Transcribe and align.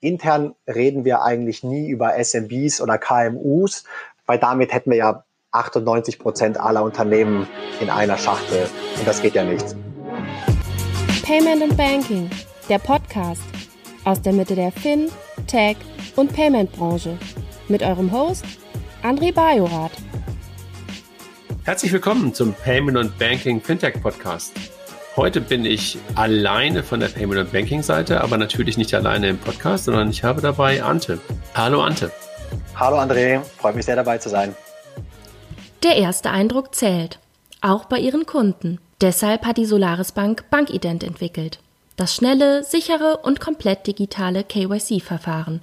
Intern 0.00 0.54
reden 0.66 1.04
wir 1.04 1.22
eigentlich 1.22 1.64
nie 1.64 1.88
über 1.88 2.22
SMBs 2.22 2.80
oder 2.80 2.98
KMUs, 2.98 3.84
weil 4.26 4.38
damit 4.38 4.72
hätten 4.72 4.90
wir 4.90 4.98
ja 4.98 5.24
98 5.52 6.18
Prozent 6.18 6.60
aller 6.60 6.82
Unternehmen 6.84 7.48
in 7.80 7.88
einer 7.88 8.18
Schachtel. 8.18 8.68
Und 8.98 9.08
das 9.08 9.22
geht 9.22 9.34
ja 9.34 9.44
nicht. 9.44 9.64
Payment 11.22 11.62
and 11.62 11.76
Banking, 11.76 12.28
der 12.68 12.78
Podcast 12.78 13.42
aus 14.04 14.20
der 14.20 14.34
Mitte 14.34 14.54
der 14.54 14.70
Fin, 14.70 15.10
Tech 15.46 15.76
und 16.14 16.32
Payment 16.32 16.70
Branche. 16.72 17.16
Mit 17.68 17.82
eurem 17.82 18.12
Host 18.12 18.44
André 19.02 19.32
Bajorath. 19.32 19.92
Herzlich 21.64 21.92
willkommen 21.92 22.34
zum 22.34 22.52
Payment 22.52 22.98
and 22.98 23.18
Banking 23.18 23.60
Fintech 23.60 24.00
Podcast. 24.02 24.52
Heute 25.16 25.40
bin 25.40 25.64
ich 25.64 25.96
alleine 26.14 26.82
von 26.82 27.00
der 27.00 27.08
Payment 27.08 27.40
und 27.40 27.50
Banking 27.50 27.82
Seite, 27.82 28.20
aber 28.20 28.36
natürlich 28.36 28.76
nicht 28.76 28.92
alleine 28.92 29.30
im 29.30 29.38
Podcast, 29.38 29.86
sondern 29.86 30.10
ich 30.10 30.22
habe 30.22 30.42
dabei 30.42 30.82
Ante. 30.82 31.18
Hallo 31.54 31.80
Ante. 31.80 32.12
Hallo 32.74 32.98
André, 32.98 33.40
freut 33.40 33.76
mich 33.76 33.86
sehr 33.86 33.96
dabei 33.96 34.18
zu 34.18 34.28
sein. 34.28 34.54
Der 35.82 35.96
erste 35.96 36.30
Eindruck 36.30 36.74
zählt, 36.74 37.18
auch 37.62 37.86
bei 37.86 37.98
ihren 37.98 38.26
Kunden. 38.26 38.78
Deshalb 39.00 39.46
hat 39.46 39.56
die 39.56 39.64
Solaris 39.64 40.12
Bank 40.12 40.50
Bankident 40.50 41.02
entwickelt. 41.02 41.60
Das 41.96 42.14
schnelle, 42.14 42.62
sichere 42.62 43.20
und 43.22 43.40
komplett 43.40 43.86
digitale 43.86 44.44
KYC-Verfahren. 44.44 45.62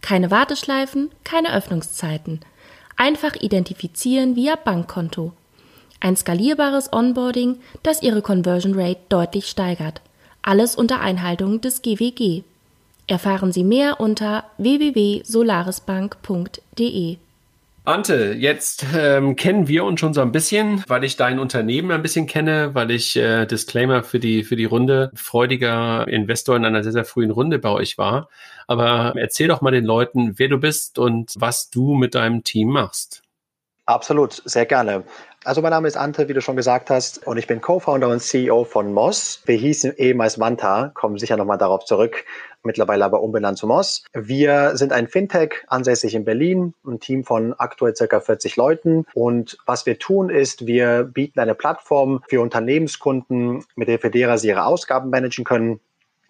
Keine 0.00 0.32
Warteschleifen, 0.32 1.12
keine 1.22 1.54
Öffnungszeiten. 1.54 2.40
Einfach 2.96 3.36
identifizieren 3.36 4.34
via 4.34 4.56
Bankkonto 4.56 5.34
ein 6.00 6.16
skalierbares 6.16 6.92
Onboarding, 6.92 7.56
das 7.82 8.02
Ihre 8.02 8.22
Conversion 8.22 8.78
Rate 8.78 9.00
deutlich 9.08 9.46
steigert. 9.46 10.00
Alles 10.42 10.76
unter 10.76 11.00
Einhaltung 11.00 11.60
des 11.60 11.82
GWG. 11.82 12.44
Erfahren 13.06 13.52
Sie 13.52 13.64
mehr 13.64 14.00
unter 14.00 14.44
www.solarisbank.de. 14.58 17.18
Ante, 17.88 18.34
jetzt 18.38 18.84
ähm, 18.94 19.34
kennen 19.34 19.66
wir 19.66 19.82
uns 19.84 19.98
schon 19.98 20.12
so 20.12 20.20
ein 20.20 20.30
bisschen, 20.30 20.84
weil 20.88 21.04
ich 21.04 21.16
dein 21.16 21.38
Unternehmen 21.38 21.90
ein 21.90 22.02
bisschen 22.02 22.26
kenne, 22.26 22.74
weil 22.74 22.90
ich 22.90 23.16
äh, 23.16 23.46
Disclaimer 23.46 24.02
für 24.02 24.18
die 24.18 24.44
für 24.44 24.56
die 24.56 24.66
Runde 24.66 25.10
freudiger 25.14 26.06
Investor 26.06 26.54
in 26.54 26.66
einer 26.66 26.82
sehr 26.82 26.92
sehr 26.92 27.06
frühen 27.06 27.30
Runde 27.30 27.58
bei 27.58 27.70
euch 27.70 27.96
war. 27.96 28.28
Aber 28.66 29.14
erzähl 29.16 29.48
doch 29.48 29.62
mal 29.62 29.70
den 29.70 29.86
Leuten, 29.86 30.38
wer 30.38 30.48
du 30.48 30.58
bist 30.58 30.98
und 30.98 31.32
was 31.38 31.70
du 31.70 31.94
mit 31.94 32.14
deinem 32.14 32.44
Team 32.44 32.68
machst. 32.68 33.22
Absolut, 33.86 34.42
sehr 34.44 34.66
gerne. 34.66 35.04
Also 35.48 35.62
mein 35.62 35.70
Name 35.70 35.88
ist 35.88 35.96
Ante, 35.96 36.28
wie 36.28 36.34
du 36.34 36.42
schon 36.42 36.56
gesagt 36.56 36.90
hast, 36.90 37.26
und 37.26 37.38
ich 37.38 37.46
bin 37.46 37.62
Co-Founder 37.62 38.10
und 38.10 38.20
CEO 38.20 38.64
von 38.64 38.92
Moss. 38.92 39.40
Wir 39.46 39.56
hießen 39.56 39.94
ehemals 39.96 40.36
Manta, 40.36 40.90
kommen 40.92 41.16
sicher 41.16 41.38
nochmal 41.38 41.56
darauf 41.56 41.86
zurück, 41.86 42.26
mittlerweile 42.62 43.06
aber 43.06 43.22
umbenannt 43.22 43.56
zu 43.56 43.66
Moss. 43.66 44.04
Wir 44.12 44.76
sind 44.76 44.92
ein 44.92 45.08
Fintech, 45.08 45.64
ansässig 45.66 46.14
in 46.14 46.26
Berlin, 46.26 46.74
ein 46.86 47.00
Team 47.00 47.24
von 47.24 47.54
aktuell 47.54 47.96
circa 47.96 48.20
40 48.20 48.56
Leuten. 48.56 49.06
Und 49.14 49.56
was 49.64 49.86
wir 49.86 49.98
tun 49.98 50.28
ist, 50.28 50.66
wir 50.66 51.04
bieten 51.04 51.40
eine 51.40 51.54
Plattform 51.54 52.22
für 52.28 52.42
Unternehmenskunden, 52.42 53.64
mit 53.74 53.88
der 53.88 53.96
derer 53.96 54.36
sie 54.36 54.48
ihre 54.48 54.66
Ausgaben 54.66 55.08
managen 55.08 55.46
können. 55.46 55.80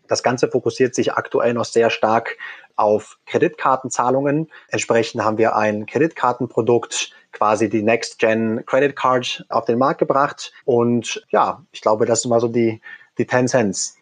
Das 0.09 0.23
Ganze 0.23 0.49
fokussiert 0.49 0.95
sich 0.95 1.13
aktuell 1.13 1.55
noch 1.55 1.65
sehr 1.65 1.91
stark 1.91 2.37
auf 2.77 3.19
Kreditkartenzahlungen. 3.27 4.49
Entsprechend 4.69 5.23
haben 5.23 5.39
wir 5.39 5.57
ein 5.57 5.87
Kreditkartenprodukt, 5.87 7.13
quasi 7.33 7.69
die 7.69 7.83
Next 7.83 8.19
Gen 8.19 8.65
Credit 8.67 8.97
Card 8.97 9.45
auf 9.49 9.65
den 9.65 9.79
Markt 9.79 9.99
gebracht. 9.99 10.53
Und 10.65 11.25
ja, 11.31 11.65
ich 11.73 11.81
glaube, 11.81 12.07
das 12.07 12.23
sind 12.23 12.31
mal 12.31 12.41
so 12.41 12.49
die, 12.49 12.81
die 13.19 13.27
10 13.27 13.49
Cents. 13.49 13.97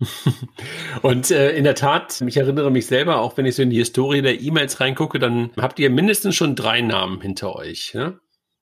Und 1.02 1.30
äh, 1.30 1.50
in 1.52 1.64
der 1.64 1.74
Tat, 1.74 2.20
ich 2.20 2.36
erinnere 2.36 2.70
mich 2.70 2.86
selber, 2.86 3.18
auch 3.18 3.36
wenn 3.36 3.46
ich 3.46 3.56
so 3.56 3.62
in 3.62 3.70
die 3.70 3.78
Historie 3.78 4.22
der 4.22 4.40
E-Mails 4.40 4.80
reingucke, 4.80 5.18
dann 5.18 5.50
habt 5.60 5.78
ihr 5.78 5.90
mindestens 5.90 6.36
schon 6.36 6.54
drei 6.54 6.80
Namen 6.80 7.20
hinter 7.20 7.56
euch. 7.56 7.94
Ne? 7.94 8.18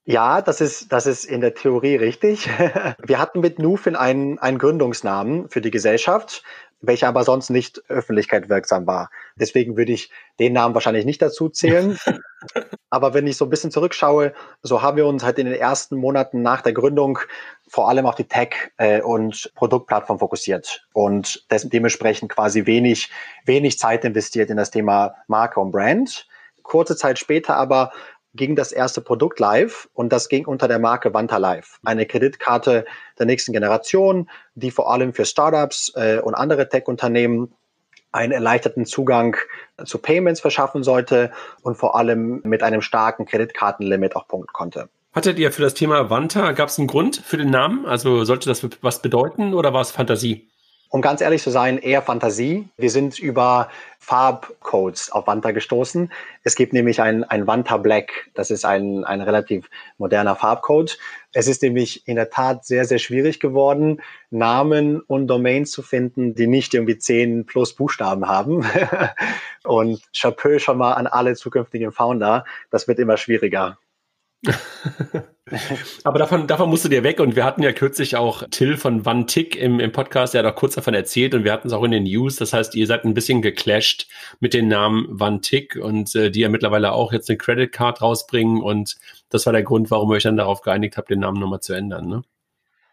Ja, 0.08 0.40
das 0.40 0.60
ist, 0.60 0.92
das 0.92 1.06
ist 1.06 1.24
in 1.24 1.40
der 1.40 1.54
Theorie 1.54 1.96
richtig. 1.96 2.48
Wir 3.04 3.19
hatten 3.19 3.41
mit 3.41 3.58
Nufin 3.58 3.96
einen, 3.96 4.38
einen 4.38 4.58
Gründungsnamen 4.58 5.48
für 5.48 5.60
die 5.60 5.72
Gesellschaft 5.72 6.44
welcher 6.81 7.09
aber 7.09 7.25
sonst 7.25 7.50
nicht 7.50 7.82
öffentlichkeitswirksam 7.88 8.87
war. 8.87 9.10
Deswegen 9.37 9.76
würde 9.76 9.92
ich 9.92 10.10
den 10.38 10.53
Namen 10.53 10.75
wahrscheinlich 10.75 11.04
nicht 11.04 11.22
dazu 11.22 11.48
zählen. 11.48 11.98
aber 12.91 13.14
wenn 13.14 13.26
ich 13.26 13.37
so 13.37 13.47
ein 13.47 13.50
bisschen 13.50 13.70
zurückschaue, 13.70 14.32
so 14.62 14.82
haben 14.82 14.97
wir 14.97 15.06
uns 15.06 15.25
halt 15.25 15.38
in 15.38 15.47
den 15.47 15.54
ersten 15.54 15.97
Monaten 15.97 16.42
nach 16.42 16.62
der 16.62 16.72
Gründung 16.72 17.19
vor 17.69 17.88
allem 17.88 18.06
auf 18.06 18.14
die 18.14 18.28
Tech- 18.28 18.72
äh, 18.76 19.00
und 19.00 19.50
Produktplattform 19.54 20.19
fokussiert 20.19 20.87
und 20.92 21.47
dementsprechend 21.50 22.31
quasi 22.31 22.66
wenig, 22.66 23.10
wenig 23.44 23.78
Zeit 23.78 24.04
investiert 24.04 24.50
in 24.50 24.56
das 24.56 24.70
Thema 24.70 25.14
Marke 25.26 25.60
und 25.60 25.72
Brand. 25.72 26.26
Kurze 26.62 26.97
Zeit 26.97 27.19
später 27.19 27.56
aber 27.56 27.93
ging 28.36 28.54
das 28.54 28.72
erste 28.72 29.00
Produkt 29.00 29.41
live 29.41 29.88
und 29.94 30.12
das 30.12 30.28
ging 30.28 30.47
unter 30.47 30.69
der 30.69 30.78
Marke 30.78 31.12
Vanta 31.12 31.38
Live. 31.38 31.80
Eine 31.84 32.06
Kreditkarte 32.06 32.84
der 33.19 33.26
nächsten 33.26 33.52
Generation, 33.52 34.28
die 34.54 34.70
vor 34.70 34.92
allem 34.92 35.12
für 35.12 35.24
Startups 35.24 35.92
äh, 35.97 36.20
und 36.20 36.34
andere 36.34 36.69
Tech-Unternehmen 36.69 37.52
einen 38.12 38.32
erleichterten 38.32 38.86
Zugang 38.86 39.36
zu 39.84 39.98
Payments 39.98 40.41
verschaffen 40.41 40.82
sollte 40.82 41.32
und 41.62 41.76
vor 41.76 41.96
allem 41.96 42.41
mit 42.44 42.62
einem 42.62 42.80
starken 42.80 43.26
Kreditkartenlimit 43.26 44.16
auch 44.16 44.26
punkten 44.26 44.52
konnte. 44.52 44.88
Hattet 45.12 45.38
ihr 45.38 45.50
für 45.50 45.62
das 45.62 45.75
Thema 45.75 46.10
Vanta, 46.10 46.52
gab 46.52 46.69
es 46.69 46.78
einen 46.78 46.88
Grund 46.88 47.16
für 47.16 47.36
den 47.36 47.50
Namen? 47.50 47.86
Also 47.86 48.25
sollte 48.25 48.48
das 48.48 48.66
was 48.82 49.00
bedeuten 49.00 49.54
oder 49.54 49.72
war 49.72 49.80
es 49.80 49.91
Fantasie? 49.91 50.48
Um 50.88 51.02
ganz 51.02 51.20
ehrlich 51.20 51.42
zu 51.42 51.50
sein, 51.50 51.78
eher 51.78 52.00
Fantasie. 52.00 52.69
Wir 52.76 52.91
sind 52.91 53.19
über 53.19 53.69
Farbcodes 53.98 55.10
auf 55.10 55.26
Wanta 55.26 55.50
gestoßen. 55.50 56.12
Es 56.44 56.54
gibt 56.54 56.72
nämlich 56.72 57.02
ein, 57.02 57.24
ein 57.24 57.48
Wanta 57.48 57.76
Black. 57.76 58.30
Das 58.34 58.52
ist 58.52 58.64
ein, 58.64 59.04
ein 59.04 59.20
relativ 59.20 59.69
moderner 59.98 60.36
Farbcode. 60.36 60.96
Es 61.32 61.48
ist 61.48 61.62
nämlich 61.62 62.06
in 62.06 62.14
der 62.14 62.30
Tat 62.30 62.64
sehr, 62.64 62.84
sehr 62.84 62.98
schwierig 62.98 63.41
geworden, 63.41 64.00
Namen 64.30 65.00
und 65.00 65.26
Domains 65.26 65.72
zu 65.72 65.82
finden, 65.82 66.36
die 66.36 66.46
nicht 66.46 66.72
irgendwie 66.72 66.98
zehn 66.98 67.46
plus 67.46 67.75
Buchstaben 67.75 68.28
haben. 68.28 68.64
und 69.64 70.00
Chapeau 70.16 70.58
schon 70.60 70.78
mal 70.78 70.92
an 70.92 71.08
alle 71.08 71.34
zukünftigen 71.34 71.91
Founder. 71.91 72.44
Das 72.70 72.86
wird 72.86 73.00
immer 73.00 73.16
schwieriger. 73.16 73.76
Aber 76.04 76.18
davon, 76.18 76.46
davon 76.46 76.68
musst 76.68 76.84
du 76.84 76.88
dir 76.88 77.02
weg. 77.04 77.20
Und 77.20 77.36
wir 77.36 77.44
hatten 77.44 77.62
ja 77.62 77.72
kürzlich 77.72 78.16
auch 78.16 78.42
Till 78.50 78.76
von 78.76 79.06
One 79.06 79.26
Tick 79.26 79.56
im, 79.56 79.78
im 79.80 79.92
Podcast, 79.92 80.34
der 80.34 80.42
hat 80.42 80.52
auch 80.52 80.56
kurz 80.56 80.74
davon 80.74 80.94
erzählt 80.94 81.34
und 81.34 81.44
wir 81.44 81.52
hatten 81.52 81.68
es 81.68 81.74
auch 81.74 81.84
in 81.84 81.92
den 81.92 82.04
News. 82.04 82.36
Das 82.36 82.52
heißt, 82.52 82.74
ihr 82.74 82.86
seid 82.86 83.04
ein 83.04 83.14
bisschen 83.14 83.42
geclasht 83.42 84.08
mit 84.40 84.54
dem 84.54 84.68
Namen 84.68 85.20
One 85.20 85.40
Tick 85.40 85.76
und 85.76 86.14
äh, 86.16 86.30
die 86.30 86.40
ja 86.40 86.48
mittlerweile 86.48 86.92
auch 86.92 87.12
jetzt 87.12 87.30
eine 87.30 87.38
Credit 87.38 87.70
Card 87.70 88.02
rausbringen. 88.02 88.60
Und 88.60 88.96
das 89.30 89.46
war 89.46 89.52
der 89.52 89.62
Grund, 89.62 89.90
warum 89.90 90.10
ihr 90.10 90.16
euch 90.16 90.24
dann 90.24 90.36
darauf 90.36 90.62
geeinigt 90.62 90.96
habt, 90.96 91.10
den 91.10 91.20
Namen 91.20 91.40
nochmal 91.40 91.60
zu 91.60 91.74
ändern. 91.74 92.08
Ne? 92.08 92.22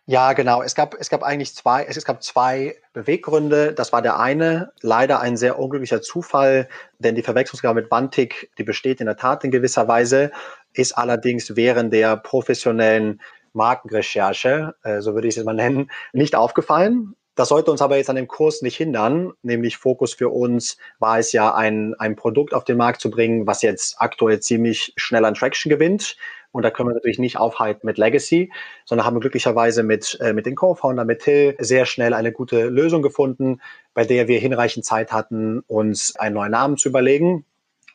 Ja, 0.06 0.34
genau. 0.34 0.62
Es 0.62 0.76
gab, 0.76 0.96
es 1.00 1.10
gab 1.10 1.24
eigentlich 1.24 1.56
zwei, 1.56 1.86
es 1.86 2.04
gab 2.04 2.22
zwei 2.22 2.76
Beweggründe. 2.92 3.74
Das 3.74 3.94
war 3.94 4.02
der 4.02 4.20
eine, 4.20 4.74
leider 4.82 5.22
ein 5.22 5.38
sehr 5.38 5.58
unglücklicher 5.58 6.02
Zufall, 6.02 6.68
denn 7.00 7.16
die 7.16 7.22
Verwechslungsgabe 7.22 7.80
mit 7.82 7.90
Bantik, 7.90 8.52
die 8.58 8.64
besteht 8.64 9.00
in 9.00 9.06
der 9.06 9.16
Tat 9.16 9.46
in 9.46 9.52
gewisser 9.52 9.88
Weise, 9.88 10.32
ist 10.74 10.94
allerdings 10.94 11.56
während 11.56 11.94
der 11.94 12.18
professionellen 12.18 13.22
Markenrecherche, 13.54 14.76
äh, 14.84 15.02
so 15.02 15.14
würde 15.14 15.28
ich 15.28 15.38
es 15.38 15.44
mal 15.44 15.54
nennen, 15.54 15.92
nicht 16.12 16.36
aufgefallen. 16.36 17.16
Das 17.36 17.50
sollte 17.50 17.72
uns 17.72 17.82
aber 17.82 17.98
jetzt 17.98 18.10
an 18.10 18.16
dem 18.16 18.28
Kurs 18.28 18.62
nicht 18.62 18.78
hindern, 18.78 19.34
nämlich 19.42 19.78
Fokus 19.78 20.14
für 20.14 20.30
uns 20.30 20.78
war 21.00 21.18
es 21.18 21.32
ja, 21.32 21.54
ein, 21.56 21.96
ein 21.98 22.16
Produkt 22.16 22.54
auf 22.54 22.64
den 22.64 22.78
Markt 22.78 23.02
zu 23.02 23.10
bringen, 23.10 23.48
was 23.48 23.64
jetzt 23.64 23.96
aktuell 24.00 24.40
ziemlich 24.40 24.94
schnell 24.98 25.26
an 25.26 25.34
Traction 25.34 25.70
gewinnt 25.70 26.16
und 26.54 26.62
da 26.62 26.70
können 26.70 26.90
wir 26.90 26.94
natürlich 26.94 27.20
nicht 27.20 27.38
aufhalten 27.38 27.86
mit 27.86 27.98
Legacy, 27.98 28.54
sondern 28.86 29.06
haben 29.06 29.20
glücklicherweise 29.20 29.84
mit, 29.84 30.18
äh, 30.22 30.34
mit 30.34 30.46
den 30.46 30.56
Co-Founder, 30.56 31.04
mit 31.04 31.24
Till, 31.24 31.56
sehr 31.60 31.86
schnell 31.86 32.14
eine 32.14 32.32
gute 32.32 32.70
Lösung 32.70 33.02
gefunden, 33.02 33.60
bei 33.96 34.06
der 34.06 34.28
wir 34.28 34.40
hinreichend 34.40 34.86
Zeit 34.86 35.12
hatten, 35.12 35.62
uns 35.66 36.16
einen 36.16 36.36
neuen 36.36 36.52
Namen 36.52 36.78
zu 36.78 36.90
überlegen. 36.90 37.46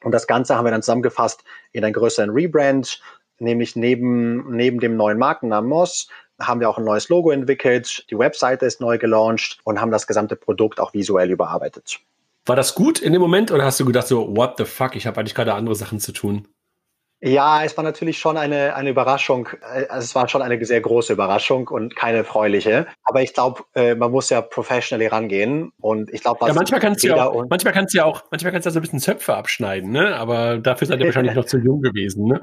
Und 0.03 0.13
das 0.13 0.27
Ganze 0.27 0.57
haben 0.57 0.65
wir 0.65 0.71
dann 0.71 0.83
zusammengefasst 0.83 1.45
in 1.73 1.85
einen 1.85 1.95
größeren 1.95 2.31
Rebrand, 2.31 3.01
nämlich 3.39 3.77
neben, 3.77 4.51
neben 4.57 4.81
dem 4.81 4.97
neuen 4.97 5.19
Markennamen 5.19 5.69
Moss 5.69 6.09
haben 6.41 6.61
wir 6.61 6.71
auch 6.71 6.79
ein 6.79 6.85
neues 6.85 7.09
Logo 7.09 7.31
entwickelt, 7.31 8.07
die 8.11 8.19
Webseite 8.19 8.65
ist 8.67 8.81
neu 8.81 8.99
gelauncht 8.99 9.59
und 9.65 9.81
haben 9.81 9.91
das 9.91 10.07
gesamte 10.07 10.37
Produkt 10.37 10.79
auch 10.79 10.95
visuell 10.95 11.31
überarbeitet. 11.31 11.99
War 12.47 12.57
das 12.57 12.75
gut 12.75 13.01
in 13.01 13.13
dem 13.13 13.21
Moment 13.21 13.51
oder 13.51 13.65
hast 13.65 13.81
du 13.81 13.85
gedacht 13.85 14.07
so, 14.07 14.37
what 14.37 14.55
the 14.57 14.65
fuck, 14.65 14.97
ich 14.97 15.07
habe 15.07 15.21
eigentlich 15.21 15.35
gerade 15.35 15.55
andere 15.55 15.75
Sachen 15.75 16.01
zu 16.01 16.13
tun? 16.13 16.49
Ja, 17.21 17.65
es 17.65 17.77
war 17.77 17.83
natürlich 17.83 18.19
schon 18.19 18.37
eine, 18.37 18.77
eine 18.77 18.91
Überraschung. 18.91 19.49
Äh, 19.63 19.87
also 19.89 20.05
es 20.05 20.15
war 20.15 20.29
schon 20.29 20.41
eine 20.41 20.65
sehr 20.65 20.81
große 20.81 21.13
Überraschung 21.13 21.67
und 21.69 21.97
keine 21.97 22.19
erfreuliche. 22.19 22.87
Aber 23.05 23.23
ich 23.23 23.35
glaube, 23.35 23.65
äh, 23.75 23.97
man 23.97 24.13
muss 24.13 24.31
ja 24.31 24.41
professionally 24.41 25.09
rangehen. 25.09 25.73
Und 25.81 26.13
ich 26.13 26.23
glaube, 26.23 26.47
ja, 26.47 26.55
manchmal 26.55 26.81
kannst 26.81 27.03
du 27.03 27.09
ja 27.09 27.29
auch, 27.29 27.45
manchmal 27.51 27.73
kannst 27.73 27.95
du 27.95 27.99
ja 27.99 28.05
auch, 28.05 28.23
manchmal 28.31 28.53
kannst 28.53 28.67
du 28.67 28.69
ja 28.69 28.73
so 28.73 28.79
ein 28.79 28.83
bisschen 28.83 29.01
Zöpfe 29.01 29.35
abschneiden, 29.35 29.91
ne? 29.91 30.15
Aber 30.17 30.59
dafür 30.59 30.87
seid 30.87 31.01
ihr 31.01 31.07
wahrscheinlich 31.07 31.35
noch 31.35 31.47
zu 31.47 31.59
jung 31.59 31.83
gewesen, 31.83 32.27
ne? 32.27 32.43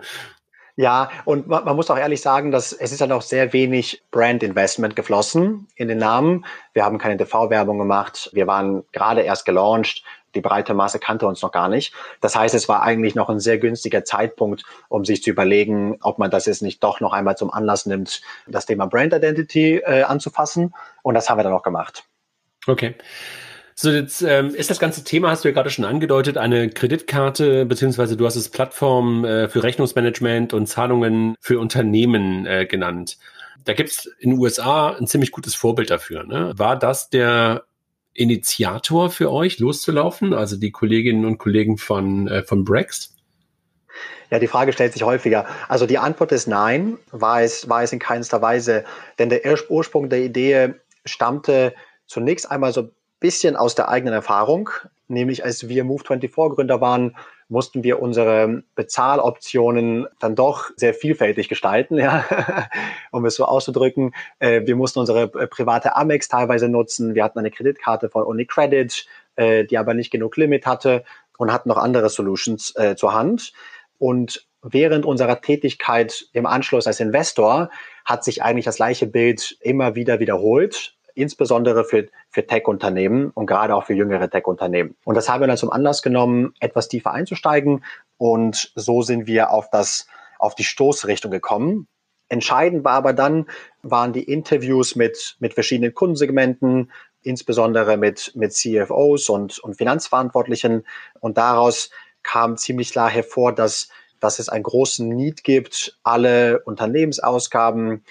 Ja, 0.77 1.09
und 1.23 1.47
man, 1.47 1.63
man, 1.63 1.77
muss 1.77 1.89
auch 1.89 1.97
ehrlich 1.97 2.19
sagen, 2.19 2.51
dass 2.51 2.73
es 2.73 2.91
ist 2.91 2.99
ja 2.99 3.07
noch 3.07 3.21
sehr 3.21 3.53
wenig 3.53 4.03
Brand 4.11 4.43
Investment 4.43 4.97
geflossen 4.97 5.67
in 5.77 5.87
den 5.87 5.99
Namen. 5.99 6.45
Wir 6.73 6.83
haben 6.83 6.97
keine 6.97 7.15
TV-Werbung 7.15 7.77
gemacht. 7.77 8.29
Wir 8.33 8.45
waren 8.45 8.83
gerade 8.91 9.21
erst 9.21 9.45
gelauncht. 9.45 10.03
Die 10.35 10.41
breite 10.41 10.73
Masse 10.73 10.99
kannte 10.99 11.27
uns 11.27 11.41
noch 11.41 11.51
gar 11.51 11.69
nicht. 11.69 11.93
Das 12.21 12.35
heißt, 12.35 12.53
es 12.53 12.67
war 12.67 12.83
eigentlich 12.83 13.15
noch 13.15 13.29
ein 13.29 13.39
sehr 13.39 13.57
günstiger 13.57 14.03
Zeitpunkt, 14.03 14.63
um 14.89 15.05
sich 15.05 15.23
zu 15.23 15.29
überlegen, 15.29 15.97
ob 16.01 16.19
man 16.19 16.31
das 16.31 16.45
jetzt 16.45 16.61
nicht 16.61 16.83
doch 16.83 16.99
noch 16.99 17.13
einmal 17.13 17.37
zum 17.37 17.51
Anlass 17.51 17.85
nimmt, 17.85 18.21
das 18.47 18.65
Thema 18.65 18.85
Brand 18.85 19.13
Identity 19.13 19.77
äh, 19.77 20.03
anzufassen. 20.03 20.73
Und 21.01 21.15
das 21.15 21.29
haben 21.29 21.39
wir 21.39 21.43
dann 21.43 21.53
auch 21.53 21.63
gemacht. 21.63 22.03
Okay. 22.67 22.95
So, 23.77 23.91
jetzt 23.91 24.21
ähm, 24.21 24.55
ist 24.55 24.69
das 24.69 24.79
ganze 24.79 25.03
Thema, 25.03 25.29
hast 25.29 25.43
du 25.43 25.49
ja 25.49 25.53
gerade 25.53 25.69
schon 25.69 25.83
angedeutet, 25.83 26.37
eine 26.37 26.69
Kreditkarte, 26.69 27.65
beziehungsweise 27.65 28.15
du 28.15 28.25
hast 28.25 28.37
es 28.37 28.47
Plattform 28.47 29.25
äh, 29.25 29.49
für 29.49 29.63
Rechnungsmanagement 29.63 30.53
und 30.53 30.67
Zahlungen 30.67 31.35
für 31.41 31.59
Unternehmen 31.59 32.45
äh, 32.45 32.65
genannt. 32.65 33.17
Da 33.65 33.73
gibt's 33.73 34.05
in 34.19 34.29
den 34.29 34.39
USA 34.39 34.91
ein 34.91 35.07
ziemlich 35.07 35.31
gutes 35.31 35.55
Vorbild 35.55 35.89
dafür. 35.89 36.23
Ne? 36.23 36.53
War 36.55 36.79
das 36.79 37.09
der 37.09 37.65
Initiator 38.15 39.11
für 39.11 39.31
euch, 39.31 39.59
loszulaufen, 39.59 40.33
also 40.33 40.55
die 40.55 40.71
Kolleginnen 40.71 41.25
und 41.25 41.37
Kollegen 41.37 41.77
von, 41.77 42.27
äh, 42.27 42.43
von 42.43 42.63
Brex? 42.63 43.13
Ja, 44.31 44.39
die 44.39 44.47
Frage 44.47 44.73
stellt 44.73 44.93
sich 44.93 45.03
häufiger. 45.03 45.45
Also 45.67 45.85
die 45.85 45.99
Antwort 45.99 46.31
ist 46.31 46.47
nein, 46.47 46.97
war 47.11 47.43
es, 47.43 47.69
war 47.69 47.83
es 47.83 47.93
in 47.93 47.99
keinster 47.99 48.41
Weise. 48.41 48.85
Denn 49.19 49.29
der 49.29 49.41
Ursprung 49.69 50.09
der 50.09 50.19
Idee 50.23 50.73
stammte 51.05 51.73
zunächst 52.07 52.49
einmal 52.49 52.73
so 52.73 52.89
bisschen 53.19 53.55
aus 53.55 53.75
der 53.75 53.89
eigenen 53.89 54.13
Erfahrung, 54.13 54.69
nämlich 55.07 55.43
als 55.43 55.67
wir 55.67 55.85
Move24-Gründer 55.85 56.81
waren, 56.81 57.15
mussten 57.47 57.83
wir 57.83 58.01
unsere 58.01 58.63
Bezahloptionen 58.75 60.07
dann 60.19 60.35
doch 60.35 60.71
sehr 60.75 60.93
vielfältig 60.93 61.47
gestalten, 61.49 61.97
ja, 61.99 62.25
um 63.11 63.25
es 63.25 63.35
so 63.35 63.45
auszudrücken. 63.45 64.13
Äh, 64.39 64.61
wir 64.65 64.75
mussten 64.75 64.99
unsere 64.99 65.23
äh, 65.23 65.47
private 65.47 65.95
Amex 65.95 66.27
teilweise 66.27 66.69
nutzen. 66.69 67.15
Wir 67.15 67.23
hatten 67.23 67.39
eine 67.39 67.51
Kreditkarte 67.51 68.09
von 68.09 68.23
UniCredit, 68.23 69.05
äh, 69.35 69.65
die 69.65 69.77
aber 69.77 69.93
nicht 69.93 70.11
genug 70.11 70.37
Limit 70.37 70.65
hatte 70.65 71.03
und 71.37 71.51
hatten 71.51 71.69
noch 71.69 71.77
andere 71.77 72.09
Solutions 72.09 72.73
zur 72.95 73.13
Hand. 73.13 73.51
Und 73.99 74.47
während 74.61 75.05
unserer 75.05 75.41
Tätigkeit 75.41 76.27
im 76.31 76.45
Anschluss 76.45 76.87
als 76.87 77.01
Investor 77.01 77.69
hat 78.05 78.23
sich 78.23 78.41
eigentlich 78.41 78.63
das 78.63 78.77
gleiche 78.77 79.05
Bild 79.05 79.57
immer 79.59 79.95
wieder 79.95 80.21
wiederholt 80.21 80.94
insbesondere 81.15 81.83
für, 81.83 82.07
für 82.29 82.45
Tech-Unternehmen 82.45 83.31
und 83.31 83.47
gerade 83.47 83.75
auch 83.75 83.85
für 83.85 83.93
jüngere 83.93 84.29
Tech-Unternehmen. 84.29 84.95
Und 85.03 85.15
das 85.15 85.29
haben 85.29 85.41
wir 85.41 85.47
dann 85.47 85.57
zum 85.57 85.71
Anlass 85.71 86.01
genommen, 86.01 86.53
etwas 86.59 86.87
tiefer 86.87 87.11
einzusteigen. 87.11 87.83
Und 88.17 88.71
so 88.75 89.01
sind 89.01 89.27
wir 89.27 89.51
auf 89.51 89.69
das, 89.69 90.07
auf 90.39 90.55
die 90.55 90.63
Stoßrichtung 90.63 91.31
gekommen. 91.31 91.87
Entscheidend 92.27 92.83
war 92.83 92.93
aber 92.93 93.13
dann, 93.13 93.47
waren 93.81 94.13
die 94.13 94.23
Interviews 94.23 94.95
mit, 94.95 95.37
mit 95.39 95.53
verschiedenen 95.53 95.93
Kundensegmenten, 95.93 96.91
insbesondere 97.21 97.97
mit, 97.97 98.33
mit 98.35 98.53
CFOs 98.53 99.29
und, 99.29 99.59
und 99.59 99.75
Finanzverantwortlichen. 99.75 100.85
Und 101.19 101.37
daraus 101.37 101.89
kam 102.23 102.57
ziemlich 102.57 102.91
klar 102.91 103.09
hervor, 103.09 103.53
dass, 103.53 103.89
dass 104.19 104.39
es 104.39 104.49
einen 104.49 104.63
großen 104.63 105.07
Need 105.07 105.43
gibt, 105.43 105.97
alle 106.03 106.61
Unternehmensausgaben 106.61 108.03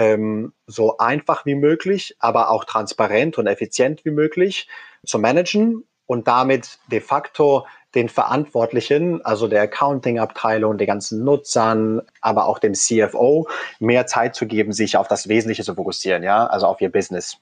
ähm, 0.00 0.54
so 0.66 0.96
einfach 0.96 1.44
wie 1.44 1.54
möglich, 1.54 2.16
aber 2.18 2.50
auch 2.50 2.64
transparent 2.64 3.36
und 3.36 3.46
effizient 3.46 4.02
wie 4.06 4.10
möglich 4.10 4.66
zu 5.04 5.18
managen 5.18 5.84
und 6.06 6.26
damit 6.26 6.78
de 6.90 7.00
facto 7.00 7.66
den 7.94 8.08
Verantwortlichen, 8.08 9.22
also 9.24 9.46
der 9.46 9.62
Accounting-Abteilung, 9.62 10.78
den 10.78 10.86
ganzen 10.86 11.22
Nutzern, 11.22 12.00
aber 12.22 12.46
auch 12.46 12.58
dem 12.58 12.72
CFO 12.72 13.46
mehr 13.78 14.06
Zeit 14.06 14.34
zu 14.34 14.46
geben, 14.46 14.72
sich 14.72 14.96
auf 14.96 15.06
das 15.06 15.28
Wesentliche 15.28 15.64
zu 15.64 15.74
fokussieren, 15.74 16.22
ja, 16.22 16.46
also 16.46 16.66
auf 16.66 16.80
ihr 16.80 16.90
Business. 16.90 17.36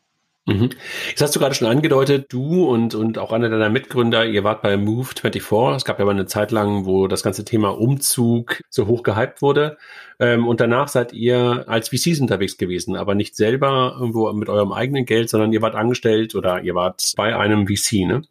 Mhm. 0.49 0.71
Jetzt 1.11 1.21
hast 1.21 1.37
du 1.37 1.41
gerade 1.41 1.55
schon 1.55 1.69
angedeutet, 1.69 2.33
du 2.33 2.65
und, 2.65 2.95
und 2.95 3.19
auch 3.19 3.33
einer 3.33 3.51
deiner 3.51 3.69
Mitgründer, 3.69 4.25
ihr 4.25 4.45
wart 4.45 4.63
bei 4.63 4.77
Move24. 4.77 5.77
Es 5.77 5.85
gab 5.85 5.99
ja 5.99 6.07
mal 6.07 6.13
eine 6.13 6.25
Zeit 6.25 6.53
lang, 6.53 6.87
wo 6.87 7.07
das 7.07 7.23
ganze 7.23 7.45
Thema 7.45 7.79
Umzug 7.79 8.63
so 8.71 8.87
hoch 8.87 9.03
gehypt 9.03 9.43
wurde. 9.43 9.77
Ähm, 10.19 10.49
und 10.49 10.61
danach 10.61 10.89
seid 10.89 11.13
ihr 11.13 11.67
als 11.69 11.91
VCs 11.91 12.21
unterwegs 12.21 12.57
gewesen, 12.57 12.97
aber 12.97 13.15
nicht 13.15 13.37
selber 13.37 13.95
irgendwo 14.01 14.33
mit 14.33 14.49
eurem 14.49 14.73
eigenen 14.73 15.05
Geld, 15.05 15.29
sondern 15.29 15.53
ihr 15.53 15.61
wart 15.61 15.75
angestellt 15.75 16.35
oder 16.35 16.63
ihr 16.63 16.75
wart 16.75 17.13
bei 17.15 17.37
einem 17.37 17.69
VC, 17.69 18.07
ne? 18.07 18.23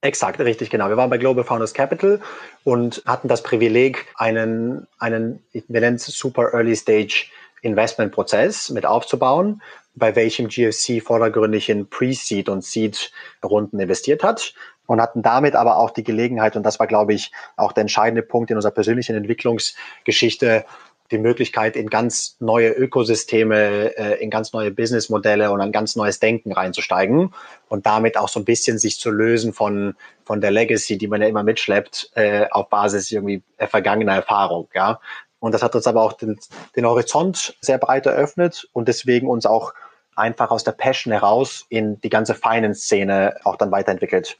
Exakt, 0.00 0.40
richtig, 0.40 0.68
genau. 0.68 0.88
Wir 0.88 0.96
waren 0.96 1.10
bei 1.10 1.18
Global 1.18 1.44
Founders 1.44 1.74
Capital 1.74 2.20
und 2.64 3.04
hatten 3.06 3.28
das 3.28 3.44
Privileg, 3.44 4.06
einen, 4.16 4.88
einen, 4.98 5.44
wir 5.52 5.80
nennen 5.80 5.94
es 5.94 6.06
Super 6.06 6.52
Early 6.54 6.74
Stage 6.74 7.26
Investment-Prozess 7.62 8.70
mit 8.70 8.84
aufzubauen 8.86 9.62
bei 9.94 10.16
welchem 10.16 10.48
GFC 10.48 11.02
vordergründig 11.02 11.68
in 11.68 11.88
Pre-Seed 11.88 12.48
und 12.48 12.64
Seed-Runden 12.64 13.78
investiert 13.78 14.22
hat 14.22 14.54
und 14.86 15.00
hatten 15.00 15.22
damit 15.22 15.54
aber 15.54 15.76
auch 15.76 15.90
die 15.90 16.04
Gelegenheit, 16.04 16.56
und 16.56 16.62
das 16.62 16.78
war, 16.78 16.86
glaube 16.86 17.14
ich, 17.14 17.30
auch 17.56 17.72
der 17.72 17.82
entscheidende 17.82 18.22
Punkt 18.22 18.50
in 18.50 18.56
unserer 18.56 18.72
persönlichen 18.72 19.16
Entwicklungsgeschichte, 19.16 20.64
die 21.10 21.18
Möglichkeit, 21.18 21.76
in 21.76 21.90
ganz 21.90 22.36
neue 22.40 22.70
Ökosysteme, 22.70 23.94
äh, 23.98 24.22
in 24.22 24.30
ganz 24.30 24.54
neue 24.54 24.70
Businessmodelle 24.70 25.50
und 25.50 25.60
ein 25.60 25.70
ganz 25.70 25.94
neues 25.94 26.20
Denken 26.20 26.52
reinzusteigen 26.52 27.34
und 27.68 27.84
damit 27.84 28.16
auch 28.16 28.28
so 28.28 28.40
ein 28.40 28.46
bisschen 28.46 28.78
sich 28.78 28.98
zu 28.98 29.10
lösen 29.10 29.52
von, 29.52 29.94
von 30.24 30.40
der 30.40 30.50
Legacy, 30.50 30.96
die 30.96 31.08
man 31.08 31.20
ja 31.20 31.28
immer 31.28 31.42
mitschleppt, 31.42 32.12
äh, 32.14 32.46
auf 32.50 32.70
Basis 32.70 33.12
irgendwie 33.12 33.42
vergangener 33.58 34.14
Erfahrung. 34.14 34.68
Ja? 34.74 35.00
Und 35.42 35.50
das 35.50 35.62
hat 35.64 35.74
uns 35.74 35.88
aber 35.88 36.02
auch 36.02 36.12
den, 36.12 36.38
den 36.76 36.86
Horizont 36.86 37.56
sehr 37.60 37.76
breit 37.76 38.06
eröffnet 38.06 38.68
und 38.72 38.86
deswegen 38.86 39.28
uns 39.28 39.44
auch 39.44 39.74
einfach 40.14 40.52
aus 40.52 40.62
der 40.62 40.70
Passion 40.70 41.12
heraus 41.12 41.66
in 41.68 42.00
die 42.00 42.10
ganze 42.10 42.36
Finance-Szene 42.36 43.38
auch 43.42 43.56
dann 43.56 43.72
weiterentwickelt. 43.72 44.38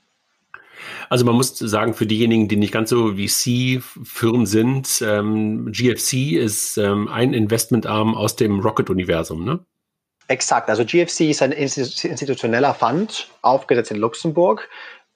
Also 1.08 1.24
man 1.24 1.34
muss 1.34 1.58
sagen, 1.58 1.94
für 1.94 2.06
diejenigen, 2.06 2.46
die 2.46 2.54
nicht 2.54 2.72
ganz 2.72 2.90
so 2.90 3.16
VC-Firmen 3.16 4.46
sind, 4.46 5.02
ähm, 5.04 5.72
GFC 5.72 6.34
ist 6.36 6.76
ähm, 6.76 7.08
ein 7.08 7.34
Investmentarm 7.34 8.14
aus 8.14 8.36
dem 8.36 8.60
Rocket-Universum, 8.60 9.44
ne? 9.44 9.58
Exakt. 10.28 10.70
Also 10.70 10.84
GFC 10.84 11.22
ist 11.22 11.42
ein 11.42 11.50
institutioneller 11.50 12.74
Fund, 12.74 13.28
aufgesetzt 13.42 13.90
in 13.90 13.96
Luxemburg 13.96 14.68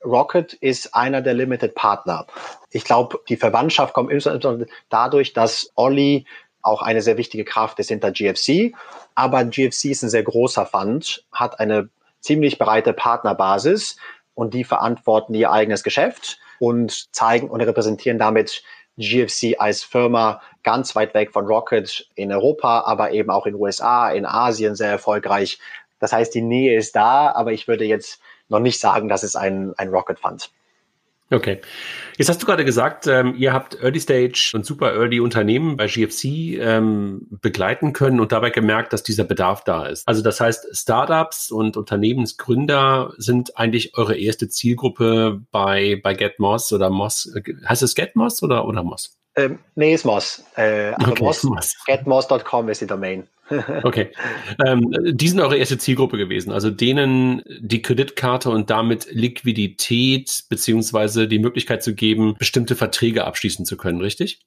Rocket 0.06 0.55
ist 0.55 0.94
einer 0.94 1.20
der 1.20 1.35
Limited 1.35 1.75
Partner. 1.75 2.26
Ich 2.70 2.85
glaube, 2.85 3.20
die 3.29 3.37
Verwandtschaft 3.37 3.93
kommt 3.93 4.11
insbesondere 4.11 4.69
dadurch, 4.88 5.32
dass 5.32 5.70
Olli 5.75 6.26
auch 6.62 6.82
eine 6.82 7.03
sehr 7.03 7.17
wichtige 7.17 7.44
Kraft 7.44 7.79
ist 7.79 7.88
hinter 7.88 8.11
GFC. 8.11 8.75
Aber 9.14 9.44
GFC 9.44 9.87
ist 9.87 10.03
ein 10.03 10.11
sehr 10.11 10.23
großer 10.23 10.67
Fund, 10.67 11.25
hat 11.32 11.61
eine 11.61 11.88
ziemlich 12.20 12.58
breite 12.58 12.93
Partnerbasis 12.93 13.97
und 14.35 14.53
die 14.53 14.64
verantworten 14.64 15.35
ihr 15.35 15.53
eigenes 15.53 15.82
Geschäft 15.82 16.38
und 16.58 17.14
zeigen 17.14 17.49
und 17.49 17.61
repräsentieren 17.61 18.19
damit 18.19 18.63
GFC 18.98 19.56
als 19.58 19.82
Firma 19.82 20.41
ganz 20.63 20.96
weit 20.96 21.15
weg 21.15 21.32
von 21.32 21.46
Rocket 21.46 22.08
in 22.15 22.32
Europa, 22.32 22.81
aber 22.86 23.13
eben 23.13 23.31
auch 23.31 23.46
in 23.46 23.55
USA, 23.55 24.10
in 24.10 24.27
Asien 24.27 24.75
sehr 24.75 24.91
erfolgreich. 24.91 25.58
Das 26.01 26.13
heißt, 26.13 26.34
die 26.34 26.43
Nähe 26.43 26.77
ist 26.77 26.96
da, 26.96 27.31
aber 27.32 27.53
ich 27.53 27.69
würde 27.69 27.84
jetzt 27.84 28.20
noch 28.48 28.60
nicht 28.60 28.81
sagen, 28.81 29.08
dass 29.08 29.22
es 29.22 29.36
ein, 29.36 29.72
ein 29.76 29.88
Rocket 29.88 30.19
Fund. 30.19 30.50
Okay. 31.29 31.60
Jetzt 32.17 32.29
hast 32.29 32.41
du 32.41 32.46
gerade 32.46 32.65
gesagt, 32.65 33.08
ähm, 33.08 33.34
ihr 33.36 33.53
habt 33.53 33.82
Early 33.82 33.98
Stage 33.98 34.53
und 34.55 34.65
Super 34.65 34.94
Early 34.94 35.19
Unternehmen 35.19 35.76
bei 35.76 35.86
GFC 35.86 36.24
ähm, 36.60 37.26
begleiten 37.43 37.93
können 37.93 38.20
und 38.20 38.31
dabei 38.31 38.50
gemerkt, 38.50 38.93
dass 38.93 39.03
dieser 39.03 39.24
Bedarf 39.24 39.65
da 39.65 39.86
ist. 39.86 40.06
Also 40.06 40.22
das 40.22 40.41
heißt, 40.41 40.69
Startups 40.76 41.50
und 41.50 41.76
Unternehmensgründer 41.76 43.12
sind 43.17 43.58
eigentlich 43.58 43.96
eure 43.96 44.17
erste 44.17 44.48
Zielgruppe 44.48 45.43
bei, 45.50 46.00
bei 46.00 46.15
GetMoss 46.15 46.72
oder 46.72 46.91
Moss. 46.91 47.34
Heißt 47.69 47.82
es 47.82 47.96
GetMoss 47.96 48.44
oder, 48.44 48.65
oder 48.65 48.84
Moss? 48.84 49.19
Ähm, 49.36 49.58
nee, 49.74 49.94
ist 49.94 50.05
Moss. 50.05 50.44
Äh, 50.56 50.93
aber 50.94 51.12
okay, 51.12 51.24
Moss, 51.24 51.43
Moss. 51.44 51.76
Getmoss.com 51.86 52.69
ist 52.70 52.81
die 52.81 52.86
Domain. 52.86 53.28
okay. 53.84 54.10
Ähm, 54.66 54.93
die 55.12 55.28
sind 55.28 55.40
eure 55.40 55.56
erste 55.56 55.78
Zielgruppe 55.78 56.16
gewesen, 56.16 56.50
also 56.50 56.70
denen 56.70 57.43
die 57.60 57.82
Kreditkarte 57.82 58.50
und 58.50 58.70
damit 58.70 59.06
Liquidität 59.10 60.44
beziehungsweise 60.48 61.28
die 61.28 61.38
Möglichkeit 61.38 61.82
zu 61.82 61.94
geben, 61.94 62.34
bestimmte 62.38 62.74
Verträge 62.74 63.24
abschließen 63.24 63.64
zu 63.64 63.76
können, 63.76 64.00
richtig? 64.00 64.40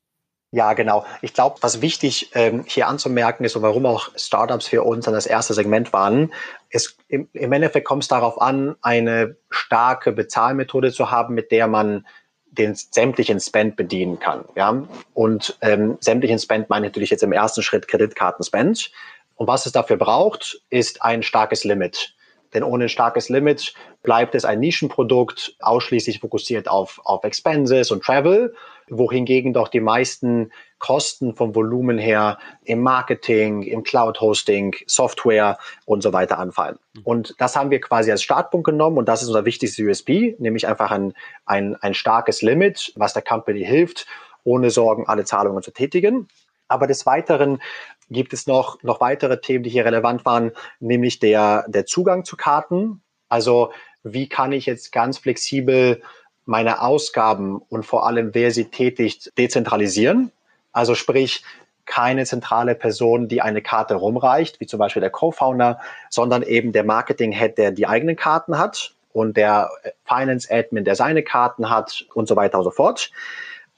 Ja, 0.52 0.74
genau. 0.74 1.06
Ich 1.22 1.36
glaube, 1.36 1.58
was 1.62 1.82
wichtig 1.82 2.32
ähm, 2.34 2.66
hier 2.68 2.88
anzumerken 2.88 3.44
ist 3.46 3.56
und 3.56 3.62
warum 3.62 3.86
auch 3.86 4.10
Startups 4.16 4.68
für 4.68 4.82
uns 4.82 5.08
an 5.08 5.14
das 5.14 5.28
erste 5.28 5.54
Segment 5.54 5.94
waren, 5.94 6.34
ist 6.72 6.98
im, 7.08 7.30
im 7.34 7.52
Endeffekt 7.54 7.86
kommt 7.86 8.02
es 8.02 8.08
darauf 8.08 8.42
an, 8.42 8.76
eine 8.82 9.38
starke 9.52 10.12
Bezahlmethode 10.12 10.92
zu 10.92 11.12
haben, 11.12 11.36
mit 11.36 11.52
der 11.52 11.68
man 11.68 12.08
den 12.52 12.76
sämtlichen 12.76 13.40
Spend 13.40 13.76
bedienen 13.76 14.20
kann. 14.20 14.46
Ja? 14.56 14.88
Und 15.14 15.58
ähm, 15.62 15.98
sämtlichen 16.00 16.40
Spend 16.40 16.70
meine 16.70 16.88
ich 16.88 16.92
natürlich 16.92 17.10
jetzt 17.10 17.24
im 17.24 17.32
ersten 17.32 17.62
Schritt 17.62 17.88
Kreditkartenspend. 17.88 18.92
Und 19.36 19.48
was 19.48 19.66
es 19.66 19.72
dafür 19.72 19.98
braucht, 19.98 20.62
ist 20.70 21.02
ein 21.02 21.24
starkes 21.24 21.64
Limit. 21.64 22.16
Denn 22.54 22.64
ohne 22.64 22.86
ein 22.86 22.90
starkes 22.90 23.30
Limit 23.30 23.74
bleibt 24.02 24.36
es 24.36 24.46
ein 24.46 24.60
Nischenprodukt, 24.60 25.56
ausschließlich 25.60 26.20
fokussiert 26.20 26.68
auf, 26.68 27.00
auf 27.04 27.24
Expenses 27.24 27.92
und 27.92 28.04
Travel, 28.04 28.56
wohingegen 28.90 29.54
doch 29.54 29.68
die 29.68 29.80
meisten 29.80 30.52
Kosten 30.78 31.36
vom 31.36 31.56
Volumen 31.56 31.98
her 31.98 32.38
im 32.64 32.82
Marketing, 32.82 33.64
im 33.64 33.84
Cloud-Hosting, 33.84 34.76
Software 34.88 35.58
und 35.86 36.02
so 36.02 36.14
weiter 36.14 36.40
anfallen. 36.40 36.80
Und 37.04 37.36
das 37.38 37.56
haben 37.56 37.72
wir 37.72 37.82
quasi 37.82 38.12
als 38.12 38.24
Startpunkt 38.24 38.66
genommen 38.66 38.98
und 38.98 39.08
das 39.08 39.22
ist 39.22 39.28
unser 39.28 39.46
wichtigstes 39.46 39.86
USB, 39.86 40.40
nämlich 40.40 40.68
einfach 40.68 40.92
ein, 40.92 41.14
ein, 41.46 41.76
ein 41.76 41.94
starkes 41.94 42.42
Limit, 42.42 42.94
was 42.96 43.14
der 43.14 43.22
Company 43.22 43.64
hilft, 43.64 44.08
ohne 44.44 44.70
Sorgen 44.70 45.08
alle 45.08 45.26
Zahlungen 45.26 45.64
zu 45.64 45.72
tätigen. 45.72 46.28
Aber 46.68 46.88
des 46.88 47.06
Weiteren 47.06 47.62
gibt 48.10 48.32
es 48.32 48.48
noch, 48.48 48.82
noch 48.84 49.02
weitere 49.02 49.42
Themen, 49.42 49.64
die 49.64 49.70
hier 49.70 49.86
relevant 49.86 50.24
waren, 50.24 50.52
nämlich 50.80 51.20
der, 51.20 51.66
der 51.68 51.86
Zugang 51.86 52.24
zu 52.26 52.38
Karten. 52.38 53.02
Also 53.28 53.72
wie 54.04 54.30
kann 54.30 54.52
ich 54.52 54.66
jetzt 54.66 54.92
ganz 54.92 55.18
flexibel 55.18 56.02
meine 56.50 56.82
Ausgaben 56.82 57.62
und 57.70 57.86
vor 57.86 58.08
allem, 58.08 58.34
wer 58.34 58.50
sie 58.50 58.66
tätigt, 58.66 59.32
dezentralisieren? 59.38 60.32
Also 60.72 60.96
sprich, 60.96 61.44
keine 61.86 62.26
zentrale 62.26 62.74
Person, 62.74 63.28
die 63.28 63.42
eine 63.42 63.62
Karte 63.62 63.94
rumreicht, 63.94 64.60
wie 64.60 64.66
zum 64.66 64.80
Beispiel 64.80 65.02
der 65.02 65.12
Co-Founder, 65.12 65.80
sondern 66.10 66.42
eben 66.42 66.72
der 66.72 66.84
Marketing-Head, 66.84 67.58
der 67.60 67.72
die 67.72 67.88
eigenen 67.88 68.16
Karten 68.16 68.58
hat 68.58 68.96
und 69.14 69.38
der 69.38 69.70
Finance-Admin, 70.06 70.86
der 70.86 70.96
seine 70.96 71.22
Karten 71.22 71.70
hat 71.70 72.06
und 72.16 72.28
so 72.28 72.36
weiter 72.36 72.58
und 72.58 72.64
so 72.64 72.72
fort. 72.72 73.12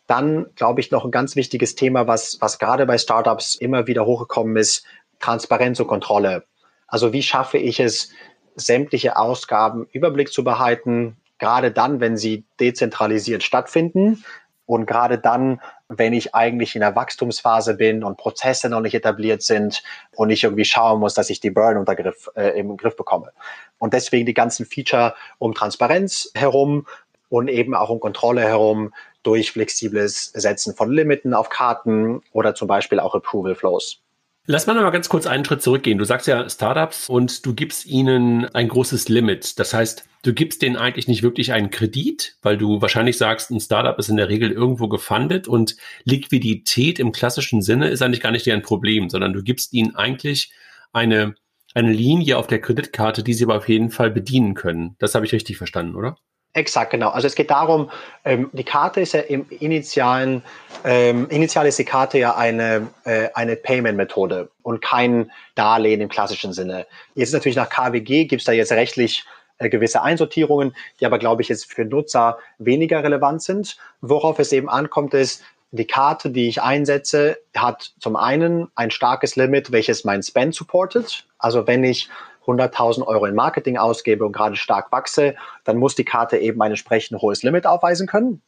Dann, 0.07 0.45
glaube 0.55 0.79
ich, 0.79 0.91
noch 0.91 1.03
ein 1.03 1.11
ganz 1.11 1.35
wichtiges 1.35 1.75
Thema, 1.75 2.07
was, 2.07 2.37
was 2.39 2.57
gerade 2.57 2.85
bei 2.85 2.97
Startups 2.97 3.55
immer 3.55 3.85
wieder 3.87 4.05
hochgekommen 4.05 4.55
ist, 4.55 4.85
Transparenz 5.19 5.79
und 5.81 5.87
Kontrolle. 5.87 6.45
Also 6.87 7.11
wie 7.11 7.21
schaffe 7.21 7.57
ich 7.57 7.81
es, 7.81 8.11
sämtliche 8.55 9.17
Ausgaben 9.17 9.87
Überblick 9.91 10.31
zu 10.31 10.43
behalten, 10.43 11.17
gerade 11.41 11.71
dann, 11.71 11.99
wenn 11.99 12.17
sie 12.17 12.45
dezentralisiert 12.59 13.41
stattfinden 13.41 14.23
und 14.67 14.85
gerade 14.85 15.17
dann, 15.17 15.59
wenn 15.89 16.13
ich 16.13 16.35
eigentlich 16.35 16.75
in 16.75 16.81
der 16.81 16.95
Wachstumsphase 16.95 17.73
bin 17.73 18.03
und 18.03 18.17
Prozesse 18.17 18.69
noch 18.69 18.79
nicht 18.79 18.93
etabliert 18.93 19.41
sind 19.41 19.83
und 20.15 20.29
ich 20.29 20.43
irgendwie 20.43 20.65
schauen 20.65 20.99
muss, 20.99 21.15
dass 21.15 21.31
ich 21.31 21.39
die 21.39 21.49
Burn 21.49 21.77
unter 21.77 21.95
Griff, 21.95 22.29
äh, 22.35 22.57
im 22.59 22.77
Griff 22.77 22.95
bekomme. 22.95 23.31
Und 23.79 23.93
deswegen 23.93 24.27
die 24.27 24.35
ganzen 24.35 24.67
Feature 24.67 25.15
um 25.39 25.55
Transparenz 25.55 26.29
herum 26.35 26.85
und 27.27 27.47
eben 27.47 27.73
auch 27.73 27.89
um 27.89 27.99
Kontrolle 27.99 28.41
herum 28.41 28.93
durch 29.23 29.51
flexibles 29.51 30.25
Setzen 30.25 30.75
von 30.75 30.91
Limiten 30.91 31.33
auf 31.33 31.49
Karten 31.49 32.21
oder 32.33 32.53
zum 32.53 32.67
Beispiel 32.67 32.99
auch 32.99 33.15
Approval 33.15 33.55
Flows. 33.55 33.99
Lass 34.47 34.65
mal 34.65 34.73
noch 34.73 34.81
mal 34.81 34.89
ganz 34.89 35.07
kurz 35.07 35.27
einen 35.27 35.45
Schritt 35.45 35.61
zurückgehen. 35.61 35.99
Du 35.99 36.03
sagst 36.03 36.25
ja 36.25 36.49
Startups 36.49 37.07
und 37.09 37.45
du 37.45 37.53
gibst 37.53 37.85
ihnen 37.85 38.45
ein 38.45 38.69
großes 38.69 39.07
Limit. 39.07 39.59
Das 39.59 39.71
heißt, 39.71 40.03
du 40.23 40.33
gibst 40.33 40.63
denen 40.63 40.77
eigentlich 40.77 41.07
nicht 41.07 41.21
wirklich 41.21 41.53
einen 41.53 41.69
Kredit, 41.69 42.37
weil 42.41 42.57
du 42.57 42.81
wahrscheinlich 42.81 43.19
sagst, 43.19 43.51
ein 43.51 43.59
Startup 43.59 43.97
ist 43.99 44.09
in 44.09 44.17
der 44.17 44.29
Regel 44.29 44.51
irgendwo 44.51 44.87
gefundet 44.87 45.47
und 45.47 45.75
Liquidität 46.05 46.97
im 46.97 47.11
klassischen 47.11 47.61
Sinne 47.61 47.89
ist 47.89 48.01
eigentlich 48.01 48.21
gar 48.21 48.31
nicht 48.31 48.47
deren 48.47 48.63
Problem, 48.63 49.11
sondern 49.11 49.33
du 49.33 49.43
gibst 49.43 49.73
ihnen 49.73 49.95
eigentlich 49.95 50.51
eine, 50.91 51.35
eine 51.75 51.93
Linie 51.93 52.39
auf 52.39 52.47
der 52.47 52.61
Kreditkarte, 52.61 53.21
die 53.23 53.35
sie 53.35 53.43
aber 53.43 53.57
auf 53.57 53.69
jeden 53.69 53.91
Fall 53.91 54.09
bedienen 54.09 54.55
können. 54.55 54.95
Das 54.97 55.13
habe 55.13 55.25
ich 55.25 55.33
richtig 55.33 55.57
verstanden, 55.57 55.95
oder? 55.95 56.17
Exakt, 56.53 56.91
genau. 56.91 57.09
Also 57.09 57.27
es 57.27 57.35
geht 57.35 57.49
darum, 57.49 57.89
ähm, 58.25 58.49
die 58.51 58.65
Karte 58.65 58.99
ist 58.99 59.13
ja 59.13 59.21
im 59.21 59.45
initialen, 59.49 60.43
ähm, 60.83 61.29
initial 61.29 61.65
ist 61.65 61.79
die 61.79 61.85
Karte 61.85 62.19
ja 62.19 62.35
eine, 62.35 62.89
äh, 63.05 63.29
eine 63.33 63.55
Payment-Methode 63.55 64.49
und 64.61 64.81
kein 64.81 65.31
Darlehen 65.55 66.01
im 66.01 66.09
klassischen 66.09 66.51
Sinne. 66.51 66.87
Jetzt 67.15 67.31
natürlich 67.31 67.55
nach 67.55 67.69
KWG 67.69 68.25
gibt 68.25 68.41
es 68.41 68.45
da 68.45 68.51
jetzt 68.51 68.73
rechtlich 68.73 69.23
äh, 69.59 69.69
gewisse 69.69 70.01
Einsortierungen, 70.01 70.75
die 70.99 71.05
aber, 71.05 71.19
glaube 71.19 71.41
ich, 71.41 71.47
jetzt 71.47 71.71
für 71.71 71.85
Nutzer 71.85 72.37
weniger 72.57 73.01
relevant 73.01 73.41
sind. 73.41 73.77
Worauf 74.01 74.37
es 74.39 74.51
eben 74.51 74.67
ankommt, 74.67 75.13
ist, 75.13 75.43
die 75.73 75.87
Karte, 75.87 76.31
die 76.31 76.49
ich 76.49 76.61
einsetze, 76.61 77.37
hat 77.55 77.93
zum 77.97 78.17
einen 78.17 78.67
ein 78.75 78.91
starkes 78.91 79.37
Limit, 79.37 79.71
welches 79.71 80.03
mein 80.03 80.21
Spend 80.21 80.53
supportet. 80.53 81.25
Also 81.37 81.65
wenn 81.65 81.85
ich 81.85 82.09
100.000 82.45 83.05
Euro 83.05 83.25
in 83.25 83.35
Marketing 83.35 83.77
ausgebe 83.77 84.25
und 84.25 84.31
gerade 84.31 84.55
stark 84.55 84.91
wachse, 84.91 85.35
dann 85.63 85.77
muss 85.77 85.95
die 85.95 86.05
Karte 86.05 86.37
eben 86.37 86.61
ein 86.61 86.71
entsprechend 86.71 87.21
hohes 87.21 87.43
Limit 87.43 87.65
aufweisen 87.65 88.07
können. 88.07 88.41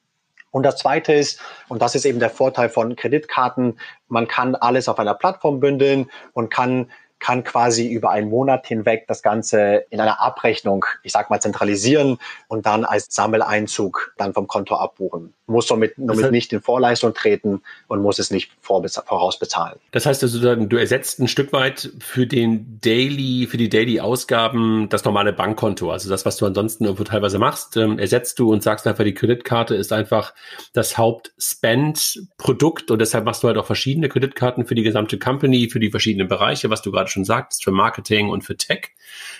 Und 0.53 0.63
das 0.63 0.77
Zweite 0.77 1.13
ist, 1.13 1.39
und 1.67 1.81
das 1.81 1.95
ist 1.95 2.05
eben 2.05 2.19
der 2.19 2.29
Vorteil 2.29 2.69
von 2.69 2.95
Kreditkarten, 2.95 3.79
man 4.07 4.27
kann 4.27 4.53
alles 4.53 4.87
auf 4.87 4.99
einer 4.99 5.15
Plattform 5.15 5.59
bündeln 5.59 6.11
und 6.33 6.51
kann 6.51 6.91
kann 7.23 7.45
quasi 7.45 7.87
über 7.87 8.09
einen 8.09 8.29
Monat 8.29 8.67
hinweg 8.67 9.05
das 9.07 9.21
Ganze 9.21 9.85
in 9.89 10.01
einer 10.01 10.19
Abrechnung, 10.19 10.83
ich 11.03 11.13
sag 11.13 11.29
mal, 11.29 11.39
zentralisieren 11.39 12.17
und 12.49 12.65
dann 12.65 12.83
als 12.83 13.07
Sammeleinzug 13.09 14.13
dann 14.17 14.33
vom 14.33 14.45
Konto 14.45 14.75
abbuchen. 14.75 15.33
Muss 15.47 15.67
somit, 15.67 15.93
somit 15.95 16.31
nicht 16.31 16.51
in 16.51 16.61
Vorleistung 16.61 17.13
treten 17.13 17.61
und 17.87 18.01
muss 18.01 18.19
es 18.19 18.29
nicht 18.29 18.51
vorausbezahlen. 18.61 19.79
Das 19.91 20.05
heißt 20.05 20.21
also, 20.23 20.55
du 20.55 20.77
ersetzt 20.77 21.19
ein 21.19 21.29
Stück 21.29 21.53
weit 21.53 21.91
für 21.99 22.27
den 22.27 22.79
Daily, 22.81 23.47
für 23.47 23.57
die 23.57 23.69
Daily-Ausgaben 23.69 24.89
das 24.89 25.05
normale 25.05 25.31
Bankkonto. 25.31 25.91
Also 25.91 26.09
das, 26.09 26.25
was 26.25 26.35
du 26.35 26.45
ansonsten 26.45 26.83
irgendwo 26.83 27.05
teilweise 27.05 27.39
machst, 27.39 27.77
ähm, 27.77 27.99
ersetzt 27.99 28.37
du 28.39 28.51
und 28.51 28.63
sagst 28.63 28.85
einfach, 28.85 29.05
die 29.05 29.13
Kreditkarte 29.13 29.75
ist 29.75 29.93
einfach 29.93 30.33
das 30.73 30.97
Haupt-Spend-Produkt 30.97 32.91
und 32.91 32.99
deshalb 32.99 33.23
machst 33.23 33.43
du 33.43 33.47
halt 33.47 33.57
auch 33.57 33.65
verschiedene 33.65 34.09
Kreditkarten 34.09 34.65
für 34.65 34.75
die 34.75 34.83
gesamte 34.83 35.17
Company, 35.19 35.69
für 35.69 35.79
die 35.79 35.89
verschiedenen 35.89 36.27
Bereiche, 36.27 36.69
was 36.69 36.81
du 36.81 36.91
gerade 36.91 37.12
schon 37.13 37.25
sagtest, 37.25 37.63
für 37.63 37.71
Marketing 37.71 38.29
und 38.29 38.43
für 38.43 38.57
Tech 38.57 38.89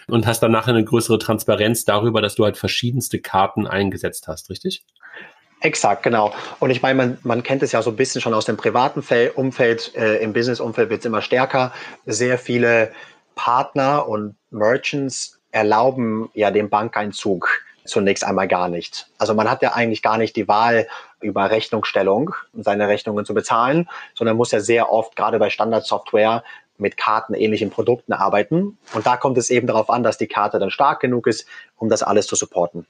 und 0.07 0.25
hast 0.25 0.41
dann 0.41 0.51
nachher 0.51 0.73
eine 0.73 0.85
größere 0.85 1.19
Transparenz 1.19 1.85
darüber, 1.85 2.21
dass 2.21 2.35
du 2.35 2.45
halt 2.45 2.57
verschiedenste 2.57 3.19
Karten 3.19 3.67
eingesetzt 3.67 4.27
hast, 4.27 4.49
richtig? 4.49 4.85
Exakt, 5.59 6.03
genau. 6.03 6.33
Und 6.59 6.71
ich 6.71 6.81
meine, 6.81 6.95
man, 6.95 7.17
man 7.23 7.43
kennt 7.43 7.63
es 7.63 7.71
ja 7.71 7.81
so 7.81 7.89
ein 7.89 7.95
bisschen 7.95 8.19
schon 8.19 8.33
aus 8.33 8.45
dem 8.45 8.57
privaten 8.57 9.01
Umfeld, 9.35 9.95
äh, 9.95 10.17
im 10.17 10.33
Business-Umfeld 10.33 10.89
wird 10.89 10.99
es 10.99 11.05
immer 11.05 11.21
stärker. 11.21 11.71
Sehr 12.05 12.37
viele 12.37 12.91
Partner 13.35 14.07
und 14.07 14.35
Merchants 14.51 15.39
erlauben 15.51 16.29
ja 16.33 16.51
den 16.51 16.69
Bankeinzug 16.69 17.63
zunächst 17.85 18.23
einmal 18.23 18.47
gar 18.47 18.69
nicht. 18.69 19.07
Also 19.17 19.33
man 19.33 19.49
hat 19.49 19.61
ja 19.61 19.73
eigentlich 19.73 20.01
gar 20.01 20.17
nicht 20.17 20.35
die 20.35 20.47
Wahl 20.47 20.87
über 21.21 21.49
Rechnungsstellung, 21.49 22.35
seine 22.53 22.87
Rechnungen 22.87 23.25
zu 23.25 23.33
bezahlen, 23.33 23.89
sondern 24.13 24.37
muss 24.37 24.51
ja 24.51 24.59
sehr 24.59 24.91
oft, 24.91 25.15
gerade 25.15 25.39
bei 25.39 25.49
Standardsoftware, 25.49 26.43
mit 26.77 26.97
kartenähnlichen 26.97 27.69
Produkten 27.69 28.13
arbeiten. 28.13 28.77
Und 28.93 29.05
da 29.05 29.17
kommt 29.17 29.37
es 29.37 29.49
eben 29.49 29.67
darauf 29.67 29.89
an, 29.89 30.03
dass 30.03 30.17
die 30.17 30.27
Karte 30.27 30.59
dann 30.59 30.71
stark 30.71 30.99
genug 30.99 31.27
ist, 31.27 31.47
um 31.77 31.89
das 31.89 32.03
alles 32.03 32.27
zu 32.27 32.35
supporten. 32.35 32.85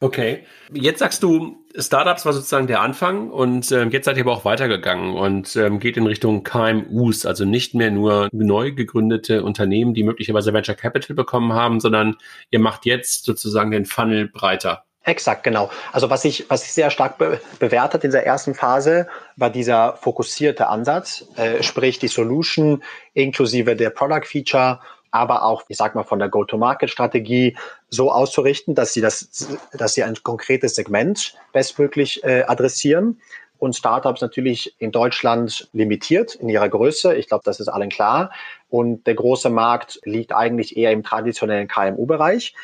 Okay. 0.00 0.44
Jetzt 0.72 0.98
sagst 0.98 1.22
du, 1.22 1.64
Startups 1.78 2.26
war 2.26 2.32
sozusagen 2.34 2.66
der 2.66 2.82
Anfang 2.82 3.30
und 3.30 3.72
ähm, 3.72 3.90
jetzt 3.90 4.04
seid 4.04 4.16
ihr 4.16 4.24
aber 4.24 4.32
auch 4.32 4.44
weitergegangen 4.44 5.14
und 5.14 5.56
ähm, 5.56 5.78
geht 5.78 5.96
in 5.96 6.06
Richtung 6.06 6.42
KMUs, 6.42 7.24
also 7.24 7.44
nicht 7.46 7.74
mehr 7.74 7.90
nur 7.90 8.28
neu 8.32 8.72
gegründete 8.72 9.42
Unternehmen, 9.42 9.94
die 9.94 10.02
möglicherweise 10.02 10.52
Venture 10.52 10.74
Capital 10.74 11.16
bekommen 11.16 11.54
haben, 11.54 11.80
sondern 11.80 12.16
ihr 12.50 12.58
macht 12.58 12.84
jetzt 12.84 13.24
sozusagen 13.24 13.70
den 13.70 13.86
Funnel 13.86 14.28
breiter. 14.28 14.84
Exakt, 15.04 15.44
genau. 15.44 15.70
Also 15.92 16.08
was 16.08 16.24
ich, 16.24 16.48
was 16.48 16.64
ich 16.64 16.72
sehr 16.72 16.90
stark 16.90 17.18
be 17.18 17.38
bewertet 17.58 18.04
in 18.04 18.10
der 18.10 18.26
ersten 18.26 18.54
Phase, 18.54 19.06
war 19.36 19.50
dieser 19.50 19.96
fokussierte 19.96 20.68
Ansatz, 20.68 21.26
äh, 21.36 21.62
sprich 21.62 21.98
die 21.98 22.08
Solution 22.08 22.82
inklusive 23.12 23.76
der 23.76 23.90
Product 23.90 24.24
Feature, 24.24 24.80
aber 25.10 25.44
auch, 25.44 25.62
ich 25.68 25.76
sag 25.76 25.94
mal, 25.94 26.04
von 26.04 26.18
der 26.18 26.28
Go-to-Market-Strategie 26.28 27.56
so 27.90 28.10
auszurichten, 28.10 28.74
dass 28.74 28.94
sie 28.94 29.02
das, 29.02 29.58
dass 29.72 29.92
sie 29.92 30.02
ein 30.02 30.16
konkretes 30.22 30.74
Segment 30.74 31.34
bestmöglich 31.52 32.24
äh, 32.24 32.42
adressieren 32.44 33.20
und 33.58 33.76
Startups 33.76 34.22
natürlich 34.22 34.74
in 34.78 34.90
Deutschland 34.90 35.68
limitiert 35.72 36.34
in 36.34 36.48
ihrer 36.48 36.68
Größe. 36.68 37.14
Ich 37.14 37.28
glaube, 37.28 37.44
das 37.44 37.60
ist 37.60 37.68
allen 37.68 37.90
klar. 37.90 38.30
Und 38.68 39.06
der 39.06 39.14
große 39.14 39.50
Markt 39.50 40.00
liegt 40.04 40.32
eigentlich 40.32 40.76
eher 40.76 40.92
im 40.92 41.02
traditionellen 41.02 41.68
KMU-Bereich. 41.68 42.54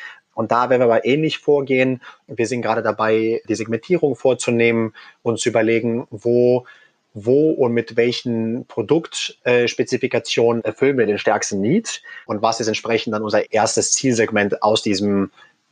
Und 0.41 0.51
da 0.51 0.69
werden 0.69 0.81
wir 0.81 0.85
aber 0.85 1.05
ähnlich 1.05 1.37
vorgehen. 1.37 2.01
Wir 2.27 2.47
sind 2.47 2.63
gerade 2.63 2.81
dabei, 2.81 3.41
die 3.47 3.55
Segmentierung 3.55 4.15
vorzunehmen 4.15 4.93
und 5.21 5.39
zu 5.39 5.49
überlegen, 5.49 6.07
wo 6.09 6.65
wo 7.13 7.51
und 7.51 7.73
mit 7.73 7.97
welchen 7.97 8.65
Produktspezifikationen 8.67 10.63
erfüllen 10.63 10.97
wir 10.97 11.05
den 11.05 11.17
stärksten 11.17 11.59
Need 11.59 12.01
und 12.25 12.41
was 12.41 12.61
ist 12.61 12.67
entsprechend 12.67 13.13
dann 13.13 13.21
unser 13.21 13.51
erstes 13.51 13.91
Zielsegment 13.91 14.63
aus 14.63 14.81
diesem 14.81 15.29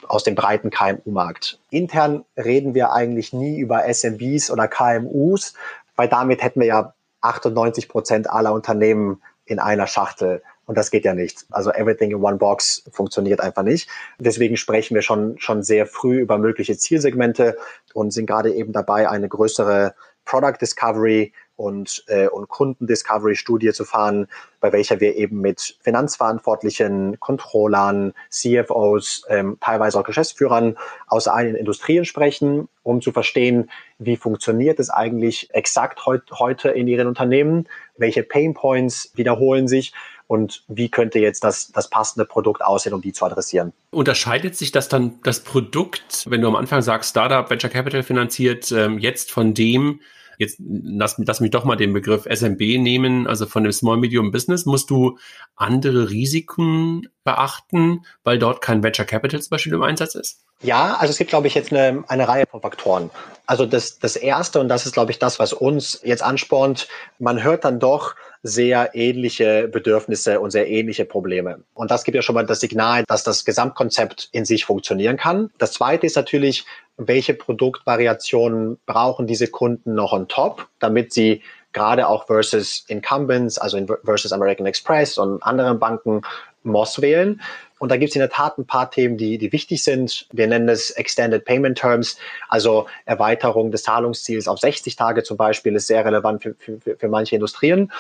aus 0.08 0.24
dem 0.24 0.36
breiten 0.36 0.70
KMU-Markt. 0.70 1.60
Intern 1.72 2.26
reden 2.38 2.74
wir 2.74 2.92
eigentlich 2.94 3.34
nie 3.34 3.58
über 3.60 3.84
SMBs 3.92 4.52
oder 4.52 4.68
KMUs, 4.68 5.54
weil 5.96 6.08
damit 6.08 6.44
hätten 6.44 6.60
wir 6.60 6.68
ja 6.68 6.94
98 7.22 7.90
Prozent 7.90 8.30
aller 8.30 8.54
Unternehmen 8.54 9.22
in 9.46 9.60
einer 9.60 9.88
Schachtel. 9.88 10.42
Und 10.70 10.78
das 10.78 10.92
geht 10.92 11.04
ja 11.04 11.16
nicht. 11.16 11.48
Also 11.50 11.72
everything 11.72 12.12
in 12.12 12.24
one 12.24 12.38
box 12.38 12.84
funktioniert 12.92 13.40
einfach 13.40 13.64
nicht. 13.64 13.90
Deswegen 14.20 14.56
sprechen 14.56 14.94
wir 14.94 15.02
schon, 15.02 15.40
schon 15.40 15.64
sehr 15.64 15.88
früh 15.88 16.20
über 16.20 16.38
mögliche 16.38 16.78
Zielsegmente 16.78 17.58
und 17.96 18.14
sind 18.14 18.28
gerade 18.28 18.54
eben 18.54 18.72
dabei, 18.72 19.10
eine 19.10 19.28
größere 19.28 19.96
Product 20.26 20.58
Discovery 20.62 21.34
und, 21.56 22.04
äh, 22.06 22.28
und 22.28 22.50
Kundendiscovery-Studie 22.50 23.72
zu 23.72 23.84
fahren, 23.84 24.28
bei 24.60 24.72
welcher 24.72 25.00
wir 25.00 25.16
eben 25.16 25.42
mit 25.42 25.76
Finanzverantwortlichen, 25.82 27.20
Controllern, 27.20 28.14
CFOs, 28.30 29.26
ähm, 29.28 29.58
teilweise 29.60 30.00
auch 30.00 30.04
Geschäftsführern 30.04 30.78
aus 31.08 31.28
allen 31.28 31.56
Industrien 31.56 32.06
sprechen, 32.06 32.70
um 32.84 33.02
zu 33.02 33.12
verstehen, 33.12 33.72
wie 33.98 34.18
funktioniert 34.18 34.80
es 34.80 34.92
eigentlich 34.92 35.50
exakt 35.52 36.06
heut, 36.06 36.30
heute 36.32 36.70
in 36.70 36.88
ihren 36.88 37.08
Unternehmen, 37.08 37.68
welche 37.98 38.22
Pain 38.22 38.54
Points 38.54 39.12
wiederholen 39.16 39.68
sich 39.68 39.94
und 40.30 40.64
wie 40.68 40.90
könnte 40.90 41.18
jetzt 41.18 41.44
das, 41.44 41.72
das 41.72 41.90
passende 41.90 42.24
Produkt 42.24 42.62
aussehen, 42.62 42.94
um 42.94 43.02
die 43.02 43.14
zu 43.14 43.26
adressieren. 43.26 43.74
Unterscheidet 43.90 44.56
sich 44.56 44.72
das 44.72 44.88
dann 44.88 45.20
das 45.24 45.40
Produkt, 45.40 46.28
wenn 46.30 46.42
du 46.42 46.48
am 46.48 46.56
Anfang 46.56 46.84
sagst, 46.84 47.10
Startup, 47.10 47.50
Venture 47.50 47.72
Capital 47.72 48.04
finanziert, 48.04 48.72
ähm, 48.72 49.00
jetzt 49.00 49.32
von 49.32 49.56
dem, 49.56 50.02
jetzt 50.38 50.60
lass, 50.60 51.16
lass 51.18 51.40
mich 51.40 51.50
doch 51.50 51.64
mal 51.64 51.78
den 51.78 51.94
Begriff 51.94 52.28
SMB 52.32 52.60
nehmen, 52.60 53.26
also 53.26 53.48
von 53.48 53.64
dem 53.64 53.74
Small 53.74 53.98
Medium 53.98 54.32
Business, 54.32 54.68
musst 54.68 54.92
du 54.92 55.18
andere 55.56 56.12
Risiken 56.12 57.10
beachten, 57.24 58.06
weil 58.24 58.38
dort 58.38 58.62
kein 58.62 58.84
Venture 58.84 59.06
Capital 59.06 59.42
zum 59.42 59.50
Beispiel 59.50 59.74
im 59.74 59.82
Einsatz 59.82 60.14
ist? 60.14 60.44
Ja, 60.62 60.96
also 61.00 61.10
es 61.10 61.18
gibt, 61.18 61.32
glaube 61.32 61.48
ich, 61.48 61.56
jetzt 61.56 61.74
eine, 61.74 62.04
eine 62.08 62.28
Reihe 62.28 62.46
von 62.46 62.62
Faktoren. 62.62 63.10
Also 63.48 63.66
das, 63.66 63.98
das 63.98 64.16
Erste, 64.16 64.60
und 64.60 64.70
das 64.70 64.86
ist, 64.86 64.94
glaube 64.94 65.10
ich, 65.10 65.18
das, 65.18 65.40
was 65.40 65.54
uns 65.54 66.02
jetzt 66.04 66.22
anspornt, 66.22 66.88
man 67.18 67.42
hört 67.42 67.66
dann 67.66 67.80
doch, 67.80 68.14
sehr 68.42 68.92
ähnliche 68.94 69.68
Bedürfnisse 69.68 70.40
und 70.40 70.52
sehr 70.52 70.70
ähnliche 70.70 71.06
Probleme. 71.06 71.64
Und 71.74 71.92
das 71.92 72.04
gibt 72.04 72.16
ja 72.16 72.22
schon 72.22 72.36
mal 72.36 72.46
das 72.46 72.62
Signal, 72.62 73.04
dass 73.08 73.24
das 73.24 73.44
Gesamtkonzept 73.44 74.30
in 74.32 74.46
sich 74.46 74.66
funktionieren 74.66 75.18
kann. 75.18 75.52
Das 75.58 75.74
zweite 75.74 76.06
ist 76.06 76.16
natürlich, 76.16 76.66
welche 76.98 77.34
Produktvariationen 77.34 78.78
brauchen 78.86 79.28
diese 79.28 79.48
Kunden 79.48 79.94
noch 79.94 80.14
on 80.14 80.28
top, 80.28 80.68
damit 80.80 81.14
sie 81.14 81.42
gerade 81.74 82.08
auch 82.08 82.28
versus 82.28 82.86
Incumbents, 82.88 83.58
also 83.58 83.86
versus 84.04 84.32
American 84.32 84.66
Express 84.66 85.18
und 85.18 85.44
anderen 85.44 85.80
Banken 85.80 86.22
Moss 86.64 87.02
wählen. 87.02 87.42
Und 87.78 87.90
da 87.90 87.98
gibt 87.98 88.10
es 88.10 88.16
in 88.16 88.20
der 88.20 88.30
Tat 88.30 88.58
ein 88.58 88.66
paar 88.66 88.92
Themen, 88.92 89.18
die, 89.18 89.38
die 89.38 89.54
wichtig 89.54 89.84
sind. 89.84 90.28
Wir 90.34 90.48
nennen 90.48 90.68
es 90.68 90.92
Extended 90.92 91.46
Payment 91.46 91.78
Terms, 91.78 92.18
also 92.50 92.88
Erweiterung 93.06 93.72
des 93.72 93.84
Zahlungsziels 93.84 94.50
auf 94.50 94.60
60 94.60 94.98
Tage 94.98 95.24
zum 95.24 95.38
Beispiel, 95.38 95.76
ist 95.76 95.88
sehr 95.88 96.04
relevant 96.04 96.44
für, 96.44 96.56
für, 96.56 96.98
für 96.98 97.08
manche 97.08 97.36
Industrien. 97.36 97.92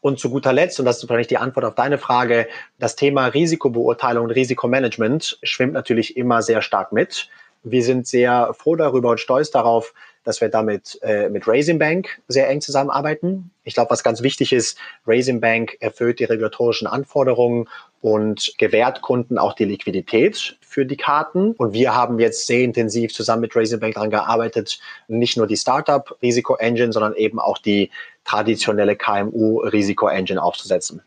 Und 0.00 0.18
zu 0.18 0.30
guter 0.30 0.52
Letzt, 0.52 0.78
und 0.78 0.86
das 0.86 0.96
ist 0.98 1.08
wahrscheinlich 1.08 1.28
die 1.28 1.38
Antwort 1.38 1.64
auf 1.64 1.74
deine 1.74 1.98
Frage, 1.98 2.48
das 2.78 2.96
Thema 2.96 3.26
Risikobeurteilung 3.26 4.24
und 4.24 4.30
Risikomanagement 4.30 5.38
schwimmt 5.42 5.74
natürlich 5.74 6.16
immer 6.16 6.40
sehr 6.42 6.62
stark 6.62 6.92
mit. 6.92 7.28
Wir 7.62 7.84
sind 7.84 8.06
sehr 8.06 8.54
froh 8.54 8.76
darüber 8.76 9.10
und 9.10 9.20
stolz 9.20 9.50
darauf, 9.50 9.92
dass 10.24 10.40
wir 10.40 10.48
damit 10.48 10.98
äh, 11.02 11.28
mit 11.28 11.46
Raising 11.46 11.78
Bank 11.78 12.20
sehr 12.28 12.48
eng 12.48 12.60
zusammenarbeiten. 12.60 13.50
Ich 13.64 13.74
glaube, 13.74 13.90
was 13.90 14.02
ganz 14.02 14.22
wichtig 14.22 14.52
ist, 14.52 14.78
Raising 15.06 15.40
Bank 15.40 15.76
erfüllt 15.80 16.18
die 16.18 16.24
regulatorischen 16.24 16.86
Anforderungen 16.86 17.68
und 18.00 18.54
gewährt 18.58 19.02
Kunden 19.02 19.38
auch 19.38 19.54
die 19.54 19.64
Liquidität 19.64 20.58
für 20.60 20.86
die 20.86 20.96
Karten. 20.96 21.52
Und 21.52 21.72
wir 21.72 21.94
haben 21.94 22.18
jetzt 22.18 22.46
sehr 22.46 22.62
intensiv 22.62 23.12
zusammen 23.12 23.42
mit 23.42 23.56
Raising 23.56 23.80
Bank 23.80 23.94
daran 23.94 24.10
gearbeitet, 24.10 24.78
nicht 25.08 25.36
nur 25.36 25.46
die 25.46 25.56
Startup-Risiko-Engine, 25.56 26.92
sondern 26.92 27.14
eben 27.14 27.38
auch 27.38 27.58
die 27.58 27.90
traditionelle 28.24 28.96
KMU-Risiko-Engine 28.96 30.42
aufzusetzen. 30.42 31.02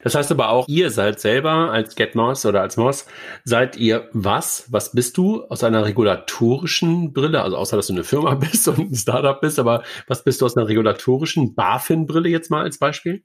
Das 0.00 0.14
heißt 0.14 0.30
aber 0.30 0.50
auch, 0.50 0.68
ihr 0.68 0.90
seid 0.90 1.18
selber 1.18 1.72
als 1.72 1.96
GetMoss 1.96 2.46
oder 2.46 2.60
als 2.60 2.76
Moss, 2.76 3.06
seid 3.44 3.76
ihr 3.76 4.08
was? 4.12 4.66
Was 4.70 4.92
bist 4.92 5.16
du 5.16 5.42
aus 5.44 5.64
einer 5.64 5.84
regulatorischen 5.84 7.12
Brille? 7.12 7.42
Also 7.42 7.56
außer, 7.56 7.76
dass 7.76 7.88
du 7.88 7.94
eine 7.94 8.04
Firma 8.04 8.34
bist 8.36 8.68
und 8.68 8.78
ein 8.78 8.94
Startup 8.94 9.40
bist, 9.40 9.58
aber 9.58 9.82
was 10.06 10.22
bist 10.22 10.40
du 10.40 10.46
aus 10.46 10.56
einer 10.56 10.68
regulatorischen 10.68 11.54
BaFin-Brille 11.54 12.28
jetzt 12.28 12.50
mal 12.50 12.62
als 12.62 12.78
Beispiel? 12.78 13.24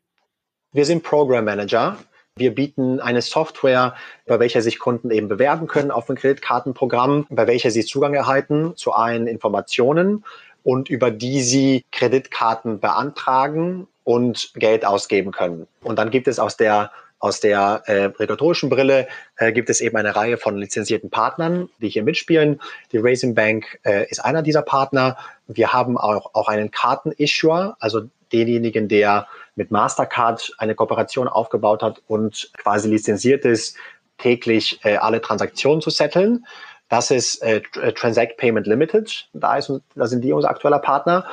Wir 0.72 0.86
sind 0.86 1.03
Program 1.03 1.46
Manager. 1.46 1.98
Wir 2.36 2.56
bieten 2.56 3.00
eine 3.00 3.22
Software, 3.22 3.94
bei 4.25 4.39
welcher 4.39 4.63
sich 4.63 4.80
Kunden 4.80 5.12
eben 5.12 5.27
bewerben 5.27 5.68
können 5.68 5.92
auf 5.92 6.10
ein 6.10 6.15
Kreditkartenprogramm, 6.15 7.27
bei 7.30 7.46
welcher 7.46 7.70
sie 7.70 7.86
Zugang 7.86 8.15
erhalten 8.15 8.75
zu 8.75 8.94
allen 8.94 9.27
Informationen 9.27 10.25
und 10.63 10.89
über 10.89 11.12
die 11.12 11.44
sie 11.44 11.86
Kreditkarten 11.92 12.80
beantragen 12.80 13.88
und 14.04 14.52
Geld 14.56 14.86
ausgeben 14.86 15.32
können. 15.32 15.68
Und 15.82 15.98
dann 15.98 16.12
gibt 16.12 16.28
es 16.28 16.40
aus 16.40 16.58
der 16.58 16.92
aus 17.24 17.40
der 17.40 17.84
äh, 17.86 18.04
regulatorischen 18.04 18.70
Brille 18.70 19.08
äh, 19.38 19.54
gibt 19.54 19.70
es 19.70 19.80
eben 19.80 19.96
eine 19.96 20.14
Reihe 20.14 20.36
von 20.36 20.58
lizenzierten 20.58 21.10
Partnern, 21.10 21.70
die 21.80 21.88
hier 21.88 22.04
mitspielen. 22.04 22.60
Die 22.92 22.98
Raisin 22.98 23.34
Bank 23.34 23.80
äh, 23.86 24.06
ist 24.10 24.20
einer 24.20 24.42
dieser 24.42 24.62
Partner. 24.62 25.16
Wir 25.48 25.72
haben 25.72 25.98
auch, 25.98 26.32
auch 26.34 26.50
einen 26.50 26.70
Kartenissuer, 26.70 27.78
also 27.80 28.02
denjenigen, 28.34 28.89
der 28.89 29.26
mit 29.56 29.72
Mastercard 29.72 30.52
eine 30.58 30.76
Kooperation 30.76 31.30
aufgebaut 31.30 31.82
hat 31.82 32.02
und 32.08 32.52
quasi 32.58 32.89
lizenziert 32.89 33.46
ist, 33.46 33.78
täglich 34.18 34.82
äh, 34.84 34.98
alle 34.98 35.22
Transaktionen 35.22 35.80
zu 35.80 35.92
setteln. 35.92 36.46
Das 36.89 37.10
ist 37.10 37.42
äh, 37.42 37.62
Transact 37.94 38.36
Payment 38.36 38.68
Limited. 38.68 39.30
Da, 39.32 39.56
ist, 39.56 39.72
da 39.96 40.08
sind 40.08 40.26
die 40.26 40.34
unser 40.34 40.50
aktueller 40.50 40.80
Partner. 40.80 41.26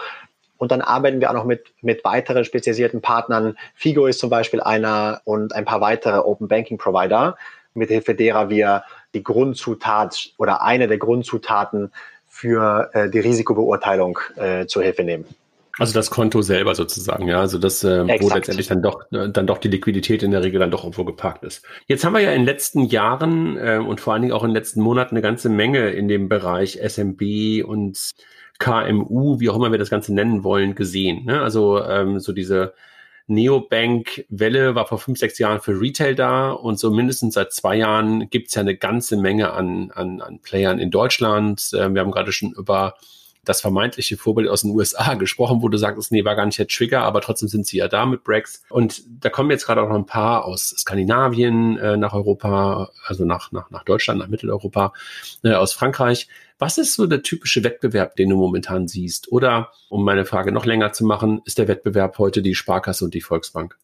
Und 0.60 0.72
dann 0.72 0.82
arbeiten 0.82 1.22
wir 1.22 1.30
auch 1.30 1.34
noch 1.34 1.46
mit, 1.46 1.72
mit 1.80 2.04
weiteren 2.04 2.44
spezialisierten 2.44 3.00
Partnern. 3.00 3.56
Figo 3.74 4.06
ist 4.06 4.18
zum 4.18 4.28
Beispiel 4.28 4.60
einer 4.60 5.22
und 5.24 5.54
ein 5.54 5.64
paar 5.64 5.80
weitere 5.80 6.18
Open 6.18 6.48
Banking 6.48 6.76
Provider, 6.76 7.38
mithilfe 7.72 8.14
derer 8.14 8.50
wir 8.50 8.84
die 9.14 9.22
Grundzutat 9.22 10.32
oder 10.36 10.60
eine 10.60 10.86
der 10.86 10.98
Grundzutaten 10.98 11.92
für 12.28 12.90
äh, 12.92 13.08
die 13.08 13.20
Risikobeurteilung 13.20 14.18
äh, 14.36 14.66
zur 14.66 14.82
Hilfe 14.82 15.02
nehmen. 15.02 15.24
Also 15.78 15.94
das 15.94 16.10
Konto 16.10 16.42
selber 16.42 16.74
sozusagen, 16.74 17.26
ja, 17.26 17.40
also 17.40 17.56
das, 17.56 17.82
äh, 17.82 18.06
wo 18.20 18.28
letztendlich 18.28 18.66
dann 18.66 18.82
doch, 18.82 19.10
äh, 19.12 19.30
dann 19.30 19.46
doch 19.46 19.56
die 19.56 19.68
Liquidität 19.68 20.22
in 20.22 20.30
der 20.30 20.42
Regel 20.42 20.60
dann 20.60 20.70
doch 20.70 20.84
irgendwo 20.84 21.06
geparkt 21.06 21.42
ist. 21.42 21.64
Jetzt 21.86 22.04
haben 22.04 22.12
wir 22.12 22.20
ja 22.20 22.32
in 22.32 22.40
den 22.40 22.46
letzten 22.46 22.84
Jahren 22.84 23.56
äh, 23.56 23.78
und 23.78 23.98
vor 23.98 24.12
allen 24.12 24.20
Dingen 24.20 24.34
auch 24.34 24.42
in 24.42 24.50
den 24.50 24.56
letzten 24.56 24.82
Monaten 24.82 25.14
eine 25.14 25.22
ganze 25.22 25.48
Menge 25.48 25.88
in 25.88 26.06
dem 26.06 26.28
Bereich 26.28 26.78
SMB 26.86 27.64
und 27.64 28.10
KMU, 28.60 29.40
wie 29.40 29.50
auch 29.50 29.56
immer 29.56 29.72
wir 29.72 29.78
das 29.78 29.90
Ganze 29.90 30.14
nennen 30.14 30.44
wollen, 30.44 30.76
gesehen. 30.76 31.24
Ne? 31.24 31.40
Also 31.40 31.82
ähm, 31.82 32.20
so 32.20 32.32
diese 32.32 32.74
Neobank-Welle 33.26 34.74
war 34.74 34.86
vor 34.86 34.98
fünf, 34.98 35.18
sechs 35.18 35.38
Jahren 35.38 35.60
für 35.60 35.80
Retail 35.80 36.14
da 36.14 36.50
und 36.50 36.78
so 36.78 36.90
mindestens 36.90 37.34
seit 37.34 37.52
zwei 37.52 37.76
Jahren 37.76 38.28
gibt's 38.28 38.54
ja 38.54 38.60
eine 38.60 38.76
ganze 38.76 39.16
Menge 39.16 39.52
an, 39.52 39.90
an, 39.92 40.20
an 40.20 40.40
Playern 40.40 40.78
in 40.78 40.90
Deutschland. 40.90 41.70
Ähm, 41.74 41.94
wir 41.94 42.02
haben 42.02 42.10
gerade 42.10 42.32
schon 42.32 42.52
über 42.52 42.94
das 43.44 43.60
vermeintliche 43.60 44.16
Vorbild 44.16 44.48
aus 44.48 44.62
den 44.62 44.70
USA 44.70 45.14
gesprochen, 45.18 45.62
wo 45.62 45.68
du 45.68 45.78
sagst, 45.78 46.12
nee, 46.12 46.24
war 46.24 46.36
gar 46.36 46.46
nicht 46.46 46.58
der 46.58 46.66
Trigger, 46.66 47.02
aber 47.02 47.20
trotzdem 47.20 47.48
sind 47.48 47.66
sie 47.66 47.78
ja 47.78 47.88
da 47.88 48.06
mit 48.06 48.24
Brex. 48.24 48.62
Und 48.68 49.02
da 49.06 49.30
kommen 49.30 49.50
jetzt 49.50 49.66
gerade 49.66 49.82
auch 49.82 49.88
noch 49.88 49.96
ein 49.96 50.06
paar 50.06 50.44
aus 50.44 50.74
Skandinavien 50.76 51.78
äh, 51.78 51.96
nach 51.96 52.12
Europa, 52.12 52.90
also 53.06 53.24
nach, 53.24 53.52
nach, 53.52 53.70
nach 53.70 53.84
Deutschland, 53.84 54.20
nach 54.20 54.28
Mitteleuropa, 54.28 54.92
äh, 55.42 55.52
aus 55.52 55.72
Frankreich. 55.72 56.28
Was 56.58 56.76
ist 56.76 56.94
so 56.94 57.06
der 57.06 57.22
typische 57.22 57.64
Wettbewerb, 57.64 58.16
den 58.16 58.28
du 58.28 58.36
momentan 58.36 58.86
siehst? 58.86 59.32
Oder, 59.32 59.72
um 59.88 60.04
meine 60.04 60.26
Frage 60.26 60.52
noch 60.52 60.66
länger 60.66 60.92
zu 60.92 61.06
machen, 61.06 61.40
ist 61.46 61.56
der 61.56 61.68
Wettbewerb 61.68 62.18
heute 62.18 62.42
die 62.42 62.54
Sparkasse 62.54 63.04
und 63.04 63.14
die 63.14 63.22
Volksbank? 63.22 63.78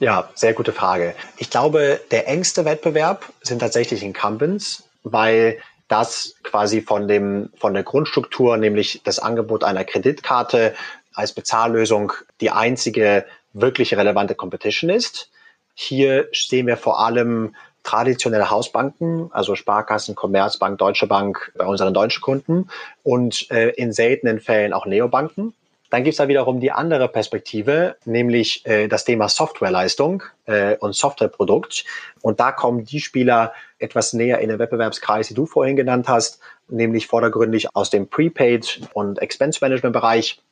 Ja, 0.00 0.28
sehr 0.34 0.52
gute 0.52 0.72
Frage. 0.72 1.14
Ich 1.38 1.50
glaube, 1.50 2.00
der 2.10 2.28
engste 2.28 2.64
Wettbewerb 2.64 3.32
sind 3.42 3.60
tatsächlich 3.60 4.02
Incumbents, 4.02 4.88
weil 5.04 5.58
das 5.88 6.34
quasi 6.42 6.80
von 6.80 7.08
dem, 7.08 7.50
von 7.56 7.74
der 7.74 7.82
Grundstruktur, 7.82 8.56
nämlich 8.56 9.02
das 9.04 9.18
Angebot 9.18 9.64
einer 9.64 9.84
Kreditkarte 9.84 10.74
als 11.14 11.32
Bezahllösung 11.32 12.12
die 12.40 12.50
einzige 12.50 13.24
wirklich 13.52 13.94
relevante 13.96 14.34
Competition 14.34 14.90
ist. 14.90 15.30
Hier 15.74 16.28
sehen 16.32 16.66
wir 16.66 16.76
vor 16.76 17.00
allem 17.00 17.54
traditionelle 17.82 18.50
Hausbanken, 18.50 19.30
also 19.32 19.54
Sparkassen, 19.54 20.14
Commerzbank, 20.14 20.78
Deutsche 20.78 21.06
Bank 21.06 21.52
bei 21.56 21.64
unseren 21.64 21.94
deutschen 21.94 22.20
Kunden 22.20 22.68
und 23.04 23.50
äh, 23.50 23.70
in 23.70 23.92
seltenen 23.92 24.40
Fällen 24.40 24.72
auch 24.72 24.86
Neobanken. 24.86 25.54
Dann 25.96 26.04
gibt's 26.04 26.18
da 26.18 26.28
wiederum 26.28 26.60
die 26.60 26.72
andere 26.72 27.08
Perspektive, 27.08 27.96
nämlich 28.04 28.66
äh, 28.66 28.86
das 28.86 29.06
Thema 29.06 29.30
Softwareleistung 29.30 30.24
äh, 30.44 30.76
und 30.76 30.94
Softwareprodukt. 30.94 31.86
Und 32.20 32.38
da 32.38 32.52
kommen 32.52 32.84
die 32.84 33.00
Spieler 33.00 33.54
etwas 33.78 34.12
näher 34.12 34.40
in 34.40 34.50
den 34.50 34.58
Wettbewerbskreis, 34.58 35.28
die 35.28 35.32
du 35.32 35.46
vorhin 35.46 35.74
genannt 35.74 36.06
hast, 36.06 36.40
nämlich 36.68 37.06
vordergründig 37.06 37.74
aus 37.74 37.88
dem 37.88 38.10
Prepaid- 38.10 38.82
und 38.92 39.22
Expense-Management-Bereich. 39.22 40.42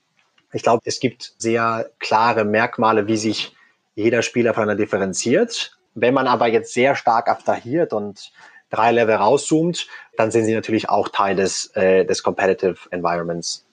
Ich 0.54 0.62
glaube, 0.62 0.80
es 0.86 0.98
gibt 0.98 1.34
sehr 1.36 1.90
klare 1.98 2.46
Merkmale, 2.46 3.06
wie 3.06 3.18
sich 3.18 3.54
jeder 3.96 4.22
Spieler 4.22 4.54
voneinander 4.54 4.82
differenziert. 4.82 5.76
Wenn 5.94 6.14
man 6.14 6.26
aber 6.26 6.46
jetzt 6.46 6.72
sehr 6.72 6.94
stark 6.94 7.28
abstrahiert 7.28 7.92
und 7.92 8.32
drei 8.70 8.92
Level 8.92 9.16
rauszoomt, 9.16 9.88
dann 10.16 10.30
sind 10.30 10.46
sie 10.46 10.54
natürlich 10.54 10.88
auch 10.88 11.10
Teil 11.10 11.36
des, 11.36 11.66
äh, 11.76 12.06
des 12.06 12.22
Competitive 12.22 12.78
Environments. 12.90 13.63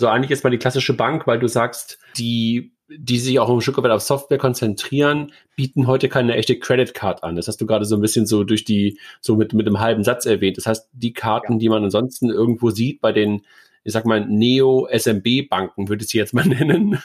So 0.00 0.08
eigentlich 0.08 0.30
ist 0.30 0.44
mal 0.44 0.50
die 0.50 0.58
klassische 0.58 0.94
Bank, 0.94 1.26
weil 1.26 1.38
du 1.38 1.46
sagst, 1.46 1.98
die, 2.16 2.72
die 2.88 3.18
sich 3.18 3.38
auch 3.38 3.50
ein 3.50 3.60
Stück 3.60 3.76
weit 3.82 3.90
auf 3.90 4.00
Software 4.00 4.38
konzentrieren, 4.38 5.32
bieten 5.56 5.86
heute 5.86 6.08
keine 6.08 6.34
echte 6.36 6.58
Credit 6.58 6.94
Card 6.94 7.22
an. 7.22 7.36
Das 7.36 7.48
hast 7.48 7.60
du 7.60 7.66
gerade 7.66 7.84
so 7.84 7.96
ein 7.96 8.00
bisschen 8.00 8.24
so 8.24 8.42
durch 8.42 8.64
die, 8.64 8.98
so 9.20 9.36
mit, 9.36 9.52
mit 9.52 9.66
einem 9.66 9.78
halben 9.78 10.02
Satz 10.02 10.24
erwähnt. 10.24 10.56
Das 10.56 10.66
heißt, 10.66 10.88
die 10.92 11.12
Karten, 11.12 11.54
ja. 11.54 11.58
die 11.58 11.68
man 11.68 11.84
ansonsten 11.84 12.30
irgendwo 12.30 12.70
sieht 12.70 13.02
bei 13.02 13.12
den 13.12 13.42
ich 13.82 13.94
sag 13.94 14.04
mal, 14.04 14.26
Neo-SMB-Banken, 14.26 15.88
würde 15.88 16.04
ich 16.04 16.10
sie 16.10 16.18
jetzt 16.18 16.34
mal 16.34 16.44
nennen. 16.46 17.02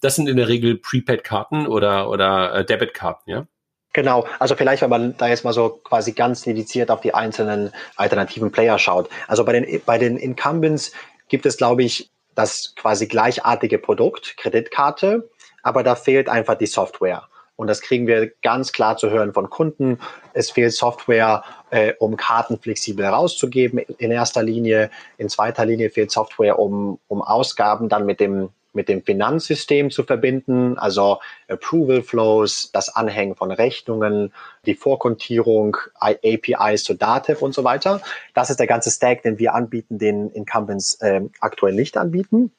Das 0.00 0.16
sind 0.16 0.28
in 0.28 0.36
der 0.36 0.48
Regel 0.48 0.76
Prepaid-Karten 0.76 1.68
oder, 1.68 2.10
oder 2.10 2.52
äh, 2.52 2.64
Debit-Karten, 2.64 3.30
ja? 3.30 3.46
Genau, 3.92 4.26
also 4.40 4.56
vielleicht, 4.56 4.82
wenn 4.82 4.90
man 4.90 5.16
da 5.16 5.28
jetzt 5.28 5.44
mal 5.44 5.52
so 5.52 5.68
quasi 5.68 6.12
ganz 6.12 6.42
dediziert 6.42 6.90
auf 6.90 7.00
die 7.00 7.14
einzelnen 7.14 7.70
alternativen 7.94 8.50
Player 8.50 8.78
schaut. 8.78 9.08
Also 9.28 9.44
bei 9.44 9.52
den, 9.52 9.80
bei 9.86 9.98
den 9.98 10.16
Incumbents 10.16 10.92
gibt 11.28 11.46
es, 11.46 11.56
glaube 11.56 11.82
ich, 11.82 12.10
das 12.40 12.74
quasi 12.74 13.06
gleichartige 13.06 13.78
Produkt, 13.78 14.36
Kreditkarte, 14.36 15.28
aber 15.62 15.82
da 15.82 15.94
fehlt 15.94 16.28
einfach 16.28 16.56
die 16.56 16.66
Software. 16.66 17.24
Und 17.56 17.66
das 17.66 17.82
kriegen 17.82 18.06
wir 18.06 18.32
ganz 18.42 18.72
klar 18.72 18.96
zu 18.96 19.10
hören 19.10 19.34
von 19.34 19.50
Kunden. 19.50 19.98
Es 20.32 20.50
fehlt 20.50 20.72
Software, 20.72 21.44
äh, 21.68 21.92
um 21.98 22.16
Karten 22.16 22.58
flexibel 22.58 23.04
herauszugeben 23.04 23.78
in 23.78 24.10
erster 24.10 24.42
Linie. 24.42 24.90
In 25.18 25.28
zweiter 25.28 25.66
Linie 25.66 25.90
fehlt 25.90 26.10
Software, 26.10 26.58
um, 26.58 26.98
um 27.06 27.20
Ausgaben 27.20 27.90
dann 27.90 28.06
mit 28.06 28.18
dem, 28.18 28.48
mit 28.72 28.88
dem 28.88 29.02
Finanzsystem 29.02 29.90
zu 29.90 30.04
verbinden, 30.04 30.78
also 30.78 31.18
Approval 31.48 32.02
Flows, 32.02 32.70
das 32.72 32.94
Anhängen 32.94 33.36
von 33.36 33.50
Rechnungen, 33.50 34.32
die 34.66 34.74
Vorkontierung, 34.74 35.76
APIs 35.98 36.84
zu 36.84 36.94
Datev 36.94 37.44
und 37.44 37.54
so 37.54 37.64
weiter. 37.64 38.00
Das 38.34 38.50
ist 38.50 38.60
der 38.60 38.66
ganze 38.66 38.90
Stack, 38.90 39.22
den 39.22 39.38
wir 39.38 39.54
anbieten, 39.54 39.98
den 39.98 40.30
Incumbents 40.30 40.94
äh, 41.00 41.22
aktuell 41.40 41.74
nicht 41.74 41.96
anbieten. 41.96 42.52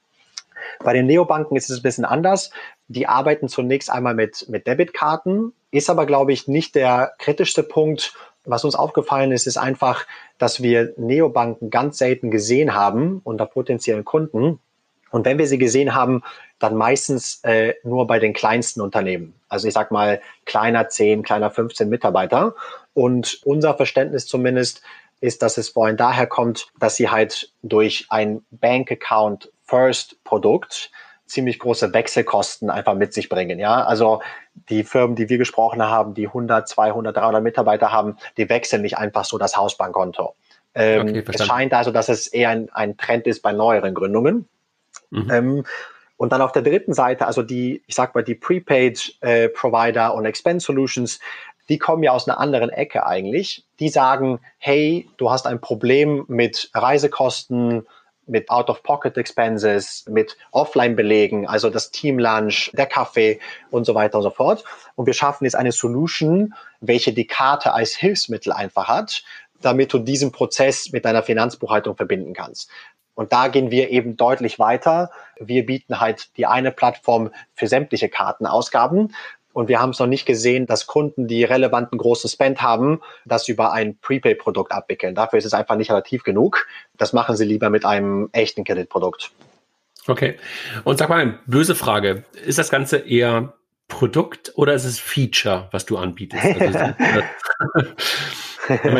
Bei 0.84 0.93
den 0.93 1.08
Neobanken 1.08 1.58
ist 1.58 1.69
es 1.69 1.80
ein 1.80 1.84
bisschen 1.84 2.06
anders. 2.06 2.52
Die 2.88 3.08
arbeiten 3.08 3.47
zunächst 3.47 3.89
einmal 3.91 4.13
mit, 4.13 4.47
mit 4.50 4.67
Debitkarten, 4.67 5.54
ist 5.71 5.89
aber, 5.89 6.06
glaube 6.06 6.34
ich, 6.34 6.47
nicht 6.47 6.76
der 6.76 7.13
kritischste 7.17 7.63
Punkt. 7.63 8.13
Was 8.43 8.65
uns 8.65 8.76
aufgefallen 8.76 9.32
ist, 9.32 9.47
ist 9.47 9.58
einfach, 9.58 10.06
dass 10.38 10.62
wir 10.62 10.93
Neobanken 10.97 11.69
ganz 11.69 11.97
selten 11.97 12.32
gesehen 12.32 12.74
haben 12.74 13.21
unter 13.24 13.45
potenziellen 13.45 14.04
Kunden. 14.04 14.60
Und 15.12 15.26
wenn 15.26 15.38
wir 15.38 15.47
sie 15.47 15.58
gesehen 15.58 15.93
haben, 15.93 16.24
dann 16.60 16.76
meistens 16.76 17.41
äh, 17.43 17.76
nur 17.84 18.08
bei 18.08 18.19
den 18.19 18.34
kleinsten 18.34 18.82
Unternehmen. 18.82 19.34
Also 19.50 19.67
ich 19.67 19.74
sag 19.74 19.91
mal 19.91 20.21
kleiner 20.45 20.89
10, 20.89 21.24
kleiner 21.24 21.52
15 21.52 21.89
Mitarbeiter. 21.89 22.56
Und 22.93 23.41
unser 23.45 23.76
Verständnis 23.76 24.26
zumindest 24.26 24.82
ist, 25.19 25.41
dass 25.41 25.58
es 25.58 25.69
vorhin 25.69 25.97
daher 25.97 26.28
kommt, 26.28 26.67
dass 26.80 26.95
sie 26.95 27.10
halt 27.10 27.52
durch 27.62 28.08
ein 28.10 28.43
Bank 28.50 28.91
Account 28.91 29.52
First 29.63 30.21
Produkt 30.24 30.91
ziemlich 31.32 31.60
große 31.60 31.93
Wechselkosten 31.93 32.69
einfach 32.69 32.93
mit 32.95 33.13
sich 33.13 33.30
bringen. 33.30 33.58
Ja, 33.58 33.86
also 33.86 34.21
die 34.69 34.84
Firmen, 34.84 35.15
die 35.15 35.30
wir 35.30 35.38
gesprochen 35.38 35.82
haben, 35.82 36.13
die 36.13 36.28
100, 36.28 36.67
200, 36.67 37.15
300 37.15 37.41
Mitarbeiter 37.41 37.91
haben, 37.91 38.17
die 38.38 38.50
wechseln 38.50 38.82
nicht 38.82 38.97
einfach 38.97 39.24
so 39.24 39.38
das 39.38 39.56
Hausbankkonto. 39.56 40.36
Ähm, 40.76 41.08
okay, 41.08 41.24
es 41.32 41.45
scheint 41.45 41.74
also, 41.74 41.91
dass 41.91 42.10
es 42.10 42.28
eher 42.28 42.50
ein, 42.50 42.69
ein 42.74 42.97
Trend 42.97 43.28
ist 43.28 43.41
bei 43.41 43.54
neueren 43.54 43.93
Gründungen. 43.93 44.47
Mhm. 45.12 45.32
Ähm, 45.32 45.63
und 46.17 46.32
dann 46.32 46.41
auf 46.41 46.52
der 46.52 46.62
dritten 46.62 46.93
Seite, 46.93 47.26
also 47.26 47.41
die, 47.41 47.82
ich 47.88 47.95
sag 47.95 48.13
mal, 48.13 48.24
die 48.24 48.36
Prepaid-Provider 48.36 50.08
äh, 50.08 50.12
und 50.12 50.26
Expense 50.26 50.65
Solutions, 50.65 51.19
die 51.67 51.78
kommen 51.78 52.04
ja 52.04 52.12
aus 52.12 52.28
einer 52.28 52.39
anderen 52.39 52.69
Ecke 52.69 53.06
eigentlich. 53.06 53.65
Die 53.80 53.89
sagen, 53.89 54.39
hey, 54.58 55.10
du 55.17 55.32
hast 55.32 55.47
ein 55.47 55.62
Problem 55.62 56.26
mit 56.28 56.69
Reisekosten, 56.74 57.88
mit 58.28 58.50
Out-of-Pocket-Expenses, 58.50 60.06
mit 60.10 60.38
Offline-Belegen, 60.52 61.47
also 61.47 61.69
das 61.69 61.91
Team-Lunch, 61.91 62.71
der 62.74 62.86
Kaffee 62.86 63.39
und 63.69 63.86
so 63.86 63.95
weiter 63.95 64.17
und 64.17 64.24
so 64.24 64.30
fort. 64.30 64.63
Und 64.95 65.06
wir 65.06 65.13
schaffen 65.13 65.45
jetzt 65.45 65.56
eine 65.56 65.71
Solution, 65.71 66.54
welche 66.80 67.13
die 67.13 67.26
Karte 67.28 67.74
als 67.74 67.95
Hilfsmittel 67.95 68.54
einfach 68.54 68.88
hat, 68.88 69.24
damit 69.62 69.93
du 69.93 70.00
diesen 70.00 70.32
Prozess 70.32 70.91
mit 70.91 71.06
deiner 71.06 71.24
Finanzbuchhaltung 71.24 71.95
verbinden 71.95 72.34
kannst. 72.34 72.69
Und 73.15 73.34
da 73.34 73.47
gehen 73.47 73.71
wir 73.71 73.89
eben 73.89 74.17
deutlich 74.17 74.60
weiter. 74.60 75.12
Wir 75.39 75.65
bieten 75.65 76.00
halt 76.00 76.36
die 76.38 76.45
eine 76.45 76.71
Plattform 76.71 77.32
für 77.54 77.67
sämtliche 77.67 78.10
Kartenausgaben. 78.10 79.13
Und 79.54 79.67
wir 79.67 79.82
haben 79.82 79.89
es 79.89 80.00
noch 80.00 80.08
nicht 80.08 80.26
gesehen, 80.26 80.65
dass 80.65 80.88
Kunden, 80.88 81.28
die 81.28 81.43
relevanten 81.43 81.97
großen 81.97 82.30
Spend 82.30 82.62
haben, 82.62 83.02
das 83.26 83.50
über 83.50 83.74
ein 83.74 83.97
Prepay-Produkt 83.97 84.71
abwickeln. 84.71 85.13
Dafür 85.13 85.39
ist 85.39 85.45
es 85.45 85.54
einfach 85.54 85.76
nicht 85.76 85.91
relativ 85.91 86.24
genug. 86.24 86.67
Das 86.97 87.12
machen 87.12 87.36
sie 87.36 87.45
lieber 87.45 87.69
mit 87.69 87.84
einem 87.84 88.30
echten 88.32 88.63
Kreditprodukt. 88.63 89.32
Okay. 90.08 90.38
Und 90.84 90.97
sag 90.97 91.10
mal, 91.10 91.39
böse 91.45 91.76
Frage. 91.76 92.24
Ist 92.45 92.58
das 92.58 92.69
Ganze 92.69 92.97
eher 92.97 93.54
Produkt 93.88 94.54
oder 94.56 94.74
ist 94.74 94.86
es 94.86 95.00
Feature, 95.00 95.67
was 95.71 95.86
du 95.86 95.97
anbietest? 95.97 96.43
Also, 96.43 96.80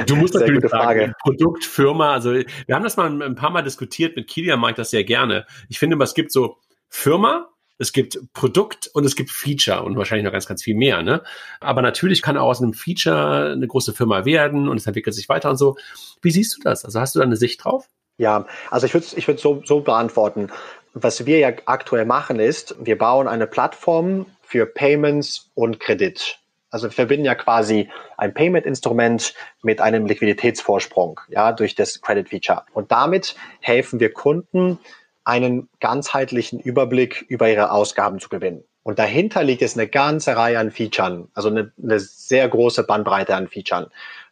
du 0.06 0.16
musst 0.16 0.34
natürlich 0.34 0.68
sagen, 0.70 1.14
Produkt, 1.22 1.66
Firma, 1.66 2.14
also 2.14 2.34
wir 2.34 2.76
haben 2.76 2.84
das 2.84 2.98
mal 2.98 3.22
ein 3.22 3.36
paar 3.36 3.52
Mal 3.52 3.62
diskutiert, 3.62 4.16
mit 4.16 4.28
Kilian 4.28 4.60
mag 4.60 4.76
das 4.76 4.90
sehr 4.90 5.04
gerne. 5.04 5.46
Ich 5.70 5.80
finde, 5.80 6.02
es 6.04 6.14
gibt 6.14 6.32
so 6.32 6.58
Firma, 6.90 7.50
es 7.78 7.94
gibt 7.94 8.20
Produkt 8.34 8.90
und 8.94 9.06
es 9.06 9.16
gibt 9.16 9.32
Feature 9.32 9.84
und 9.84 9.98
wahrscheinlich 9.98 10.26
noch 10.26 10.32
ganz, 10.32 10.46
ganz 10.48 10.64
viel 10.64 10.76
mehr. 10.76 11.02
Ne? 11.02 11.24
Aber 11.60 11.82
natürlich 11.82 12.22
kann 12.22 12.38
auch 12.38 12.48
aus 12.48 12.62
einem 12.62 12.74
Feature 12.74 13.54
eine 13.54 13.68
große 13.68 13.94
Firma 13.94 14.24
werden 14.24 14.70
und 14.70 14.78
es 14.78 14.86
entwickelt 14.86 15.16
sich 15.16 15.30
weiter 15.30 15.50
und 15.50 15.58
so. 15.58 15.78
Wie 16.22 16.32
siehst 16.32 16.56
du 16.56 16.62
das? 16.62 16.86
Also 16.86 17.00
hast 17.00 17.16
du 17.16 17.20
da 17.20 17.26
eine 17.26 17.38
Sicht 17.38 17.64
drauf? 17.64 17.88
Ja, 18.18 18.46
also 18.70 18.86
ich 18.86 18.94
würde 18.94 19.08
ich 19.16 19.28
würd 19.28 19.40
so, 19.40 19.64
so 19.66 19.80
beantworten. 19.80 20.50
Was 20.94 21.26
wir 21.26 21.40
ja 21.40 21.54
aktuell 21.66 22.06
machen 22.06 22.40
ist, 22.40 22.76
wir 22.80 22.98
bauen 22.98 23.28
eine 23.28 23.48
Plattform 23.48 24.28
für 24.44 24.66
Payments 24.66 25.50
und 25.56 25.80
Kredit. 25.80 26.41
Also 26.72 26.88
wir 26.88 26.92
verbinden 26.92 27.26
ja 27.26 27.36
quasi 27.36 27.90
ein 28.18 28.34
Payment-Instrument 28.34 29.36
mit 29.62 29.82
einem 29.82 30.06
Liquiditätsvorsprung, 30.06 31.20
ja, 31.28 31.52
durch 31.52 31.76
das 31.76 32.02
Credit 32.02 32.30
Feature. 32.30 32.64
Und 32.74 32.92
damit 32.92 33.36
helfen 33.60 34.00
wir 34.00 34.14
Kunden, 34.14 34.80
einen 35.24 35.70
ganzheitlichen 35.80 36.60
Überblick 36.60 37.26
über 37.28 37.50
ihre 37.50 37.72
Ausgaben 37.72 38.20
zu 38.20 38.30
gewinnen. 38.30 38.64
Und 38.84 38.98
dahinter 38.98 39.44
liegt 39.44 39.62
jetzt 39.62 39.78
eine 39.78 39.88
ganze 39.88 40.36
Reihe 40.36 40.58
an 40.58 40.72
Features, 40.72 41.28
also 41.36 41.50
eine, 41.50 41.72
eine 41.82 42.00
sehr 42.00 42.48
große 42.48 42.84
Bandbreite 42.84 43.36
an 43.36 43.48
Features. 43.48 43.90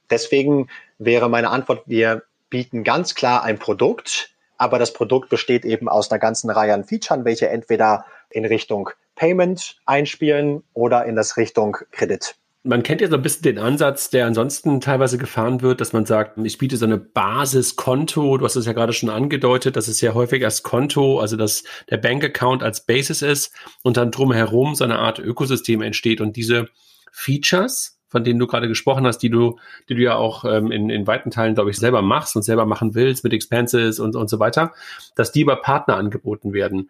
Deswegen 0.10 0.70
wäre 0.98 1.30
meine 1.30 1.50
Antwort, 1.50 1.84
wir 1.86 2.24
bieten 2.50 2.84
ganz 2.84 3.14
klar 3.14 3.44
ein 3.44 3.60
Produkt, 3.60 4.32
aber 4.58 4.80
das 4.80 4.94
Produkt 4.94 5.30
besteht 5.30 5.66
eben 5.66 5.88
aus 5.88 6.10
einer 6.10 6.20
ganzen 6.20 6.50
Reihe 6.50 6.74
an 6.74 6.84
Features, 6.84 7.24
welche 7.24 7.50
entweder 7.50 8.06
in 8.32 8.46
Richtung 8.46 8.90
Payment 9.20 9.76
einspielen 9.86 10.64
oder 10.74 11.06
in 11.06 11.18
das 11.18 11.36
Richtung 11.36 11.76
Kredit 11.92 12.36
man 12.64 12.84
kennt 12.84 13.00
ja 13.00 13.08
so 13.08 13.16
ein 13.16 13.22
bisschen 13.22 13.44
den 13.44 13.58
Ansatz, 13.58 14.10
der 14.10 14.26
ansonsten 14.26 14.82
teilweise 14.82 15.18
gefahren 15.18 15.62
wird, 15.62 15.80
dass 15.80 15.94
man 15.94 16.06
sagt, 16.06 16.38
ich 16.44 16.58
biete 16.58 16.76
so 16.76 16.86
eine 16.86 16.98
Basiskonto. 16.98 18.38
Du 18.38 18.46
hast 18.46 18.58
es 18.58 18.66
ja 18.66 18.74
gerade 18.74 18.92
schon 18.92 19.10
angedeutet, 19.10 19.78
dass 19.78 19.88
es 19.88 20.02
ja 20.02 20.14
häufig 20.14 20.44
als 20.44 20.62
Konto, 20.62 21.20
also 21.20 21.38
dass 21.38 21.64
der 21.90 21.98
Bankaccount 21.98 22.62
als 22.62 22.86
Basis 22.86 23.22
ist 23.22 23.56
und 23.82 23.96
dann 23.96 24.12
drumherum 24.12 24.76
so 24.76 24.84
eine 24.84 25.00
Art 25.00 25.20
Ökosystem 25.20 25.82
entsteht 25.82 26.20
und 26.20 26.36
diese 26.36 26.68
Features, 27.14 27.98
von 28.10 28.24
denen 28.24 28.40
du 28.40 28.48
gerade 28.48 28.68
gesprochen 28.68 29.06
hast, 29.06 29.20
die 29.20 29.30
du, 29.30 29.58
die 29.88 29.96
du 29.96 30.02
ja 30.02 30.16
auch 30.16 30.44
ähm, 30.44 30.72
in, 30.72 30.90
in 30.90 31.08
weiten 31.08 31.32
Teilen, 31.32 31.56
glaube 31.56 31.70
ich, 31.70 31.78
selber 31.78 32.02
machst 32.02 32.36
und 32.36 32.42
selber 32.42 32.66
machen 32.66 32.94
willst 32.94 33.24
mit 33.24 33.34
Expenses 33.34 34.00
und, 34.00 34.16
und 34.16 34.30
so 34.30 34.40
weiter, 34.40 34.74
dass 35.16 35.32
die 35.32 35.42
über 35.42 35.56
Partner 35.56 35.96
angeboten 35.96 36.52
werden. 36.52 36.90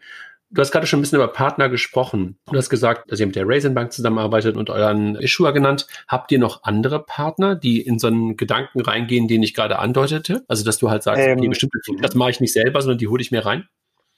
Du 0.51 0.61
hast 0.61 0.71
gerade 0.71 0.87
schon 0.87 0.99
ein 0.99 1.01
bisschen 1.03 1.17
über 1.17 1.27
Partner 1.27 1.69
gesprochen. 1.69 2.39
Du 2.47 2.57
hast 2.57 2.71
gesagt, 2.71 3.11
dass 3.11 3.19
ihr 3.19 3.27
mit 3.27 3.35
der 3.35 3.47
Raisin 3.47 3.75
Bank 3.75 3.93
zusammenarbeitet 3.93 4.57
und 4.57 4.71
euren 4.71 5.15
Issuer 5.15 5.53
genannt. 5.53 5.85
Habt 6.07 6.31
ihr 6.31 6.39
noch 6.39 6.63
andere 6.63 7.03
Partner, 7.03 7.55
die 7.55 7.81
in 7.81 7.99
so 7.99 8.07
einen 8.07 8.35
Gedanken 8.35 8.81
reingehen, 8.81 9.27
den 9.27 9.43
ich 9.43 9.53
gerade 9.53 9.77
andeutete? 9.77 10.43
Also, 10.47 10.65
dass 10.65 10.79
du 10.79 10.89
halt 10.89 11.03
sagst, 11.03 11.21
ähm, 11.21 11.37
okay, 11.37 11.49
bestimmte 11.49 11.77
das 12.01 12.15
mache 12.15 12.31
ich 12.31 12.39
nicht 12.39 12.53
selber, 12.53 12.81
sondern 12.81 12.97
die 12.97 13.07
hole 13.07 13.21
ich 13.21 13.29
mir 13.31 13.45
rein? 13.45 13.67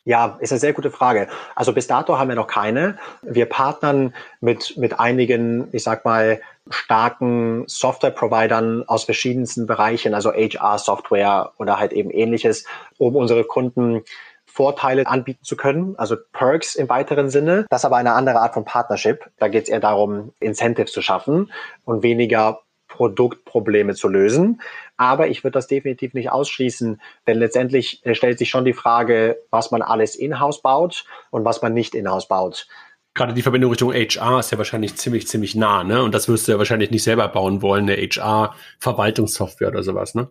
Ja, 0.04 0.38
ist 0.40 0.52
eine 0.52 0.60
sehr 0.60 0.74
gute 0.74 0.90
Frage. 0.90 1.28
Also 1.54 1.74
bis 1.74 1.86
dato 1.86 2.18
haben 2.18 2.30
wir 2.30 2.36
noch 2.36 2.48
keine. 2.48 2.98
Wir 3.22 3.46
partnern 3.46 4.16
mit, 4.40 4.76
mit 4.76 5.00
einigen, 5.00 5.68
ich 5.74 5.84
sag 5.84 6.06
mal, 6.06 6.42
starken 6.70 7.66
Software-Providern 7.68 8.88
aus 8.88 9.04
verschiedensten 9.04 9.68
Bereichen, 9.68 10.16
also 10.16 10.32
HR-Software 10.32 11.52
oder 11.58 11.78
halt 11.78 11.94
eben 11.94 12.10
ähnliches, 12.10 12.66
um 12.98 13.16
unsere 13.16 13.44
Kunden 13.44 14.02
Vorteile 14.52 15.08
anbieten 15.08 15.44
zu 15.44 15.56
können, 15.56 15.96
also 15.98 16.16
Perks 16.34 16.76
im 16.76 16.90
weiteren 16.90 17.30
Sinne. 17.30 17.66
Das 17.70 17.82
ist 17.82 17.86
aber 17.86 17.98
eine 17.98 18.14
andere 18.14 18.40
Art 18.40 18.54
von 18.54 18.66
Partnership. 18.66 19.30
Da 19.38 19.48
geht 19.48 19.64
es 19.64 19.70
eher 19.70 19.80
darum, 19.80 20.34
Incentives 20.40 20.92
zu 20.92 21.02
schaffen 21.02 21.52
und 21.86 22.04
weniger 22.04 22.60
Produktprobleme 22.90 23.96
zu 23.96 24.10
lösen. 24.10 24.62
Aber 24.98 25.30
ich 25.30 25.46
würde 25.46 25.54
das 25.54 25.68
definitiv 25.68 26.14
nicht 26.14 26.32
ausschließen, 26.32 27.02
denn 27.26 27.38
letztendlich 27.38 28.06
äh, 28.06 28.14
stellt 28.14 28.38
sich 28.38 28.50
schon 28.50 28.66
die 28.66 28.74
Frage, 28.74 29.38
was 29.50 29.72
man 29.72 29.82
alles 29.82 30.16
in-house 30.16 30.62
baut 30.62 31.06
und 31.30 31.46
was 31.46 31.62
man 31.62 31.74
nicht 31.74 31.96
in-house 31.96 32.28
baut. 32.28 32.68
Gerade 33.14 33.34
die 33.34 33.42
Verbindung 33.42 33.72
Richtung 33.72 33.94
HR 33.94 34.40
ist 34.40 34.52
ja 34.52 34.58
wahrscheinlich 34.58 34.96
ziemlich, 34.98 35.28
ziemlich 35.28 35.56
nah, 35.56 35.84
ne? 35.84 36.04
Und 36.04 36.14
das 36.14 36.28
wirst 36.28 36.48
du 36.48 36.52
ja 36.52 36.58
wahrscheinlich 36.58 36.92
nicht 36.92 37.04
selber 37.04 37.28
bauen 37.30 37.62
wollen, 37.62 37.90
eine 37.90 37.96
HR-Verwaltungssoftware 37.96 39.70
oder 39.70 39.84
sowas, 39.84 40.14
ne? 40.14 40.30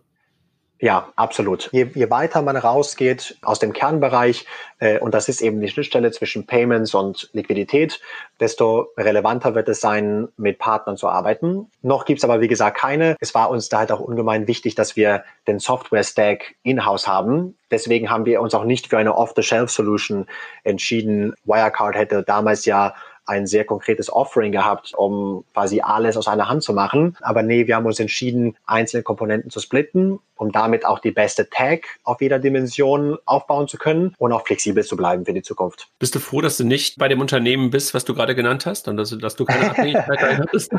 Ja, 0.81 1.13
absolut. 1.15 1.69
Je, 1.71 1.91
je 1.93 2.09
weiter 2.09 2.41
man 2.41 2.57
rausgeht 2.57 3.37
aus 3.43 3.59
dem 3.59 3.71
Kernbereich, 3.71 4.47
äh, 4.79 4.97
und 4.97 5.13
das 5.13 5.29
ist 5.29 5.39
eben 5.39 5.61
die 5.61 5.67
Schnittstelle 5.67 6.09
zwischen 6.09 6.47
Payments 6.47 6.95
und 6.95 7.29
Liquidität, 7.33 8.01
desto 8.39 8.87
relevanter 8.97 9.53
wird 9.53 9.69
es 9.69 9.79
sein, 9.79 10.29
mit 10.37 10.57
Partnern 10.57 10.97
zu 10.97 11.07
arbeiten. 11.07 11.67
Noch 11.83 12.05
gibt's 12.05 12.23
aber, 12.23 12.41
wie 12.41 12.47
gesagt, 12.47 12.79
keine. 12.79 13.15
Es 13.19 13.35
war 13.35 13.51
uns 13.51 13.69
da 13.69 13.77
halt 13.77 13.91
auch 13.91 13.99
ungemein 13.99 14.47
wichtig, 14.47 14.73
dass 14.73 14.95
wir 14.95 15.23
den 15.47 15.59
Software-Stack 15.59 16.55
in-house 16.63 17.07
haben. 17.07 17.59
Deswegen 17.69 18.09
haben 18.09 18.25
wir 18.25 18.41
uns 18.41 18.55
auch 18.55 18.65
nicht 18.65 18.87
für 18.87 18.97
eine 18.97 19.15
Off-the-Shelf-Solution 19.15 20.25
entschieden. 20.63 21.35
Wirecard 21.45 21.95
hätte 21.95 22.23
damals 22.23 22.65
ja 22.65 22.95
ein 23.25 23.47
sehr 23.47 23.65
konkretes 23.65 24.11
Offering 24.11 24.51
gehabt, 24.51 24.93
um 24.95 25.43
quasi 25.53 25.81
alles 25.81 26.17
aus 26.17 26.27
einer 26.27 26.49
Hand 26.49 26.63
zu 26.63 26.73
machen. 26.73 27.15
Aber 27.21 27.43
nee, 27.43 27.67
wir 27.67 27.75
haben 27.75 27.85
uns 27.85 27.99
entschieden, 27.99 28.55
einzelne 28.65 29.03
Komponenten 29.03 29.51
zu 29.51 29.59
splitten, 29.59 30.19
um 30.35 30.51
damit 30.51 30.85
auch 30.85 30.99
die 30.99 31.11
beste 31.11 31.49
Tag 31.49 31.85
auf 32.03 32.21
jeder 32.21 32.39
Dimension 32.39 33.17
aufbauen 33.25 33.67
zu 33.67 33.77
können 33.77 34.15
und 34.17 34.33
auch 34.33 34.45
flexibel 34.45 34.83
zu 34.83 34.97
bleiben 34.97 35.25
für 35.25 35.33
die 35.33 35.43
Zukunft. 35.43 35.87
Bist 35.99 36.15
du 36.15 36.19
froh, 36.19 36.41
dass 36.41 36.57
du 36.57 36.63
nicht 36.63 36.97
bei 36.97 37.07
dem 37.07 37.21
Unternehmen 37.21 37.69
bist, 37.69 37.93
was 37.93 38.05
du 38.05 38.13
gerade 38.13 38.35
genannt 38.35 38.65
hast 38.65 38.87
und 38.87 38.97
dass, 38.97 39.17
dass 39.17 39.35
du 39.35 39.45
keine 39.45 39.69
Abhängigkeit 39.69 40.39
hattest? 40.39 40.73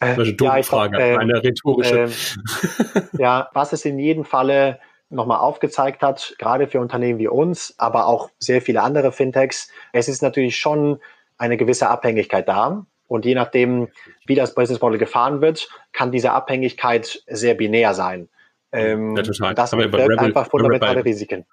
Äh, 0.00 0.14
eine 0.14 0.32
dumme 0.32 0.56
ja, 0.56 0.62
Frage, 0.62 0.96
glaub, 0.96 1.02
äh, 1.02 1.16
eine 1.18 1.42
rhetorische. 1.42 2.04
Äh, 2.04 3.00
ja, 3.18 3.48
was 3.52 3.72
es 3.72 3.84
in 3.84 3.98
jedem 3.98 4.24
Falle 4.24 4.80
nochmal 5.10 5.38
aufgezeigt 5.38 6.02
hat, 6.02 6.34
gerade 6.38 6.68
für 6.68 6.80
Unternehmen 6.80 7.18
wie 7.18 7.28
uns, 7.28 7.74
aber 7.78 8.06
auch 8.06 8.30
sehr 8.38 8.62
viele 8.62 8.82
andere 8.82 9.12
Fintechs, 9.12 9.68
es 9.92 10.08
ist 10.08 10.22
natürlich 10.22 10.56
schon 10.56 11.00
eine 11.40 11.56
gewisse 11.56 11.88
Abhängigkeit 11.88 12.48
da. 12.48 12.86
Und 13.08 13.24
je 13.24 13.34
nachdem, 13.34 13.88
wie 14.26 14.36
das 14.36 14.54
Business 14.54 14.80
Model 14.80 14.98
gefahren 14.98 15.40
wird, 15.40 15.68
kann 15.92 16.12
diese 16.12 16.30
Abhängigkeit 16.30 17.24
sehr 17.26 17.54
binär 17.54 17.94
sein. 17.94 18.28
Ähm, 18.72 19.16
ja, 19.16 19.22
total. 19.24 19.54
Das 19.54 19.72
birgt 19.72 20.18
einfach 20.18 20.48
fundamentale 20.48 21.04
Risiken. 21.04 21.44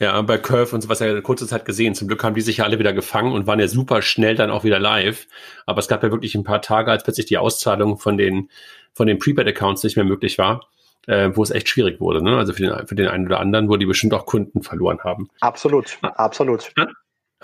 Ja, 0.00 0.20
bei 0.22 0.38
Curve 0.38 0.74
und 0.74 0.80
so 0.80 0.88
was 0.88 0.98
ja 0.98 1.20
kurze 1.20 1.46
Zeit 1.46 1.64
gesehen. 1.64 1.94
Zum 1.94 2.08
Glück 2.08 2.24
haben 2.24 2.34
die 2.34 2.40
sich 2.40 2.56
ja 2.56 2.64
alle 2.64 2.80
wieder 2.80 2.92
gefangen 2.92 3.32
und 3.32 3.46
waren 3.46 3.60
ja 3.60 3.68
super 3.68 4.02
schnell 4.02 4.34
dann 4.34 4.50
auch 4.50 4.64
wieder 4.64 4.80
live. 4.80 5.28
Aber 5.66 5.78
es 5.78 5.86
gab 5.86 6.02
ja 6.02 6.10
wirklich 6.10 6.34
ein 6.34 6.42
paar 6.42 6.62
Tage, 6.62 6.90
als 6.90 7.04
plötzlich 7.04 7.26
die 7.26 7.38
Auszahlung 7.38 7.96
von 7.98 8.18
den, 8.18 8.50
von 8.92 9.06
den 9.06 9.20
Prepaid-Accounts 9.20 9.84
nicht 9.84 9.94
mehr 9.94 10.04
möglich 10.04 10.36
war, 10.36 10.66
äh, 11.06 11.30
wo 11.34 11.44
es 11.44 11.52
echt 11.52 11.68
schwierig 11.68 12.00
wurde. 12.00 12.24
Ne? 12.24 12.36
Also 12.36 12.54
für 12.54 12.62
den, 12.62 12.86
für 12.88 12.96
den 12.96 13.06
einen 13.06 13.26
oder 13.26 13.38
anderen, 13.38 13.68
wo 13.68 13.76
die 13.76 13.86
bestimmt 13.86 14.14
auch 14.14 14.26
Kunden 14.26 14.64
verloren 14.64 14.98
haben. 15.04 15.28
Absolut, 15.40 15.96
ah. 16.02 16.08
absolut. 16.08 16.72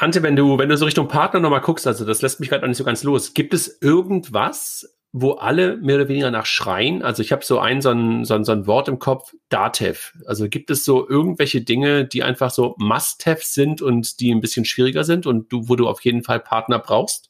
Ante, 0.00 0.22
wenn 0.22 0.34
du, 0.34 0.56
wenn 0.56 0.70
du 0.70 0.78
so 0.78 0.86
Richtung 0.86 1.08
Partner 1.08 1.40
nochmal 1.40 1.60
guckst, 1.60 1.86
also 1.86 2.06
das 2.06 2.22
lässt 2.22 2.40
mich 2.40 2.48
gerade 2.48 2.62
noch 2.62 2.68
nicht 2.68 2.78
so 2.78 2.84
ganz 2.84 3.02
los. 3.02 3.34
Gibt 3.34 3.52
es 3.52 3.82
irgendwas, 3.82 4.96
wo 5.12 5.32
alle 5.32 5.76
mehr 5.76 5.96
oder 5.96 6.08
weniger 6.08 6.30
nach 6.30 6.46
schreien? 6.46 7.02
Also 7.02 7.22
ich 7.22 7.32
habe 7.32 7.44
so 7.44 7.58
ein, 7.58 7.82
so 7.82 7.90
ein, 7.90 8.24
so 8.24 8.32
ein, 8.32 8.44
so 8.44 8.52
ein 8.52 8.66
Wort 8.66 8.88
im 8.88 8.98
Kopf, 8.98 9.34
Datev. 9.50 10.14
Also 10.24 10.48
gibt 10.48 10.70
es 10.70 10.86
so 10.86 11.06
irgendwelche 11.06 11.60
Dinge, 11.60 12.06
die 12.06 12.22
einfach 12.22 12.50
so 12.50 12.74
Must-Have 12.78 13.42
sind 13.44 13.82
und 13.82 14.20
die 14.20 14.32
ein 14.32 14.40
bisschen 14.40 14.64
schwieriger 14.64 15.04
sind 15.04 15.26
und 15.26 15.52
du, 15.52 15.68
wo 15.68 15.76
du 15.76 15.86
auf 15.86 16.00
jeden 16.00 16.22
Fall 16.22 16.40
Partner 16.40 16.78
brauchst? 16.78 17.28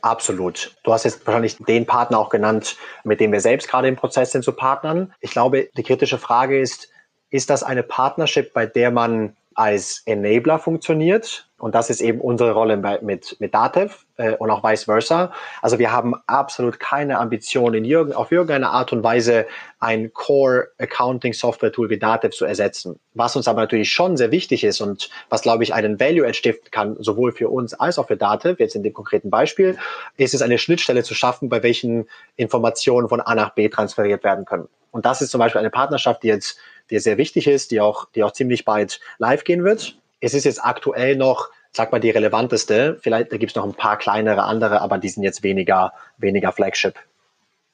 Absolut. 0.00 0.76
Du 0.84 0.92
hast 0.92 1.02
jetzt 1.02 1.26
wahrscheinlich 1.26 1.56
den 1.56 1.86
Partner 1.86 2.20
auch 2.20 2.28
genannt, 2.28 2.76
mit 3.02 3.18
dem 3.18 3.32
wir 3.32 3.40
selbst 3.40 3.66
gerade 3.66 3.88
im 3.88 3.96
Prozess 3.96 4.30
sind 4.30 4.44
zu 4.44 4.52
Partnern. 4.52 5.12
Ich 5.18 5.32
glaube, 5.32 5.70
die 5.76 5.82
kritische 5.82 6.18
Frage 6.18 6.60
ist, 6.60 6.88
ist 7.30 7.50
das 7.50 7.64
eine 7.64 7.82
Partnership, 7.82 8.52
bei 8.52 8.64
der 8.64 8.92
man 8.92 9.34
als 9.56 10.02
Enabler 10.04 10.58
funktioniert. 10.58 11.48
Und 11.58 11.74
das 11.74 11.88
ist 11.88 12.02
eben 12.02 12.20
unsere 12.20 12.52
Rolle 12.52 12.76
bei, 12.76 13.00
mit, 13.00 13.36
mit 13.40 13.54
Datev 13.54 14.04
äh, 14.18 14.36
und 14.36 14.50
auch 14.50 14.62
vice 14.62 14.84
versa. 14.84 15.32
Also 15.62 15.78
wir 15.78 15.90
haben 15.90 16.14
absolut 16.26 16.78
keine 16.78 17.18
Ambition, 17.18 17.72
in 17.72 17.86
irgend, 17.86 18.14
auf 18.14 18.30
irgendeine 18.30 18.68
Art 18.68 18.92
und 18.92 19.02
Weise 19.02 19.46
ein 19.80 20.12
Core 20.12 20.68
Accounting 20.78 21.32
Software 21.32 21.72
Tool 21.72 21.88
wie 21.88 21.98
Datev 21.98 22.36
zu 22.36 22.44
ersetzen. 22.44 23.00
Was 23.14 23.34
uns 23.36 23.48
aber 23.48 23.62
natürlich 23.62 23.90
schon 23.90 24.18
sehr 24.18 24.30
wichtig 24.30 24.64
ist 24.64 24.82
und 24.82 25.08
was, 25.30 25.40
glaube 25.40 25.62
ich, 25.62 25.72
einen 25.72 25.98
Value 25.98 26.26
entstiften 26.26 26.70
kann, 26.70 26.96
sowohl 26.98 27.32
für 27.32 27.48
uns 27.48 27.72
als 27.72 27.98
auch 27.98 28.08
für 28.08 28.18
Datev, 28.18 28.60
jetzt 28.60 28.76
in 28.76 28.82
dem 28.82 28.92
konkreten 28.92 29.30
Beispiel, 29.30 29.78
ist 30.18 30.34
es 30.34 30.42
eine 30.42 30.58
Schnittstelle 30.58 31.02
zu 31.02 31.14
schaffen, 31.14 31.48
bei 31.48 31.62
welchen 31.62 32.06
Informationen 32.36 33.08
von 33.08 33.22
A 33.22 33.34
nach 33.34 33.54
B 33.54 33.70
transferiert 33.70 34.22
werden 34.22 34.44
können. 34.44 34.68
Und 34.90 35.04
das 35.04 35.20
ist 35.20 35.30
zum 35.30 35.40
Beispiel 35.40 35.58
eine 35.58 35.70
Partnerschaft, 35.70 36.22
die 36.22 36.28
jetzt 36.28 36.58
die 36.90 36.98
sehr 36.98 37.18
wichtig 37.18 37.46
ist, 37.46 37.70
die 37.70 37.80
auch, 37.80 38.06
die 38.14 38.22
auch 38.24 38.32
ziemlich 38.32 38.64
bald 38.64 39.00
live 39.18 39.44
gehen 39.44 39.64
wird. 39.64 39.96
Es 40.20 40.34
ist 40.34 40.44
jetzt 40.44 40.64
aktuell 40.64 41.16
noch, 41.16 41.50
sag 41.72 41.92
mal, 41.92 41.98
die 41.98 42.10
relevanteste. 42.10 42.98
Vielleicht 43.00 43.32
da 43.32 43.36
gibt 43.36 43.52
es 43.52 43.56
noch 43.56 43.64
ein 43.64 43.74
paar 43.74 43.98
kleinere 43.98 44.44
andere, 44.44 44.80
aber 44.80 44.98
die 44.98 45.08
sind 45.08 45.22
jetzt 45.22 45.42
weniger, 45.42 45.92
weniger 46.18 46.52
Flagship. 46.52 46.94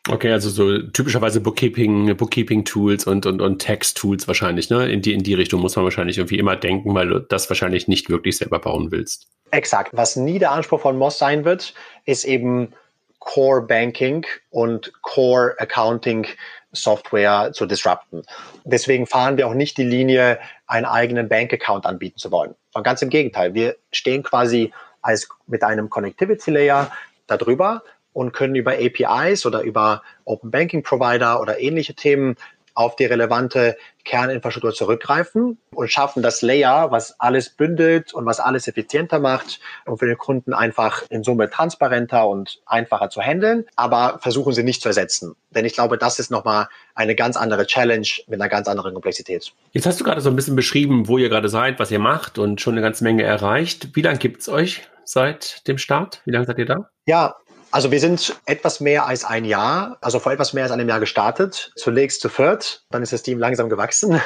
Okay, 0.08 0.32
also 0.32 0.50
so 0.50 0.78
typischerweise 0.88 1.40
Bookkeeping, 1.40 2.16
Bookkeeping-Tools 2.16 3.06
und, 3.06 3.24
und, 3.24 3.40
und 3.40 3.60
Text-Tools 3.60 4.26
wahrscheinlich, 4.26 4.68
ne? 4.68 4.90
In 4.90 5.00
die, 5.00 5.12
in 5.12 5.22
die 5.22 5.34
Richtung 5.34 5.60
muss 5.60 5.76
man 5.76 5.84
wahrscheinlich 5.84 6.18
irgendwie 6.18 6.38
immer 6.38 6.56
denken, 6.56 6.92
weil 6.92 7.08
du 7.08 7.20
das 7.20 7.48
wahrscheinlich 7.48 7.86
nicht 7.86 8.10
wirklich 8.10 8.36
selber 8.36 8.58
bauen 8.58 8.90
willst. 8.90 9.28
Exakt. 9.52 9.90
Was 9.92 10.16
nie 10.16 10.40
der 10.40 10.50
Anspruch 10.50 10.80
von 10.80 10.98
Moss 10.98 11.18
sein 11.18 11.44
wird, 11.44 11.74
ist 12.04 12.24
eben 12.24 12.72
Core 13.20 13.62
Banking 13.62 14.26
und 14.50 14.92
Core 15.02 15.54
Accounting 15.58 16.26
Software 16.72 17.52
zu 17.52 17.66
disrupten. 17.66 18.22
Deswegen 18.64 19.06
fahren 19.06 19.36
wir 19.36 19.46
auch 19.46 19.54
nicht 19.54 19.76
die 19.76 19.84
Linie, 19.84 20.38
einen 20.66 20.86
eigenen 20.86 21.28
Bank-Account 21.28 21.86
anbieten 21.86 22.18
zu 22.18 22.30
wollen. 22.30 22.54
Sondern 22.72 22.84
ganz 22.84 23.02
im 23.02 23.10
Gegenteil. 23.10 23.54
Wir 23.54 23.76
stehen 23.92 24.22
quasi 24.22 24.72
als 25.02 25.28
mit 25.46 25.62
einem 25.62 25.90
Connectivity 25.90 26.50
Layer 26.50 26.90
darüber 27.26 27.82
und 28.12 28.32
können 28.32 28.54
über 28.54 28.72
APIs 28.72 29.46
oder 29.46 29.62
über 29.62 30.02
Open 30.24 30.50
Banking 30.50 30.82
Provider 30.82 31.40
oder 31.40 31.60
ähnliche 31.60 31.94
Themen 31.94 32.36
auf 32.74 32.96
die 32.96 33.04
relevante 33.04 33.76
Kerninfrastruktur 34.04 34.72
zurückgreifen 34.72 35.58
und 35.74 35.90
schaffen 35.90 36.22
das 36.22 36.42
Layer, 36.42 36.90
was 36.90 37.18
alles 37.20 37.50
bündelt 37.50 38.12
und 38.12 38.26
was 38.26 38.40
alles 38.40 38.66
effizienter 38.66 39.20
macht 39.20 39.60
und 39.84 39.98
für 39.98 40.06
den 40.06 40.18
Kunden 40.18 40.52
einfach 40.52 41.04
in 41.08 41.22
Summe 41.22 41.48
transparenter 41.50 42.28
und 42.28 42.60
einfacher 42.66 43.10
zu 43.10 43.20
handeln, 43.20 43.64
aber 43.76 44.18
versuchen 44.20 44.52
sie 44.52 44.64
nicht 44.64 44.82
zu 44.82 44.88
ersetzen. 44.88 45.36
Denn 45.50 45.64
ich 45.64 45.74
glaube, 45.74 45.98
das 45.98 46.18
ist 46.18 46.30
nochmal 46.30 46.68
eine 46.94 47.14
ganz 47.14 47.36
andere 47.36 47.66
Challenge 47.66 48.08
mit 48.26 48.40
einer 48.40 48.48
ganz 48.48 48.68
anderen 48.68 48.92
Komplexität. 48.92 49.52
Jetzt 49.72 49.86
hast 49.86 50.00
du 50.00 50.04
gerade 50.04 50.20
so 50.20 50.30
ein 50.30 50.36
bisschen 50.36 50.56
beschrieben, 50.56 51.08
wo 51.08 51.18
ihr 51.18 51.28
gerade 51.28 51.48
seid, 51.48 51.78
was 51.78 51.90
ihr 51.90 51.98
macht 51.98 52.38
und 52.38 52.60
schon 52.60 52.74
eine 52.74 52.82
ganze 52.82 53.04
Menge 53.04 53.22
erreicht. 53.22 53.94
Wie 53.94 54.02
lange 54.02 54.18
gibt's 54.18 54.48
euch 54.48 54.82
seit 55.04 55.66
dem 55.68 55.78
Start? 55.78 56.22
Wie 56.24 56.30
lange 56.30 56.46
seid 56.46 56.58
ihr 56.58 56.66
da? 56.66 56.90
Ja, 57.06 57.36
also 57.72 57.90
wir 57.90 58.00
sind 58.00 58.36
etwas 58.44 58.80
mehr 58.80 59.06
als 59.06 59.24
ein 59.24 59.46
Jahr, 59.46 59.96
also 60.02 60.18
vor 60.18 60.30
etwas 60.30 60.52
mehr 60.52 60.64
als 60.64 60.72
einem 60.72 60.88
Jahr 60.88 61.00
gestartet. 61.00 61.72
Zunächst 61.74 62.20
zu 62.20 62.28
viert, 62.28 62.84
dann 62.90 63.02
ist 63.02 63.14
das 63.14 63.22
Team 63.22 63.38
langsam 63.38 63.70
gewachsen. 63.70 64.20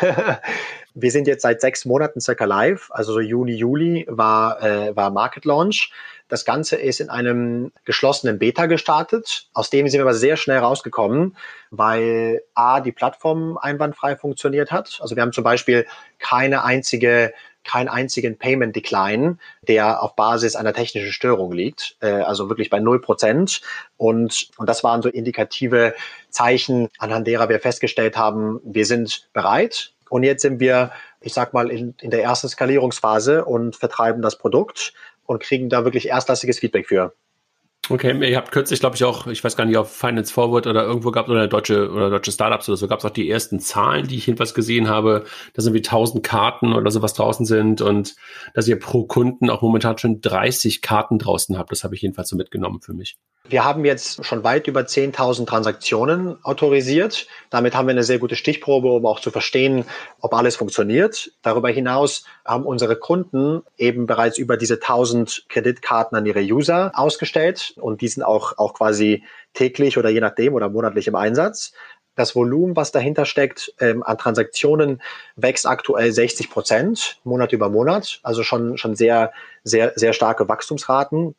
wir 0.95 1.11
sind 1.13 1.29
jetzt 1.29 1.43
seit 1.43 1.61
sechs 1.61 1.85
Monaten 1.85 2.21
circa 2.21 2.45
live, 2.45 2.91
also 2.91 3.13
so 3.13 3.21
Juni, 3.21 3.55
Juli 3.55 4.05
war, 4.09 4.61
äh, 4.63 4.97
war 4.97 5.11
Market 5.11 5.45
Launch. 5.45 5.93
Das 6.29 6.45
Ganze 6.45 6.75
ist 6.75 7.01
in 7.01 7.09
einem 7.09 7.71
geschlossenen 7.85 8.41
Beta 8.41 8.67
gestartet. 8.67 9.47
Aus 9.55 9.71
dem 9.71 9.87
sind 9.89 10.01
wir 10.01 10.05
aber 10.05 10.15
sehr 10.15 10.37
schnell 10.37 10.59
rausgekommen, 10.59 11.37
weil 11.71 12.43
A, 12.55 12.81
die 12.81 12.91
Plattform 12.91 13.59
einwandfrei 13.59 14.17
funktioniert 14.17 14.73
hat. 14.73 14.99
Also 15.01 15.15
wir 15.15 15.23
haben 15.23 15.33
zum 15.33 15.45
Beispiel 15.45 15.87
keine 16.19 16.65
einzige 16.65 17.33
keinen 17.67 17.89
einzigen 17.89 18.39
Payment 18.39 18.75
Decline, 18.75 19.39
der 19.63 20.03
auf 20.03 20.17
Basis 20.17 20.57
einer 20.57 20.73
technischen 20.73 21.13
Störung 21.13 21.53
liegt, 21.53 21.97
äh, 22.01 22.09
also 22.09 22.49
wirklich 22.49 22.71
bei 22.71 22.81
null 22.81 23.01
Prozent. 23.01 23.61
Und, 23.97 24.51
und 24.57 24.69
das 24.69 24.85
waren 24.85 25.03
so 25.03 25.09
indikative 25.09 25.95
Zeichen, 26.31 26.89
anhand 26.99 27.27
derer 27.27 27.49
wir 27.49 27.61
festgestellt 27.61 28.17
haben, 28.17 28.61
wir 28.65 28.87
sind 28.87 29.29
bereit. 29.33 29.93
Und 30.09 30.23
jetzt 30.23 30.43
sind 30.43 30.61
wir, 30.61 30.93
ich 31.21 31.35
sag 31.35 31.53
mal, 31.53 31.71
in, 31.71 31.95
in 32.01 32.11
der 32.11 32.23
ersten 32.23 32.49
Skalierungsphase 32.49 33.45
und 33.45 33.77
vertreiben 33.77 34.23
das 34.23 34.39
Produkt 34.39 34.93
und 35.27 35.43
kriegen 35.43 35.69
da 35.69 35.85
wirklich 35.85 36.09
erstklassiges 36.09 36.61
Feedback 36.61 36.87
für. 36.87 37.13
Okay, 37.89 38.29
ihr 38.29 38.37
habt 38.37 38.51
kürzlich, 38.51 38.81
glaube 38.81 38.97
ich, 38.97 39.05
auch, 39.05 39.29
ich 39.29 39.45
weiß 39.45 39.57
gar 39.57 39.65
nicht, 39.65 39.77
auf 39.77 39.95
Finance 39.95 40.33
Forward 40.33 40.67
oder 40.67 40.83
irgendwo 40.83 41.13
gab 41.13 41.27
es 41.27 41.31
oder 41.31 41.47
deutsche 41.47 41.89
oder 41.93 42.11
deutsche 42.11 42.33
Startups 42.33 42.69
oder 42.69 42.77
so, 42.77 42.89
gab 42.89 42.99
es 42.99 43.05
auch 43.05 43.11
die 43.11 43.31
ersten 43.31 43.61
Zahlen, 43.61 44.09
die 44.09 44.17
ich 44.17 44.27
jedenfalls 44.27 44.55
gesehen 44.55 44.89
habe, 44.89 45.25
dass 45.55 45.67
irgendwie 45.67 45.85
1000 45.85 46.25
Karten 46.25 46.73
oder 46.73 46.91
sowas 46.91 47.15
draußen 47.15 47.47
sind 47.47 47.83
und 47.83 48.17
dass 48.55 48.67
ihr 48.67 48.79
pro 48.81 49.05
Kunden 49.05 49.51
auch 49.51 49.63
momentan 49.63 49.99
schon 49.99 50.21
30 50.21 50.83
Karten 50.83 51.21
draußen 51.21 51.57
habt. 51.57 51.71
Das 51.71 51.85
habe 51.85 51.95
ich 51.95 52.03
jedenfalls 52.03 52.29
so 52.29 52.37
mitgenommen 52.37 52.81
für 52.81 52.93
mich. 52.93 53.19
Wir 53.49 53.65
haben 53.65 53.85
jetzt 53.85 54.25
schon 54.25 54.43
weit 54.43 54.67
über 54.67 54.81
10.000 54.81 55.47
Transaktionen 55.47 56.43
autorisiert. 56.45 57.29
Damit 57.49 57.77
haben 57.77 57.87
wir 57.87 57.93
eine 57.93 58.03
sehr 58.03 58.19
gute 58.19 58.35
Stichprobe, 58.35 58.91
um 58.91 59.07
auch 59.07 59.21
zu 59.21 59.31
verstehen, 59.31 59.85
ob 60.21 60.35
alles 60.35 60.57
funktioniert. 60.57 61.31
Darüber 61.43 61.69
hinaus 61.69 62.25
haben 62.45 62.67
unsere 62.67 62.97
Kunden 62.97 63.63
eben 63.77 64.07
bereits 64.07 64.39
über 64.39 64.57
diese 64.57 64.75
1000 64.75 65.45
Kreditkarten 65.49 66.19
an 66.19 66.27
ihre 66.27 66.41
User 66.41 66.91
ausgestellt 66.95 67.75
und 67.77 68.01
die 68.01 68.09
sind 68.09 68.25
auch, 68.25 68.59
auch 68.59 68.75
quasi 68.75 69.23
täglich 69.55 69.97
oder 69.97 70.09
je 70.09 70.21
nachdem 70.21 70.55
oder 70.55 70.69
monatlich 70.69 71.07
im 71.07 71.15
Einsatz. 71.15 71.73
Das 72.17 72.35
Volumen, 72.35 72.75
was 72.75 72.93
dahinter 72.93 73.27
steckt, 73.27 73.75
ähm, 73.79 74.03
an 74.03 74.19
Transaktionen 74.19 75.03
wächst 75.37 75.67
aktuell 75.67 76.11
60 76.11 76.51
Prozent 76.51 77.21
Monat 77.25 77.53
über 77.53 77.69
Monat. 77.69 78.21
Also 78.23 78.43
schon, 78.43 78.77
schon 78.79 78.97
sehr, 78.97 79.33
sehr, 79.63 79.93
sehr 79.95 80.15
starke 80.15 80.49
Wachstumsraten. 80.49 81.37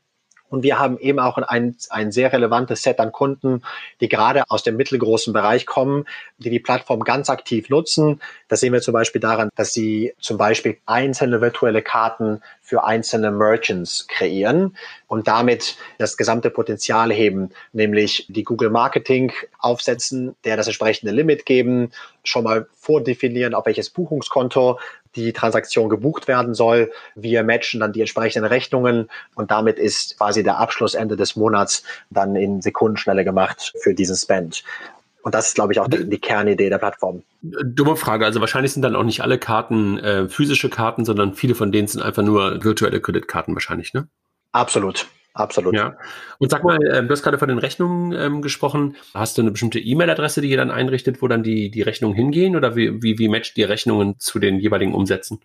Und 0.49 0.63
wir 0.63 0.79
haben 0.79 0.97
eben 0.99 1.19
auch 1.19 1.37
ein, 1.37 1.75
ein 1.89 2.11
sehr 2.11 2.31
relevantes 2.31 2.83
Set 2.83 2.99
an 2.99 3.11
Kunden, 3.11 3.63
die 3.99 4.07
gerade 4.07 4.43
aus 4.49 4.63
dem 4.63 4.77
mittelgroßen 4.77 5.33
Bereich 5.33 5.65
kommen, 5.65 6.05
die 6.37 6.49
die 6.49 6.59
Plattform 6.59 7.01
ganz 7.01 7.29
aktiv 7.29 7.69
nutzen. 7.69 8.21
Das 8.47 8.61
sehen 8.61 8.73
wir 8.73 8.81
zum 8.81 8.93
Beispiel 8.93 9.21
daran, 9.21 9.49
dass 9.55 9.73
sie 9.73 10.13
zum 10.19 10.37
Beispiel 10.37 10.77
einzelne 10.85 11.41
virtuelle 11.41 11.81
Karten 11.81 12.41
für 12.61 12.83
einzelne 12.83 13.31
Merchants 13.31 14.07
kreieren 14.07 14.77
und 15.07 15.27
damit 15.27 15.77
das 15.97 16.17
gesamte 16.17 16.49
Potenzial 16.49 17.11
heben, 17.11 17.49
nämlich 17.73 18.25
die 18.29 18.43
Google 18.43 18.69
Marketing 18.69 19.31
aufsetzen, 19.59 20.35
der 20.43 20.57
das 20.57 20.67
entsprechende 20.67 21.11
Limit 21.11 21.45
geben, 21.45 21.91
schon 22.23 22.43
mal 22.43 22.67
vordefinieren, 22.73 23.53
auf 23.53 23.65
welches 23.65 23.89
Buchungskonto 23.89 24.79
die 25.17 25.33
Transaktion 25.33 25.89
gebucht 25.89 26.27
werden 26.27 26.53
soll. 26.53 26.91
Wir 27.15 27.43
matchen 27.43 27.79
dann 27.79 27.91
die 27.91 27.99
entsprechenden 28.01 28.47
Rechnungen 28.47 29.09
und 29.35 29.51
damit 29.51 29.79
ist 29.79 30.17
quasi 30.17 30.43
der 30.43 30.57
Abschluss 30.59 30.93
Ende 30.93 31.17
des 31.17 31.35
Monats 31.35 31.83
dann 32.09 32.35
in 32.35 32.61
Sekundenschnelle 32.61 33.25
gemacht 33.25 33.73
für 33.81 33.93
diesen 33.93 34.15
Spend. 34.15 34.63
Und 35.23 35.35
das 35.35 35.49
ist, 35.49 35.55
glaube 35.55 35.73
ich, 35.73 35.79
auch 35.81 35.89
die, 35.89 36.09
die, 36.09 36.19
Kernidee 36.19 36.69
der 36.69 36.77
Plattform. 36.77 37.21
Dumme 37.41 37.97
Frage. 37.97 38.23
Also 38.23 38.39
wahrscheinlich 38.39 38.71
sind 38.71 38.81
dann 38.83 38.95
auch 38.95 39.03
nicht 39.03 39.21
alle 39.21 39.37
Karten 39.37 39.97
äh, 39.97 40.29
physische 40.29 40.69
Karten, 40.69 41.03
sondern 41.03 41.33
viele 41.33 41.53
von 41.53 41.73
denen 41.73 41.89
sind 41.89 42.01
einfach 42.01 42.23
nur 42.23 42.63
virtuelle 42.63 43.01
Kreditkarten 43.01 43.53
wahrscheinlich, 43.53 43.93
ne? 43.93 44.07
Absolut. 44.53 45.07
Absolut. 45.37 45.75
Ja. 45.75 45.95
Und 46.39 46.49
sag 46.49 46.63
mal, 46.63 46.83
äh, 46.83 47.03
du 47.03 47.09
hast 47.09 47.23
gerade 47.23 47.37
von 47.37 47.47
den 47.47 47.59
Rechnungen 47.59 48.11
ähm, 48.13 48.41
gesprochen. 48.41 48.95
Hast 49.13 49.37
du 49.37 49.41
eine 49.41 49.51
bestimmte 49.51 49.79
E-Mail-Adresse, 49.79 50.41
die 50.41 50.49
ihr 50.49 50.57
dann 50.57 50.71
einrichtet, 50.71 51.21
wo 51.21 51.27
dann 51.27 51.43
die, 51.43 51.69
die 51.69 51.81
Rechnungen 51.83 52.15
hingehen? 52.15 52.55
Oder 52.55 52.75
wie, 52.75 53.01
wie, 53.03 53.19
wie 53.19 53.29
matcht 53.29 53.55
die 53.55 53.63
Rechnungen 53.63 54.19
zu 54.19 54.39
den 54.39 54.59
jeweiligen 54.59 54.93
Umsätzen? 54.93 55.39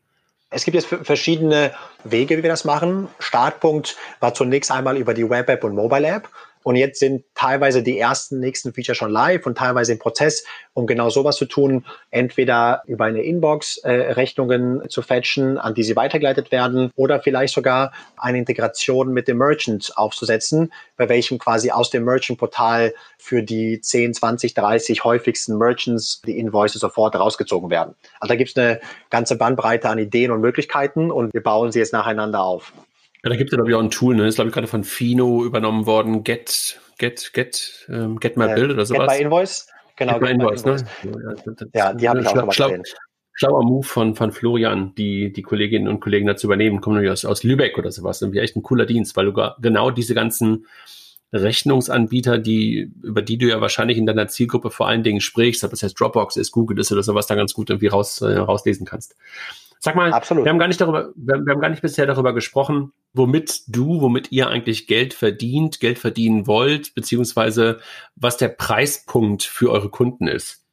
Es 0.51 0.65
gibt 0.65 0.75
jetzt 0.75 0.87
verschiedene 0.87 1.73
Wege, 2.05 2.39
wie 2.39 2.43
wir 2.43 2.51
das 2.51 2.65
machen. 2.65 3.09
Startpunkt 3.19 3.97
war 4.21 4.35
zunächst 4.35 4.71
einmal 4.71 4.97
über 4.97 5.15
die 5.15 5.29
Web-App 5.29 5.65
und 5.65 5.75
Mobile-App. 5.75 6.29
Und 6.63 6.77
jetzt 6.77 7.01
sind 7.01 7.25
teilweise 7.35 7.83
die 7.83 7.99
ersten 7.99 8.41
nächsten 8.41 8.73
Feature 8.73 8.95
schon 8.95 9.11
live 9.11 9.47
und 9.47 9.59
teilweise 9.59 9.93
im 9.93 9.99
Prozess, 9.99 10.45
um 10.75 10.87
genau 10.87 11.11
sowas 11.11 11.37
zu 11.37 11.47
tun, 11.47 11.85
entweder 12.11 12.83
über 12.87 13.05
eine 13.05 13.23
Inbox 13.23 13.79
äh, 13.79 13.91
Rechnungen 13.91 14.89
zu 14.89 15.03
fetchen, 15.03 15.59
an 15.59 15.75
die 15.75 15.83
sie 15.83 15.97
weitergeleitet 15.97 16.53
werden, 16.53 16.91
oder 16.97 17.21
vielleicht 17.21 17.55
sogar 17.55 17.93
eine 18.17 18.39
Integration 18.39 19.13
mit 19.13 19.29
dem 19.29 19.39
Merchant 19.39 19.93
aufzusetzen, 19.97 20.73
bei 20.97 21.09
welchem 21.09 21.39
quasi 21.39 21.71
aus 21.71 21.91
dem 21.91 22.05
Merchant-Portal 22.05 22.95
für 23.19 23.43
die 23.43 23.81
10, 23.81 24.15
20, 24.15 24.55
30 24.55 25.05
häufigsten 25.05 25.59
Merchants 25.59 26.23
die 26.27 26.39
Invoices 26.39 26.81
sofort 26.81 27.15
rausgezogen 27.17 27.71
werden. 27.71 27.95
Also 28.21 28.33
da 28.33 28.37
gibt 28.37 28.51
es 28.51 28.57
eine 28.57 28.81
ganze 29.11 29.37
Bandbreite 29.37 29.89
an 29.89 29.99
Ideen 29.99 30.31
und 30.31 30.41
Möglichkeiten 30.41 31.11
und 31.11 31.33
wir 31.35 31.43
bauen 31.43 31.73
sie 31.73 31.79
jetzt 31.79 31.93
nacheinander 31.93 32.43
auf. 32.43 32.73
Ja, 33.25 33.31
da 33.31 33.37
gibt 33.37 33.51
es 33.51 33.53
ja, 33.53 33.57
glaube 33.57 33.71
ich, 33.71 33.77
auch 33.77 33.83
ein 33.83 33.91
Tool, 33.91 34.17
ne? 34.17 34.23
Das 34.23 34.31
ist, 34.31 34.35
glaube 34.37 34.49
ich, 34.49 34.55
gerade 34.55 34.67
von 34.67 34.85
Fino 34.85 35.45
übernommen 35.45 35.87
worden. 35.87 36.25
Get, 36.25 36.81
Get, 36.99 37.33
Get, 37.33 37.87
ähm, 37.89 38.19
Get 38.19 38.37
My 38.37 38.53
Bild 38.55 38.73
oder 38.73 38.85
sowas. 38.85 39.09
Get 39.09 39.19
My 39.19 39.25
Invoice? 39.25 39.69
Genau, 39.97 40.19
Get, 40.19 40.23
get 40.23 40.29
My 40.29 40.45
Invoice, 40.45 40.65
ne? 40.65 40.77
Ja, 41.73 41.93
die 41.95 42.09
habe 42.09 42.21
ich 42.21 42.27
auch 42.27 42.35
schon 42.35 42.47
mal 42.47 42.53
schlau, 42.53 42.69
gesehen. 42.69 42.85
Schlauer 43.35 43.65
Move 43.65 43.87
von, 43.87 44.15
von 44.15 44.33
Florian, 44.33 44.95
die, 44.97 45.33
die 45.33 45.43
Kolleginnen 45.43 45.89
und 45.89 46.01
Kollegen 46.01 46.27
dazu 46.27 46.47
übernehmen, 46.47 46.81
kommen 46.81 46.97
nämlich 46.97 47.13
aus, 47.13 47.25
aus 47.25 47.45
Lübeck 47.45 47.79
oder 47.79 47.91
sowas. 47.91 48.21
Irgendwie 48.21 48.41
echt 48.41 48.57
ein 48.57 48.63
cooler 48.63 48.87
Dienst, 48.87 49.17
weil 49.17 49.27
du 49.27 49.33
genau 49.61 49.91
diese 49.91 50.15
ganzen 50.15 50.67
Rechnungsanbieter, 51.33 52.39
die, 52.39 52.93
über 53.03 53.23
die 53.23 53.39
du 53.39 53.47
ja 53.47 53.61
wahrscheinlich 53.61 53.97
in 53.97 54.05
deiner 54.05 54.29
Zielgruppe 54.29 54.71
vor 54.71 54.87
allen 54.87 55.03
Dingen 55.03 55.21
sprichst, 55.21 55.65
ob 55.65 55.71
das 55.71 55.83
heißt 55.83 55.99
Dropbox 55.99 56.37
ist, 56.37 56.53
Google 56.53 56.79
ist 56.79 56.93
oder 56.93 57.03
sowas, 57.03 57.27
da 57.27 57.35
ganz 57.35 57.55
gut 57.55 57.71
irgendwie 57.71 57.87
raus, 57.87 58.21
äh, 58.21 58.37
rauslesen 58.37 58.85
kannst. 58.85 59.17
Sag 59.79 59.97
mal, 59.97 60.13
Absolut. 60.13 60.45
wir 60.45 60.51
haben 60.51 60.59
gar 60.59 60.69
nicht 60.69 60.81
darüber, 60.81 61.11
wir, 61.17 61.45
wir 61.45 61.55
haben 61.55 61.61
gar 61.61 61.71
nicht 61.71 61.83
bisher 61.83 62.07
darüber 62.07 62.35
gesprochen, 62.35 62.93
womit 63.15 63.63
du, 63.69 64.01
womit 64.01 64.33
ihr 64.33 64.49
eigentlich 64.49 64.87
Geld 64.87 65.15
verdient, 65.15 65.81
Geld 65.81 65.99
verdienen 65.99 66.47
wollt, 66.47 66.95
beziehungsweise 66.95 67.81
was 68.17 68.37
der 68.37 68.49
Preispunkt 68.49 69.43
für 69.43 69.71
eure 69.71 69.91
Kunden 69.91 70.27
ist. 70.27 70.65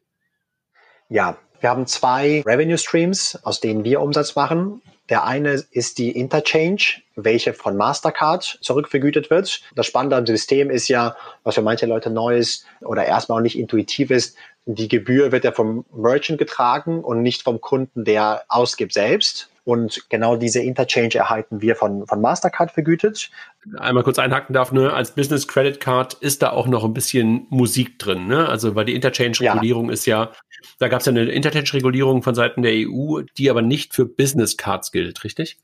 Ja, 1.09 1.37
wir 1.59 1.69
haben 1.69 1.87
zwei 1.87 2.43
Revenue 2.45 2.77
Streams, 2.77 3.37
aus 3.43 3.59
denen 3.59 3.83
wir 3.83 4.01
Umsatz 4.01 4.35
machen. 4.35 4.81
Der 5.09 5.25
eine 5.25 5.63
ist 5.71 5.97
die 5.97 6.11
Interchange, 6.11 7.01
welche 7.15 7.53
von 7.53 7.75
Mastercard 7.75 8.59
zurückvergütet 8.61 9.31
wird. 9.31 9.61
Das 9.75 9.87
Spannende 9.87 10.15
am 10.15 10.25
System 10.25 10.69
ist 10.69 10.87
ja, 10.87 11.17
was 11.43 11.55
für 11.55 11.63
manche 11.63 11.87
Leute 11.87 12.11
neu 12.11 12.37
ist 12.37 12.65
oder 12.81 13.05
erstmal 13.05 13.39
auch 13.39 13.43
nicht 13.43 13.57
intuitiv 13.57 14.11
ist, 14.11 14.37
die 14.65 14.87
Gebühr 14.87 15.31
wird 15.31 15.45
ja 15.45 15.51
vom 15.51 15.83
Merchant 15.91 16.37
getragen 16.37 17.03
und 17.03 17.23
nicht 17.23 17.41
vom 17.41 17.59
Kunden, 17.59 18.05
der 18.05 18.43
ausgibt 18.49 18.93
selbst. 18.93 19.49
Und 19.69 20.09
genau 20.09 20.35
diese 20.35 20.61
Interchange 20.61 21.13
erhalten 21.13 21.61
wir 21.61 21.75
von, 21.75 22.07
von 22.07 22.19
Mastercard 22.21 22.71
vergütet. 22.71 23.29
Einmal 23.77 24.03
kurz 24.03 24.17
einhaken 24.17 24.51
darf, 24.51 24.71
ne? 24.71 24.91
als 24.91 25.11
Business 25.11 25.47
Credit 25.47 25.79
Card 25.79 26.15
ist 26.15 26.41
da 26.41 26.49
auch 26.49 26.65
noch 26.65 26.83
ein 26.83 26.95
bisschen 26.95 27.45
Musik 27.51 27.99
drin. 27.99 28.25
Ne? 28.25 28.49
Also 28.49 28.73
weil 28.73 28.85
die 28.85 28.95
Interchange-Regulierung 28.95 29.85
ja. 29.85 29.93
ist 29.93 30.07
ja, 30.07 30.31
da 30.79 30.87
gab 30.87 31.01
es 31.01 31.05
ja 31.05 31.11
eine 31.11 31.25
Interchange-Regulierung 31.25 32.23
von 32.23 32.33
Seiten 32.33 32.63
der 32.63 32.71
EU, 32.73 33.21
die 33.37 33.51
aber 33.51 33.61
nicht 33.61 33.93
für 33.93 34.05
Business 34.05 34.57
Cards 34.57 34.91
gilt, 34.91 35.23
richtig? 35.23 35.59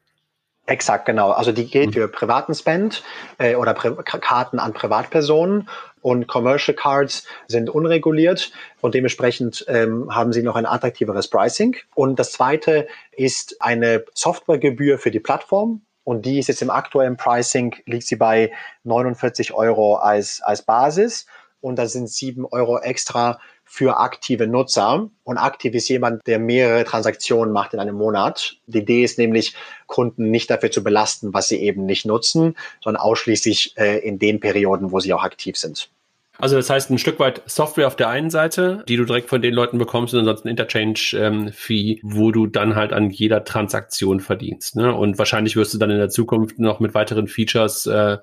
Exakt, 0.67 1.07
genau. 1.07 1.31
Also 1.31 1.51
die 1.51 1.65
gilt 1.65 1.87
mhm. 1.87 1.93
für 1.93 2.07
privaten 2.07 2.53
Spend 2.53 3.01
äh, 3.39 3.55
oder 3.55 3.73
Pri 3.73 3.95
Karten 4.03 4.59
an 4.59 4.73
Privatpersonen 4.73 5.67
und 6.05 6.27
Commercial 6.27 6.75
Cards 6.75 7.25
sind 7.47 7.67
unreguliert 7.67 8.51
und 8.79 8.93
dementsprechend 8.93 9.65
ähm, 9.67 10.13
haben 10.13 10.33
sie 10.33 10.43
noch 10.43 10.55
ein 10.55 10.67
attraktiveres 10.67 11.31
Pricing. 11.31 11.77
Und 11.95 12.19
das 12.19 12.31
zweite 12.31 12.87
ist 13.11 13.59
eine 13.59 14.05
Softwaregebühr 14.13 14.99
für 14.99 15.09
die 15.09 15.19
Plattform. 15.19 15.81
Und 16.03 16.27
die 16.27 16.37
ist 16.37 16.47
jetzt 16.47 16.61
im 16.61 16.69
aktuellen 16.69 17.17
Pricing, 17.17 17.75
liegt 17.87 18.05
sie 18.05 18.17
bei 18.17 18.51
49 18.83 19.53
Euro 19.55 19.95
als, 19.95 20.43
als 20.43 20.61
Basis. 20.61 21.25
Und 21.59 21.77
da 21.77 21.87
sind 21.87 22.07
sieben 22.07 22.45
Euro 22.45 22.77
extra 22.77 23.39
für 23.63 23.97
aktive 23.97 24.45
Nutzer. 24.45 25.09
Und 25.23 25.37
aktiv 25.39 25.73
ist 25.73 25.89
jemand, 25.89 26.27
der 26.27 26.37
mehrere 26.37 26.83
Transaktionen 26.83 27.51
macht 27.51 27.73
in 27.73 27.79
einem 27.79 27.95
Monat. 27.95 28.57
Die 28.67 28.77
Idee 28.77 29.03
ist 29.03 29.17
nämlich, 29.17 29.55
Kunden 29.87 30.29
nicht 30.29 30.51
dafür 30.51 30.69
zu 30.69 30.83
belasten, 30.83 31.33
was 31.33 31.47
sie 31.47 31.57
eben 31.57 31.87
nicht 31.87 32.05
nutzen, 32.05 32.55
sondern 32.83 33.01
ausschließlich 33.01 33.75
äh, 33.77 34.07
in 34.07 34.19
den 34.19 34.39
Perioden, 34.39 34.91
wo 34.91 34.99
sie 34.99 35.11
auch 35.11 35.23
aktiv 35.23 35.57
sind. 35.57 35.89
Also 36.37 36.57
das 36.57 36.69
heißt 36.69 36.89
ein 36.91 36.97
Stück 36.97 37.19
weit 37.19 37.41
Software 37.45 37.87
auf 37.87 37.95
der 37.95 38.09
einen 38.09 38.29
Seite, 38.29 38.83
die 38.87 38.97
du 38.97 39.05
direkt 39.05 39.29
von 39.29 39.41
den 39.41 39.53
Leuten 39.53 39.77
bekommst 39.77 40.13
und 40.13 40.19
ansonsten 40.19 40.49
Interchange-Fee, 40.49 41.91
ähm, 41.91 41.99
wo 42.03 42.31
du 42.31 42.47
dann 42.47 42.75
halt 42.75 42.91
an 42.91 43.09
jeder 43.09 43.43
Transaktion 43.45 44.19
verdienst. 44.19 44.75
Ne? 44.75 44.93
Und 44.93 45.17
wahrscheinlich 45.17 45.55
wirst 45.55 45.73
du 45.73 45.77
dann 45.77 45.91
in 45.91 45.97
der 45.97 46.09
Zukunft 46.09 46.59
noch 46.59 46.79
mit 46.79 46.93
weiteren 46.93 47.27
Features 47.27 47.85
äh, 47.85 48.17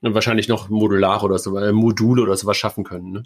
wahrscheinlich 0.00 0.48
noch 0.48 0.68
modular 0.68 1.22
oder 1.22 1.38
so, 1.38 1.56
äh, 1.58 1.72
Module 1.72 2.22
oder 2.22 2.36
sowas 2.36 2.56
schaffen 2.56 2.84
können. 2.84 3.12
Ne? 3.12 3.22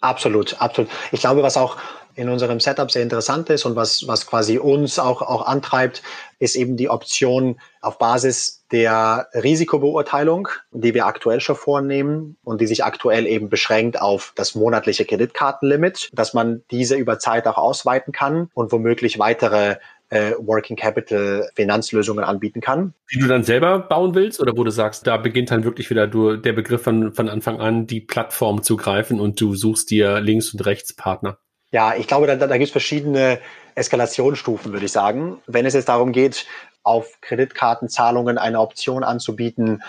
Absolut, 0.00 0.60
absolut. 0.60 0.90
Ich 1.12 1.20
glaube, 1.20 1.42
was 1.42 1.56
auch 1.56 1.76
in 2.14 2.28
unserem 2.28 2.60
Setup 2.60 2.90
sehr 2.90 3.02
interessant 3.02 3.50
ist 3.50 3.64
und 3.64 3.76
was, 3.76 4.06
was 4.06 4.26
quasi 4.26 4.58
uns 4.58 4.98
auch, 4.98 5.22
auch 5.22 5.46
antreibt, 5.46 6.02
ist 6.38 6.56
eben 6.56 6.76
die 6.76 6.88
Option 6.88 7.60
auf 7.80 7.98
Basis 7.98 8.64
der 8.72 9.28
Risikobeurteilung, 9.34 10.48
die 10.70 10.94
wir 10.94 11.06
aktuell 11.06 11.40
schon 11.40 11.56
vornehmen 11.56 12.36
und 12.44 12.60
die 12.60 12.66
sich 12.66 12.84
aktuell 12.84 13.26
eben 13.26 13.48
beschränkt 13.48 14.00
auf 14.00 14.32
das 14.36 14.54
monatliche 14.54 15.04
Kreditkartenlimit, 15.04 16.10
dass 16.12 16.34
man 16.34 16.62
diese 16.70 16.96
über 16.96 17.18
Zeit 17.18 17.46
auch 17.46 17.58
ausweiten 17.58 18.12
kann 18.12 18.48
und 18.54 18.72
womöglich 18.72 19.18
weitere 19.18 19.76
äh, 20.10 20.32
Working 20.38 20.76
Capital 20.76 21.48
Finanzlösungen 21.54 22.24
anbieten 22.24 22.60
kann. 22.60 22.94
Die 23.12 23.18
du 23.18 23.26
dann 23.26 23.44
selber 23.44 23.78
bauen 23.78 24.14
willst 24.14 24.40
oder 24.40 24.56
wo 24.56 24.64
du 24.64 24.70
sagst, 24.70 25.06
da 25.06 25.16
beginnt 25.16 25.50
dann 25.50 25.64
wirklich 25.64 25.90
wieder 25.90 26.06
du, 26.06 26.36
der 26.36 26.52
Begriff 26.52 26.82
von, 26.82 27.12
von 27.12 27.28
Anfang 27.28 27.60
an, 27.60 27.86
die 27.86 28.00
Plattform 28.00 28.62
zu 28.62 28.76
greifen 28.76 29.20
und 29.20 29.40
du 29.40 29.54
suchst 29.54 29.90
dir 29.90 30.20
links 30.20 30.52
und 30.52 30.66
rechts 30.66 30.94
Partner? 30.94 31.38
Ja, 31.72 31.94
ich 31.94 32.06
glaube, 32.06 32.26
da, 32.26 32.34
da 32.34 32.56
gibt 32.56 32.66
es 32.66 32.72
verschiedene 32.72 33.38
Eskalationsstufen, 33.74 34.72
würde 34.72 34.86
ich 34.86 34.92
sagen. 34.92 35.40
Wenn 35.46 35.66
es 35.66 35.74
jetzt 35.74 35.88
darum 35.88 36.12
geht, 36.12 36.46
auf 36.82 37.20
Kreditkartenzahlungen 37.20 38.38
eine 38.38 38.60
Option 38.60 39.04
anzubieten, 39.04 39.82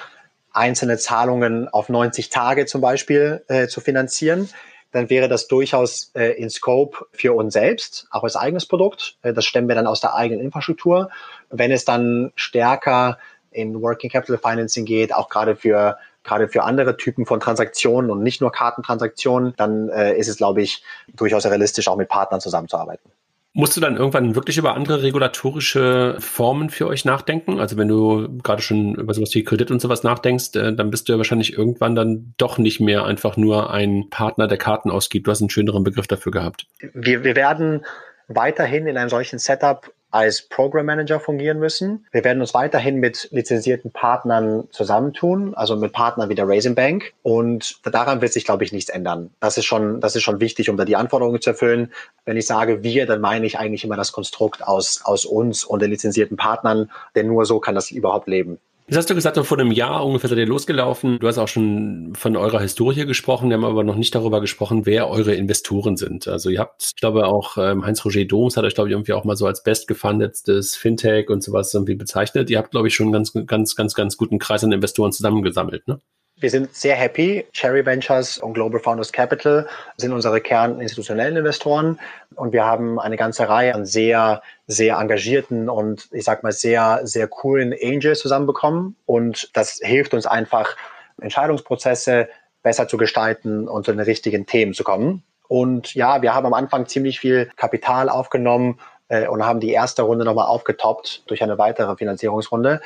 einzelne 0.53 0.97
Zahlungen 0.97 1.67
auf 1.69 1.89
90 1.89 2.29
Tage 2.29 2.65
zum 2.65 2.81
Beispiel 2.81 3.43
äh, 3.47 3.67
zu 3.67 3.81
finanzieren, 3.81 4.49
dann 4.91 5.09
wäre 5.09 5.29
das 5.29 5.47
durchaus 5.47 6.11
äh, 6.15 6.33
in 6.33 6.49
Scope 6.49 7.05
für 7.13 7.33
uns 7.33 7.53
selbst, 7.53 8.07
auch 8.11 8.23
als 8.23 8.35
eigenes 8.35 8.65
Produkt. 8.65 9.15
Äh, 9.21 9.33
das 9.33 9.45
stemmen 9.45 9.67
wir 9.67 9.75
dann 9.75 9.87
aus 9.87 10.01
der 10.01 10.15
eigenen 10.15 10.43
Infrastruktur. 10.43 11.09
Wenn 11.49 11.71
es 11.71 11.85
dann 11.85 12.31
stärker 12.35 13.17
in 13.51 13.81
Working 13.81 14.09
Capital 14.09 14.37
Financing 14.37 14.85
geht, 14.85 15.13
auch 15.13 15.29
gerade 15.29 15.55
für 15.55 15.97
gerade 16.23 16.47
für 16.47 16.63
andere 16.63 16.97
Typen 16.97 17.25
von 17.25 17.39
Transaktionen 17.39 18.11
und 18.11 18.23
nicht 18.23 18.41
nur 18.41 18.51
Kartentransaktionen, 18.51 19.53
dann 19.57 19.89
äh, 19.89 20.17
ist 20.17 20.27
es, 20.27 20.37
glaube 20.37 20.61
ich, 20.61 20.83
durchaus 21.13 21.45
realistisch, 21.45 21.87
auch 21.87 21.97
mit 21.97 22.09
Partnern 22.09 22.41
zusammenzuarbeiten. 22.41 23.11
Musst 23.53 23.75
du 23.75 23.81
dann 23.81 23.97
irgendwann 23.97 24.33
wirklich 24.33 24.57
über 24.57 24.75
andere 24.75 25.03
regulatorische 25.03 26.15
Formen 26.19 26.69
für 26.69 26.87
euch 26.87 27.03
nachdenken? 27.03 27.59
Also 27.59 27.75
wenn 27.75 27.89
du 27.89 28.39
gerade 28.41 28.61
schon 28.61 28.95
über 28.95 29.13
sowas 29.13 29.35
wie 29.35 29.43
Kredit 29.43 29.71
und 29.71 29.81
sowas 29.81 30.03
nachdenkst, 30.03 30.55
äh, 30.55 30.73
dann 30.73 30.89
bist 30.89 31.09
du 31.09 31.13
ja 31.13 31.17
wahrscheinlich 31.17 31.57
irgendwann 31.57 31.93
dann 31.93 32.33
doch 32.37 32.57
nicht 32.57 32.79
mehr 32.79 33.03
einfach 33.03 33.35
nur 33.35 33.69
ein 33.71 34.09
Partner, 34.09 34.47
der 34.47 34.57
Karten 34.57 34.89
ausgibt. 34.89 35.27
Du 35.27 35.31
hast 35.31 35.41
einen 35.41 35.49
schöneren 35.49 35.83
Begriff 35.83 36.07
dafür 36.07 36.31
gehabt. 36.31 36.65
Wir, 36.93 37.25
wir 37.25 37.35
werden 37.35 37.85
weiterhin 38.29 38.87
in 38.87 38.97
einem 38.97 39.09
solchen 39.09 39.37
Setup 39.37 39.91
als 40.11 40.41
Program 40.43 40.85
Manager 40.85 41.19
fungieren 41.19 41.59
müssen. 41.59 42.05
Wir 42.11 42.23
werden 42.23 42.41
uns 42.41 42.53
weiterhin 42.53 42.97
mit 42.97 43.29
lizenzierten 43.31 43.91
Partnern 43.91 44.67
zusammentun, 44.71 45.55
also 45.55 45.75
mit 45.75 45.93
Partnern 45.93 46.29
wie 46.29 46.35
der 46.35 46.47
Raisin 46.47 46.75
Bank. 46.75 47.13
Und 47.23 47.79
daran 47.83 48.21
wird 48.21 48.33
sich, 48.33 48.45
glaube 48.45 48.63
ich, 48.63 48.71
nichts 48.71 48.89
ändern. 48.89 49.31
Das 49.39 49.57
ist 49.57 49.65
schon, 49.65 50.01
das 50.01 50.15
ist 50.15 50.23
schon 50.23 50.39
wichtig, 50.39 50.69
um 50.69 50.77
da 50.77 50.85
die 50.85 50.95
Anforderungen 50.95 51.41
zu 51.41 51.51
erfüllen. 51.51 51.91
Wenn 52.25 52.37
ich 52.37 52.45
sage 52.45 52.83
wir, 52.83 53.05
dann 53.05 53.21
meine 53.21 53.45
ich 53.45 53.57
eigentlich 53.57 53.83
immer 53.83 53.97
das 53.97 54.11
Konstrukt 54.11 54.67
aus, 54.67 55.01
aus 55.03 55.25
uns 55.25 55.63
und 55.63 55.81
den 55.81 55.89
lizenzierten 55.89 56.37
Partnern, 56.37 56.91
denn 57.15 57.27
nur 57.27 57.45
so 57.45 57.59
kann 57.59 57.75
das 57.75 57.91
überhaupt 57.91 58.27
leben. 58.27 58.59
Jetzt 58.91 58.97
hast 58.97 59.09
du 59.09 59.15
gesagt, 59.15 59.37
vor 59.37 59.57
einem 59.57 59.71
Jahr 59.71 60.05
ungefähr 60.05 60.29
seid 60.29 60.37
ihr 60.37 60.45
losgelaufen. 60.45 61.17
Du 61.17 61.25
hast 61.25 61.37
auch 61.37 61.47
schon 61.47 62.11
von 62.13 62.35
eurer 62.35 62.59
Historie 62.59 63.05
gesprochen. 63.05 63.47
Wir 63.47 63.55
haben 63.55 63.63
aber 63.63 63.85
noch 63.85 63.95
nicht 63.95 64.13
darüber 64.13 64.41
gesprochen, 64.41 64.85
wer 64.85 65.09
eure 65.09 65.33
Investoren 65.33 65.95
sind. 65.95 66.27
Also 66.27 66.49
ihr 66.49 66.59
habt, 66.59 66.83
ich 66.83 66.99
glaube 66.99 67.25
auch 67.25 67.57
ähm, 67.57 67.85
Heinz-Roger 67.85 68.25
Doms 68.25 68.57
hat 68.57 68.65
euch, 68.65 68.75
glaube 68.75 68.89
ich, 68.89 68.91
irgendwie 68.91 69.13
auch 69.13 69.23
mal 69.23 69.37
so 69.37 69.47
als 69.47 69.63
bestgefundetstes 69.63 70.75
Fintech 70.75 71.29
und 71.29 71.41
sowas 71.41 71.73
irgendwie 71.73 71.95
bezeichnet. 71.95 72.49
Ihr 72.49 72.57
habt, 72.57 72.71
glaube 72.71 72.89
ich, 72.89 72.93
schon 72.93 73.05
einen 73.05 73.13
ganz, 73.13 73.31
ganz, 73.47 73.77
ganz, 73.77 73.93
ganz 73.93 74.17
guten 74.17 74.39
Kreis 74.39 74.61
an 74.65 74.73
Investoren 74.73 75.13
zusammengesammelt, 75.13 75.87
ne? 75.87 76.01
Wir 76.41 76.49
sind 76.49 76.73
sehr 76.75 76.95
happy. 76.95 77.45
Cherry 77.53 77.85
Ventures 77.85 78.39
und 78.39 78.55
Global 78.55 78.79
Founders 78.79 79.11
Capital 79.11 79.67
sind 79.97 80.11
unsere 80.11 80.41
kerninstitutionellen 80.41 81.37
Investoren. 81.37 81.99
Und 82.33 82.51
wir 82.51 82.65
haben 82.65 82.99
eine 82.99 83.15
ganze 83.15 83.47
Reihe 83.47 83.75
an 83.75 83.85
sehr, 83.85 84.41
sehr 84.65 84.97
engagierten 84.97 85.69
und 85.69 86.09
ich 86.11 86.23
sag 86.23 86.41
mal 86.41 86.51
sehr, 86.51 87.01
sehr 87.03 87.27
coolen 87.27 87.75
Angels 87.79 88.21
zusammenbekommen. 88.21 88.95
Und 89.05 89.51
das 89.53 89.79
hilft 89.83 90.15
uns 90.15 90.25
einfach, 90.25 90.75
Entscheidungsprozesse 91.21 92.27
besser 92.63 92.87
zu 92.87 92.97
gestalten 92.97 93.67
und 93.67 93.85
zu 93.85 93.91
den 93.91 94.01
richtigen 94.01 94.47
Themen 94.47 94.73
zu 94.73 94.83
kommen. 94.83 95.21
Und 95.47 95.93
ja, 95.93 96.23
wir 96.23 96.33
haben 96.33 96.47
am 96.47 96.55
Anfang 96.55 96.87
ziemlich 96.87 97.19
viel 97.19 97.51
Kapital 97.55 98.09
aufgenommen 98.09 98.79
äh, 99.09 99.27
und 99.27 99.45
haben 99.45 99.59
die 99.59 99.71
erste 99.71 100.01
Runde 100.01 100.25
nochmal 100.25 100.47
aufgetoppt 100.47 101.23
durch 101.27 101.43
eine 101.43 101.57
weitere 101.57 101.95
Finanzierungsrunde 101.97 102.81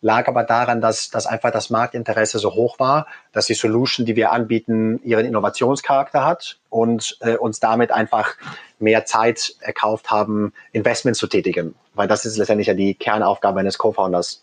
lag 0.00 0.28
aber 0.28 0.44
daran, 0.44 0.80
dass, 0.80 1.10
dass 1.10 1.26
einfach 1.26 1.50
das 1.50 1.70
Marktinteresse 1.70 2.38
so 2.38 2.54
hoch 2.54 2.78
war, 2.78 3.06
dass 3.32 3.46
die 3.46 3.54
Solution, 3.54 4.06
die 4.06 4.16
wir 4.16 4.32
anbieten, 4.32 5.00
ihren 5.04 5.26
Innovationscharakter 5.26 6.24
hat 6.24 6.58
und 6.68 7.18
äh, 7.20 7.36
uns 7.36 7.60
damit 7.60 7.92
einfach 7.92 8.34
mehr 8.78 9.04
Zeit 9.04 9.54
erkauft 9.60 10.10
haben, 10.10 10.52
Investments 10.72 11.18
zu 11.18 11.26
tätigen. 11.26 11.74
Weil 11.94 12.08
das 12.08 12.24
ist 12.24 12.36
letztendlich 12.36 12.68
ja 12.68 12.74
die 12.74 12.94
Kernaufgabe 12.94 13.60
eines 13.60 13.78
Co-Founders. 13.78 14.42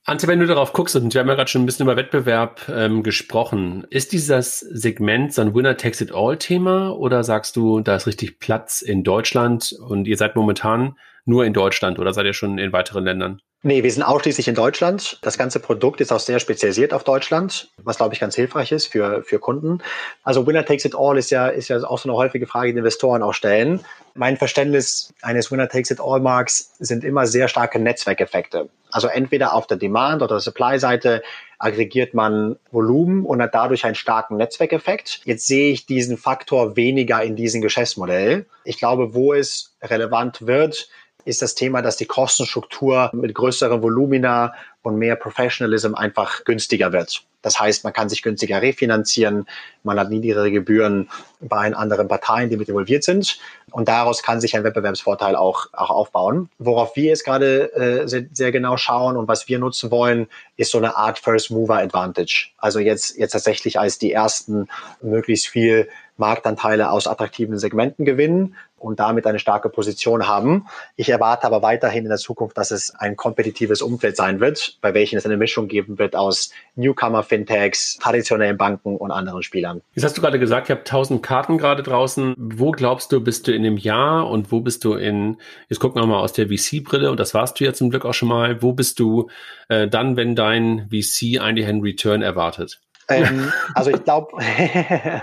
Ante, 0.08 0.28
wenn 0.28 0.38
du 0.38 0.46
darauf 0.46 0.72
guckst, 0.72 0.94
und 0.94 1.12
wir 1.12 1.20
haben 1.20 1.26
ja 1.26 1.34
gerade 1.34 1.50
schon 1.50 1.62
ein 1.62 1.66
bisschen 1.66 1.84
über 1.84 1.96
Wettbewerb 1.96 2.68
ähm, 2.68 3.02
gesprochen, 3.02 3.84
ist 3.90 4.12
dieses 4.12 4.60
Segment 4.60 5.34
so 5.34 5.42
ein 5.42 5.52
Winner-Takes-it-all-Thema 5.52 6.96
oder 6.96 7.24
sagst 7.24 7.56
du, 7.56 7.80
da 7.80 7.96
ist 7.96 8.06
richtig 8.06 8.38
Platz 8.38 8.82
in 8.82 9.02
Deutschland 9.02 9.72
und 9.72 10.06
ihr 10.06 10.16
seid 10.16 10.36
momentan 10.36 10.96
nur 11.24 11.44
in 11.44 11.52
Deutschland 11.52 11.98
oder 11.98 12.14
seid 12.14 12.24
ihr 12.24 12.34
schon 12.34 12.58
in 12.58 12.72
weiteren 12.72 13.02
Ländern? 13.02 13.42
Nee, 13.62 13.82
wir 13.82 13.90
sind 13.90 14.02
ausschließlich 14.02 14.48
in 14.48 14.54
Deutschland. 14.54 15.18
Das 15.22 15.38
ganze 15.38 15.58
Produkt 15.58 16.00
ist 16.00 16.12
auch 16.12 16.20
sehr 16.20 16.38
spezialisiert 16.38 16.92
auf 16.92 17.04
Deutschland, 17.04 17.70
was 17.82 17.96
glaube 17.96 18.14
ich 18.14 18.20
ganz 18.20 18.36
hilfreich 18.36 18.70
ist 18.70 18.86
für, 18.86 19.22
für 19.24 19.38
Kunden. 19.38 19.82
Also 20.22 20.46
Winner 20.46 20.64
takes 20.64 20.84
it 20.84 20.94
all 20.94 21.18
ist 21.18 21.30
ja, 21.30 21.48
ist 21.48 21.68
ja 21.68 21.82
auch 21.82 21.98
so 21.98 22.08
eine 22.08 22.16
häufige 22.16 22.46
Frage, 22.46 22.72
die 22.72 22.78
Investoren 22.78 23.22
auch 23.22 23.32
stellen. 23.32 23.80
Mein 24.14 24.36
Verständnis 24.36 25.12
eines 25.22 25.50
Winner 25.50 25.68
takes 25.68 25.90
it 25.90 26.00
all 26.00 26.20
Marks 26.20 26.74
sind 26.78 27.02
immer 27.02 27.26
sehr 27.26 27.48
starke 27.48 27.80
Netzwerkeffekte. 27.80 28.68
Also 28.90 29.08
entweder 29.08 29.52
auf 29.52 29.66
der 29.66 29.78
Demand- 29.78 30.22
oder 30.22 30.38
Supply-Seite 30.38 31.22
aggregiert 31.58 32.14
man 32.14 32.56
Volumen 32.70 33.24
und 33.24 33.42
hat 33.42 33.54
dadurch 33.54 33.84
einen 33.84 33.94
starken 33.94 34.36
Netzwerkeffekt. 34.36 35.22
Jetzt 35.24 35.46
sehe 35.46 35.72
ich 35.72 35.86
diesen 35.86 36.18
Faktor 36.18 36.76
weniger 36.76 37.22
in 37.22 37.34
diesem 37.34 37.62
Geschäftsmodell. 37.62 38.46
Ich 38.64 38.78
glaube, 38.78 39.14
wo 39.14 39.32
es 39.32 39.74
relevant 39.82 40.46
wird, 40.46 40.88
ist 41.26 41.42
das 41.42 41.54
Thema, 41.54 41.82
dass 41.82 41.96
die 41.96 42.06
Kostenstruktur 42.06 43.10
mit 43.12 43.34
größeren 43.34 43.82
Volumina 43.82 44.54
und 44.82 44.96
mehr 44.96 45.16
Professionalism 45.16 45.94
einfach 45.94 46.44
günstiger 46.44 46.92
wird. 46.92 47.24
Das 47.42 47.60
heißt, 47.60 47.84
man 47.84 47.92
kann 47.92 48.08
sich 48.08 48.22
günstiger 48.22 48.62
refinanzieren, 48.62 49.46
man 49.82 49.98
hat 50.00 50.10
niedrigere 50.10 50.50
Gebühren 50.50 51.08
bei 51.40 51.72
anderen 51.74 52.08
Parteien, 52.08 52.50
die 52.50 52.56
mit 52.56 52.68
involviert 52.68 53.04
sind. 53.04 53.38
Und 53.70 53.88
daraus 53.88 54.22
kann 54.22 54.40
sich 54.40 54.56
ein 54.56 54.64
Wettbewerbsvorteil 54.64 55.36
auch, 55.36 55.66
auch 55.72 55.90
aufbauen. 55.90 56.48
Worauf 56.58 56.96
wir 56.96 57.04
jetzt 57.04 57.24
gerade 57.24 57.72
äh, 57.74 58.08
sehr, 58.08 58.26
sehr 58.32 58.52
genau 58.52 58.76
schauen 58.76 59.16
und 59.16 59.28
was 59.28 59.48
wir 59.48 59.58
nutzen 59.58 59.90
wollen, 59.90 60.28
ist 60.56 60.70
so 60.70 60.78
eine 60.78 60.96
Art 60.96 61.18
First 61.18 61.50
Mover 61.50 61.78
Advantage. 61.78 62.48
Also 62.58 62.78
jetzt, 62.78 63.16
jetzt 63.16 63.32
tatsächlich 63.32 63.78
als 63.78 63.98
die 63.98 64.12
ersten 64.12 64.68
möglichst 65.00 65.48
viel 65.48 65.88
Marktanteile 66.16 66.90
aus 66.90 67.06
attraktiven 67.06 67.58
Segmenten 67.58 68.04
gewinnen 68.04 68.56
und 68.86 69.00
damit 69.00 69.26
eine 69.26 69.38
starke 69.38 69.68
Position 69.68 70.28
haben. 70.28 70.66
Ich 70.94 71.08
erwarte 71.08 71.46
aber 71.46 71.62
weiterhin 71.62 72.04
in 72.04 72.08
der 72.08 72.18
Zukunft, 72.18 72.56
dass 72.56 72.70
es 72.70 72.94
ein 72.94 73.16
kompetitives 73.16 73.82
Umfeld 73.82 74.16
sein 74.16 74.40
wird, 74.40 74.78
bei 74.80 74.94
welchem 74.94 75.16
es 75.16 75.26
eine 75.26 75.36
Mischung 75.36 75.68
geben 75.68 75.98
wird 75.98 76.14
aus 76.14 76.52
Newcomer-Fintechs, 76.76 77.98
traditionellen 77.98 78.56
Banken 78.56 78.96
und 78.96 79.10
anderen 79.10 79.42
Spielern. 79.42 79.82
Jetzt 79.94 80.04
hast 80.04 80.16
du 80.16 80.22
gerade 80.22 80.38
gesagt, 80.38 80.68
ihr 80.68 80.76
habt 80.76 80.88
1000 80.88 81.22
Karten 81.22 81.58
gerade 81.58 81.82
draußen. 81.82 82.34
Wo 82.38 82.70
glaubst 82.70 83.12
du, 83.12 83.20
bist 83.20 83.46
du 83.46 83.52
in 83.52 83.66
einem 83.66 83.76
Jahr 83.76 84.30
und 84.30 84.52
wo 84.52 84.60
bist 84.60 84.84
du 84.84 84.94
in, 84.94 85.38
jetzt 85.68 85.80
gucken 85.80 86.00
wir 86.00 86.06
mal 86.06 86.20
aus 86.20 86.32
der 86.32 86.48
VC-Brille 86.48 87.10
und 87.10 87.18
das 87.18 87.34
warst 87.34 87.58
du 87.58 87.64
ja 87.64 87.72
zum 87.72 87.90
Glück 87.90 88.04
auch 88.04 88.14
schon 88.14 88.28
mal, 88.28 88.62
wo 88.62 88.72
bist 88.72 89.00
du 89.00 89.28
äh, 89.68 89.88
dann, 89.88 90.16
wenn 90.16 90.36
dein 90.36 90.88
VC 90.90 91.40
eigentlich 91.40 91.66
einen 91.66 91.82
Return 91.82 92.22
erwartet? 92.22 92.80
Ähm, 93.08 93.52
also 93.74 93.90
ich 93.90 94.02
glaube, 94.04 94.32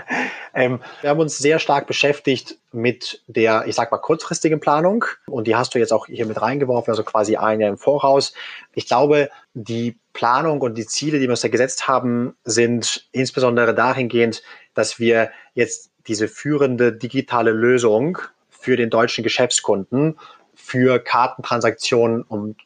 ähm, 0.54 0.80
wir 1.00 1.10
haben 1.10 1.20
uns 1.20 1.38
sehr 1.38 1.58
stark 1.58 1.86
beschäftigt 1.86 2.58
mit 2.72 3.22
der, 3.26 3.64
ich 3.66 3.74
sag 3.74 3.90
mal, 3.90 3.98
kurzfristigen 3.98 4.60
Planung. 4.60 5.04
Und 5.26 5.46
die 5.46 5.56
hast 5.56 5.74
du 5.74 5.78
jetzt 5.78 5.92
auch 5.92 6.06
hier 6.06 6.26
mit 6.26 6.40
reingeworfen, 6.40 6.90
also 6.92 7.02
quasi 7.02 7.36
ein 7.36 7.60
Jahr 7.60 7.70
im 7.70 7.78
Voraus. 7.78 8.32
Ich 8.72 8.86
glaube, 8.86 9.30
die 9.54 9.98
Planung 10.12 10.60
und 10.60 10.76
die 10.76 10.86
Ziele, 10.86 11.18
die 11.18 11.24
wir 11.24 11.30
uns 11.30 11.40
da 11.40 11.48
gesetzt 11.48 11.88
haben, 11.88 12.36
sind 12.44 13.08
insbesondere 13.12 13.74
dahingehend, 13.74 14.42
dass 14.74 14.98
wir 14.98 15.30
jetzt 15.54 15.90
diese 16.06 16.28
führende 16.28 16.92
digitale 16.92 17.50
Lösung 17.50 18.18
für 18.50 18.76
den 18.76 18.90
deutschen 18.90 19.24
Geschäftskunden 19.24 20.18
für 20.54 20.98
Kartentransaktionen 20.98 22.22
und 22.22 22.56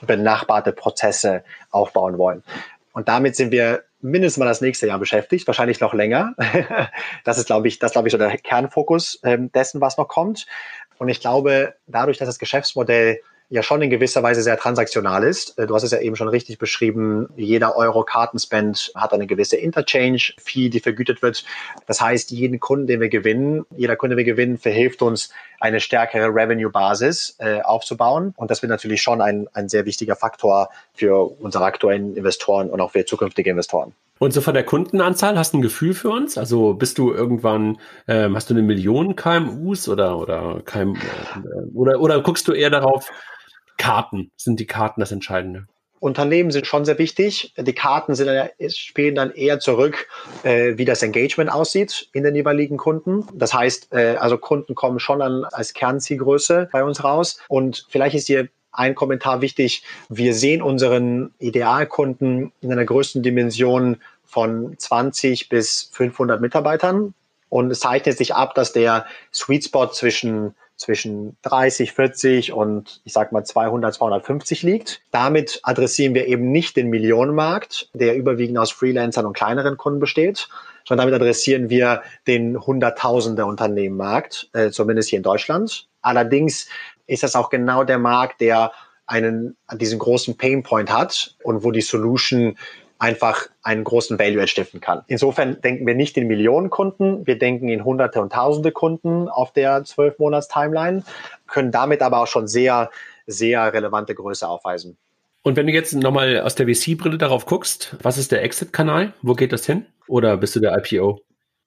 benachbarte 0.00 0.72
Prozesse 0.72 1.44
aufbauen 1.70 2.18
wollen. 2.18 2.42
Und 2.94 3.08
damit 3.08 3.34
sind 3.36 3.50
wir 3.50 3.84
mindestens 4.00 4.38
mal 4.38 4.46
das 4.46 4.60
nächste 4.60 4.86
Jahr 4.86 4.98
beschäftigt, 4.98 5.46
wahrscheinlich 5.46 5.80
noch 5.80 5.94
länger. 5.94 6.34
das 7.24 7.38
ist, 7.38 7.46
glaube 7.46 7.68
ich, 7.68 7.78
das 7.80 7.92
glaube 7.92 8.08
ich 8.08 8.12
so 8.12 8.18
der 8.18 8.38
Kernfokus 8.38 9.18
ähm, 9.24 9.50
dessen, 9.52 9.80
was 9.80 9.98
noch 9.98 10.08
kommt. 10.08 10.46
Und 10.98 11.08
ich 11.08 11.20
glaube, 11.20 11.74
dadurch, 11.86 12.18
dass 12.18 12.28
das 12.28 12.38
Geschäftsmodell 12.38 13.18
ja 13.50 13.62
schon 13.62 13.82
in 13.82 13.90
gewisser 13.90 14.22
Weise 14.22 14.42
sehr 14.42 14.56
transaktional 14.56 15.22
ist. 15.22 15.58
Äh, 15.58 15.66
du 15.66 15.74
hast 15.74 15.82
es 15.82 15.90
ja 15.90 16.00
eben 16.00 16.16
schon 16.16 16.28
richtig 16.28 16.58
beschrieben. 16.58 17.28
Jeder 17.36 17.76
Euro 17.76 18.04
Kartenspend 18.04 18.92
hat 18.94 19.12
eine 19.12 19.26
gewisse 19.26 19.56
Interchange-Fee, 19.56 20.70
die 20.70 20.80
vergütet 20.80 21.20
wird. 21.20 21.44
Das 21.86 22.00
heißt, 22.00 22.30
jeden 22.30 22.60
Kunden, 22.60 22.86
den 22.86 23.00
wir 23.00 23.08
gewinnen, 23.08 23.66
jeder 23.76 23.96
Kunde, 23.96 24.16
den 24.16 24.24
wir 24.26 24.32
gewinnen, 24.32 24.58
verhilft 24.58 25.02
uns, 25.02 25.30
eine 25.64 25.80
stärkere 25.80 26.26
Revenue-Basis 26.26 27.36
äh, 27.38 27.62
aufzubauen. 27.62 28.34
Und 28.36 28.50
das 28.50 28.60
wird 28.60 28.68
natürlich 28.68 29.00
schon 29.00 29.22
ein, 29.22 29.48
ein 29.54 29.70
sehr 29.70 29.86
wichtiger 29.86 30.14
Faktor 30.14 30.68
für 30.92 31.40
unsere 31.40 31.64
aktuellen 31.64 32.14
Investoren 32.16 32.68
und 32.68 32.82
auch 32.82 32.90
für 32.90 33.06
zukünftige 33.06 33.48
Investoren. 33.48 33.94
Und 34.18 34.34
so 34.34 34.42
von 34.42 34.52
der 34.52 34.64
Kundenanzahl 34.64 35.38
hast 35.38 35.54
du 35.54 35.58
ein 35.58 35.62
Gefühl 35.62 35.94
für 35.94 36.10
uns? 36.10 36.36
Also 36.36 36.74
bist 36.74 36.98
du 36.98 37.14
irgendwann, 37.14 37.78
ähm, 38.06 38.36
hast 38.36 38.50
du 38.50 38.54
eine 38.54 38.62
Million 38.62 39.16
KMUs 39.16 39.88
oder 39.88 40.18
oder 40.18 40.60
KMU, 40.66 40.96
äh, 40.96 41.74
oder 41.74 41.98
oder 41.98 42.22
guckst 42.22 42.46
du 42.46 42.52
eher 42.52 42.68
darauf, 42.68 43.10
Karten, 43.78 44.30
sind 44.36 44.60
die 44.60 44.66
Karten 44.66 45.00
das 45.00 45.12
Entscheidende? 45.12 45.66
Unternehmen 46.04 46.50
sind 46.50 46.66
schon 46.66 46.84
sehr 46.84 46.98
wichtig. 46.98 47.54
Die 47.56 47.72
Karten 47.72 48.14
sind, 48.14 48.28
spielen 48.68 49.14
dann 49.14 49.30
eher 49.30 49.58
zurück, 49.58 50.06
äh, 50.42 50.76
wie 50.76 50.84
das 50.84 51.02
Engagement 51.02 51.50
aussieht 51.50 52.10
in 52.12 52.24
den 52.24 52.34
jeweiligen 52.34 52.76
Kunden. 52.76 53.26
Das 53.32 53.54
heißt, 53.54 53.94
äh, 53.94 54.16
also 54.16 54.36
Kunden 54.36 54.74
kommen 54.74 55.00
schon 55.00 55.22
an, 55.22 55.44
als 55.44 55.72
Kernzielgröße 55.72 56.68
bei 56.70 56.84
uns 56.84 57.02
raus. 57.02 57.38
Und 57.48 57.86
vielleicht 57.88 58.14
ist 58.16 58.26
hier 58.26 58.48
ein 58.70 58.94
Kommentar 58.94 59.40
wichtig. 59.40 59.82
Wir 60.10 60.34
sehen 60.34 60.60
unseren 60.60 61.32
Idealkunden 61.38 62.52
in 62.60 62.70
einer 62.70 62.84
größten 62.84 63.22
Dimension 63.22 63.96
von 64.26 64.74
20 64.76 65.48
bis 65.48 65.88
500 65.92 66.38
Mitarbeitern. 66.38 67.14
Und 67.48 67.70
es 67.70 67.80
zeichnet 67.80 68.18
sich 68.18 68.34
ab, 68.34 68.54
dass 68.54 68.74
der 68.74 69.06
Sweet 69.32 69.64
Spot 69.64 69.86
zwischen 69.86 70.54
zwischen 70.84 71.36
30, 71.42 71.92
40 71.92 72.52
und 72.52 73.00
ich 73.04 73.14
sag 73.14 73.32
mal 73.32 73.42
200, 73.42 73.94
250 73.94 74.62
liegt. 74.62 75.00
Damit 75.10 75.60
adressieren 75.62 76.14
wir 76.14 76.26
eben 76.26 76.52
nicht 76.52 76.76
den 76.76 76.90
Millionenmarkt, 76.90 77.88
der 77.94 78.16
überwiegend 78.16 78.58
aus 78.58 78.70
Freelancern 78.70 79.24
und 79.24 79.32
kleineren 79.32 79.78
Kunden 79.78 79.98
besteht, 79.98 80.48
sondern 80.86 81.06
damit 81.06 81.22
adressieren 81.22 81.70
wir 81.70 82.02
den 82.26 82.60
Hunderttausende 82.60 83.46
Unternehmenmarkt, 83.46 84.50
äh, 84.52 84.70
zumindest 84.70 85.08
hier 85.08 85.16
in 85.18 85.22
Deutschland. 85.22 85.88
Allerdings 86.02 86.68
ist 87.06 87.22
das 87.22 87.34
auch 87.34 87.48
genau 87.48 87.84
der 87.84 87.98
Markt, 87.98 88.42
der 88.42 88.72
einen 89.06 89.56
diesen 89.72 89.98
großen 89.98 90.36
Painpoint 90.36 90.92
hat 90.92 91.36
und 91.42 91.64
wo 91.64 91.70
die 91.70 91.80
Solution 91.80 92.56
einfach 92.98 93.48
einen 93.62 93.84
großen 93.84 94.18
Value 94.18 94.46
stiften 94.46 94.80
kann. 94.80 95.02
Insofern 95.06 95.60
denken 95.60 95.86
wir 95.86 95.94
nicht 95.94 96.16
in 96.16 96.26
Millionen 96.26 96.70
Kunden, 96.70 97.26
wir 97.26 97.38
denken 97.38 97.68
in 97.68 97.84
Hunderte 97.84 98.20
und 98.20 98.32
Tausende 98.32 98.72
Kunden 98.72 99.28
auf 99.28 99.52
der 99.52 99.84
12-Monats-Timeline, 99.84 101.02
können 101.46 101.72
damit 101.72 102.02
aber 102.02 102.20
auch 102.22 102.26
schon 102.26 102.46
sehr, 102.46 102.90
sehr 103.26 103.72
relevante 103.72 104.14
Größe 104.14 104.48
aufweisen. 104.48 104.96
Und 105.42 105.56
wenn 105.56 105.66
du 105.66 105.72
jetzt 105.72 105.92
nochmal 105.92 106.40
aus 106.40 106.54
der 106.54 106.66
VC-Brille 106.66 107.18
darauf 107.18 107.44
guckst, 107.44 107.96
was 108.02 108.16
ist 108.16 108.32
der 108.32 108.42
Exit-Kanal? 108.42 109.12
Wo 109.20 109.34
geht 109.34 109.52
das 109.52 109.66
hin? 109.66 109.84
Oder 110.06 110.38
bist 110.38 110.56
du 110.56 110.60
der 110.60 110.76
IPO? 110.76 111.20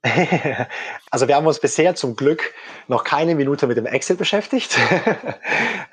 Also 1.10 1.28
wir 1.28 1.36
haben 1.36 1.48
uns 1.48 1.60
bisher 1.60 1.96
zum 1.96 2.16
Glück 2.16 2.54
noch 2.88 3.04
keine 3.04 3.36
Minute 3.36 3.66
mit 3.68 3.78
dem 3.78 3.86
Exit 3.86 4.18
beschäftigt. 4.18 4.78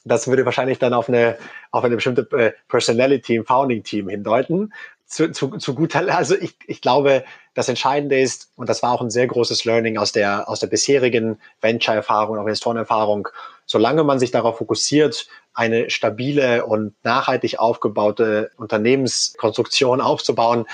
Das 0.06 0.28
würde 0.28 0.44
wahrscheinlich 0.44 0.78
dann 0.78 0.92
auf 0.92 1.08
eine, 1.08 1.38
auf 1.70 1.82
eine 1.82 1.94
bestimmte 1.94 2.28
äh, 2.36 2.52
Personality 2.68 3.36
im 3.36 3.46
Founding-Team 3.46 4.10
hindeuten. 4.10 4.74
Zu, 5.06 5.30
zu, 5.32 5.58
zu 5.58 5.74
guter, 5.74 6.12
also 6.16 6.34
ich, 6.34 6.56
ich 6.66 6.80
glaube, 6.80 7.24
das 7.52 7.68
Entscheidende 7.68 8.18
ist, 8.18 8.50
und 8.56 8.68
das 8.68 8.82
war 8.82 8.92
auch 8.92 9.00
ein 9.00 9.10
sehr 9.10 9.26
großes 9.26 9.64
Learning 9.64 9.96
aus 9.96 10.12
der, 10.12 10.48
aus 10.48 10.60
der 10.60 10.66
bisherigen 10.66 11.38
Venture-Erfahrung, 11.60 12.38
auch 12.38 12.42
Investorenerfahrung, 12.42 13.28
solange 13.66 14.02
man 14.02 14.18
sich 14.18 14.30
darauf 14.30 14.58
fokussiert, 14.58 15.28
eine 15.52 15.88
stabile 15.90 16.66
und 16.66 16.94
nachhaltig 17.04 17.58
aufgebaute 17.60 18.50
Unternehmenskonstruktion 18.56 20.00
aufzubauen, 20.00 20.66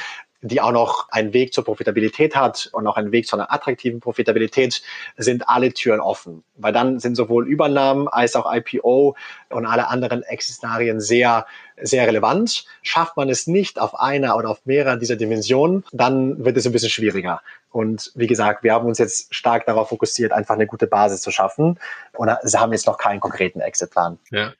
die 0.42 0.60
auch 0.60 0.72
noch 0.72 1.08
einen 1.10 1.34
Weg 1.34 1.52
zur 1.52 1.64
Profitabilität 1.64 2.34
hat 2.34 2.70
und 2.72 2.86
auch 2.86 2.96
einen 2.96 3.12
Weg 3.12 3.26
zu 3.26 3.36
einer 3.36 3.52
attraktiven 3.52 4.00
Profitabilität, 4.00 4.82
sind 5.16 5.48
alle 5.48 5.72
Türen 5.72 6.00
offen. 6.00 6.44
Weil 6.56 6.72
dann 6.72 6.98
sind 6.98 7.14
sowohl 7.14 7.46
Übernahmen 7.46 8.08
als 8.08 8.36
auch 8.36 8.50
IPO 8.50 9.16
und 9.50 9.66
alle 9.66 9.88
anderen 9.88 10.22
Exit-Szenarien 10.22 11.00
sehr, 11.00 11.46
sehr 11.82 12.06
relevant. 12.06 12.64
Schafft 12.82 13.16
man 13.16 13.28
es 13.28 13.46
nicht 13.46 13.80
auf 13.80 13.98
einer 13.98 14.36
oder 14.36 14.50
auf 14.50 14.64
mehreren 14.64 15.00
dieser 15.00 15.16
Dimensionen, 15.16 15.84
dann 15.92 16.44
wird 16.44 16.56
es 16.56 16.66
ein 16.66 16.72
bisschen 16.72 16.90
schwieriger. 16.90 17.40
Und 17.72 18.10
wie 18.16 18.26
gesagt, 18.26 18.64
wir 18.64 18.72
haben 18.72 18.86
uns 18.86 18.98
jetzt 18.98 19.32
stark 19.32 19.64
darauf 19.66 19.90
fokussiert, 19.90 20.32
einfach 20.32 20.56
eine 20.56 20.66
gute 20.66 20.88
Basis 20.88 21.20
zu 21.20 21.30
schaffen 21.30 21.78
und 22.14 22.28
haben 22.28 22.72
jetzt 22.72 22.86
noch 22.86 22.98
keinen 22.98 23.20
konkreten 23.20 23.60
Exit-Plan. 23.60 24.18
Ja, 24.30 24.52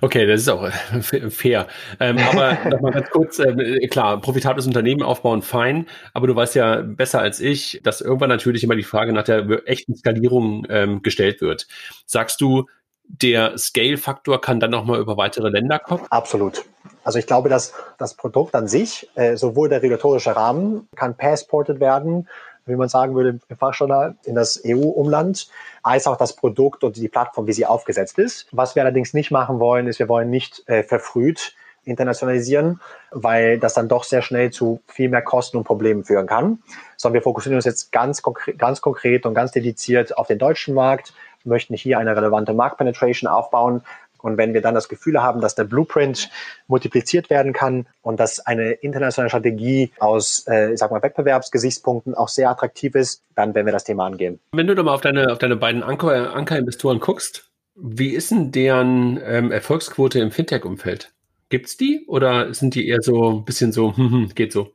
okay, 0.00 0.26
das 0.26 0.40
ist 0.40 0.48
auch 0.48 0.64
äh, 0.64 1.30
fair. 1.30 1.68
Ähm, 2.00 2.18
aber 2.18 2.58
nochmal 2.70 2.92
ganz 2.92 3.10
kurz, 3.10 3.38
äh, 3.38 3.86
klar, 3.86 4.20
profitables 4.20 4.66
Unternehmen 4.66 5.02
aufbauen, 5.02 5.42
fein, 5.42 5.86
aber 6.12 6.26
du 6.26 6.34
weißt 6.34 6.56
ja 6.56 6.82
besser 6.82 7.20
als 7.20 7.38
ich, 7.38 7.80
dass 7.84 8.00
irgendwann 8.00 8.30
natürlich 8.30 8.64
immer 8.64 8.76
die 8.76 8.82
Frage 8.82 9.12
nach 9.12 9.24
der 9.24 9.46
echten 9.66 9.94
Skalierung 9.94 10.66
ähm, 10.68 11.02
gestellt 11.02 11.40
wird. 11.40 11.68
Sagst 12.04 12.40
du, 12.40 12.66
der 13.08 13.56
Scale-Faktor 13.56 14.40
kann 14.40 14.60
dann 14.60 14.70
nochmal 14.70 15.00
über 15.00 15.16
weitere 15.16 15.48
Länder 15.48 15.78
kommen? 15.78 16.04
Absolut. 16.10 16.64
Also 17.04 17.18
ich 17.18 17.26
glaube, 17.26 17.48
dass 17.48 17.72
das 17.98 18.14
Produkt 18.14 18.54
an 18.54 18.66
sich, 18.68 19.08
äh, 19.14 19.36
sowohl 19.36 19.68
der 19.68 19.82
regulatorische 19.82 20.34
Rahmen, 20.34 20.88
kann 20.96 21.16
passported 21.16 21.80
werden 21.80 22.28
wie 22.66 22.76
man 22.76 22.88
sagen 22.88 23.14
würde 23.14 23.38
im 23.48 23.56
Fachjournal, 23.56 24.16
in 24.24 24.34
das 24.34 24.60
EU-Umland, 24.64 25.48
als 25.82 26.06
auch 26.06 26.16
das 26.16 26.34
Produkt 26.34 26.84
und 26.84 26.96
die 26.96 27.08
Plattform, 27.08 27.46
wie 27.46 27.52
sie 27.52 27.64
aufgesetzt 27.64 28.18
ist. 28.18 28.48
Was 28.50 28.74
wir 28.74 28.82
allerdings 28.82 29.14
nicht 29.14 29.30
machen 29.30 29.60
wollen, 29.60 29.86
ist, 29.86 29.98
wir 29.98 30.08
wollen 30.08 30.30
nicht 30.30 30.68
äh, 30.68 30.82
verfrüht 30.82 31.54
internationalisieren, 31.84 32.80
weil 33.12 33.60
das 33.60 33.74
dann 33.74 33.88
doch 33.88 34.02
sehr 34.02 34.20
schnell 34.20 34.50
zu 34.50 34.80
viel 34.88 35.08
mehr 35.08 35.22
Kosten 35.22 35.56
und 35.56 35.62
Problemen 35.62 36.04
führen 36.04 36.26
kann. 36.26 36.58
Sondern 36.96 37.14
wir 37.14 37.22
fokussieren 37.22 37.54
uns 37.54 37.64
jetzt 37.64 37.92
ganz, 37.92 38.22
konkret, 38.22 38.58
ganz 38.58 38.80
konkret 38.80 39.24
und 39.24 39.34
ganz 39.34 39.52
dediziert 39.52 40.18
auf 40.18 40.26
den 40.26 40.38
deutschen 40.38 40.74
Markt, 40.74 41.14
möchten 41.46 41.74
hier 41.74 41.98
eine 41.98 42.16
relevante 42.16 42.52
Marktpenetration 42.52 43.28
aufbauen, 43.28 43.82
und 44.26 44.38
wenn 44.38 44.54
wir 44.54 44.60
dann 44.60 44.74
das 44.74 44.88
Gefühl 44.88 45.22
haben, 45.22 45.40
dass 45.40 45.54
der 45.54 45.62
Blueprint 45.64 46.30
multipliziert 46.66 47.30
werden 47.30 47.52
kann 47.52 47.86
und 48.02 48.18
dass 48.18 48.40
eine 48.40 48.72
internationale 48.72 49.30
Strategie 49.30 49.92
aus, 50.00 50.44
äh, 50.48 50.72
ich 50.72 50.80
sag 50.80 50.90
mal, 50.90 51.00
Wettbewerbsgesichtspunkten 51.00 52.14
auch 52.14 52.28
sehr 52.28 52.50
attraktiv 52.50 52.96
ist, 52.96 53.22
dann 53.36 53.54
werden 53.54 53.66
wir 53.66 53.72
das 53.72 53.84
Thema 53.84 54.06
angehen. 54.06 54.40
Wenn 54.50 54.66
du 54.66 54.74
doch 54.74 54.82
mal 54.82 54.94
auf 54.94 55.00
deine, 55.00 55.30
auf 55.30 55.38
deine 55.38 55.54
beiden 55.54 55.84
Anker, 55.84 56.34
Ankerinvestoren 56.34 56.98
guckst, 56.98 57.50
wie 57.76 58.10
ist 58.10 58.32
denn 58.32 58.50
deren 58.52 59.20
ähm, 59.22 59.52
Erfolgsquote 59.52 60.18
im 60.18 60.32
Fintech-Umfeld? 60.32 61.12
Gibt's 61.48 61.76
die 61.76 62.04
oder 62.08 62.52
sind 62.52 62.74
die 62.74 62.88
eher 62.88 63.02
so 63.02 63.30
ein 63.30 63.44
bisschen 63.44 63.70
so, 63.70 63.96
hm, 63.96 64.10
hm, 64.10 64.28
geht 64.34 64.52
so? 64.52 64.72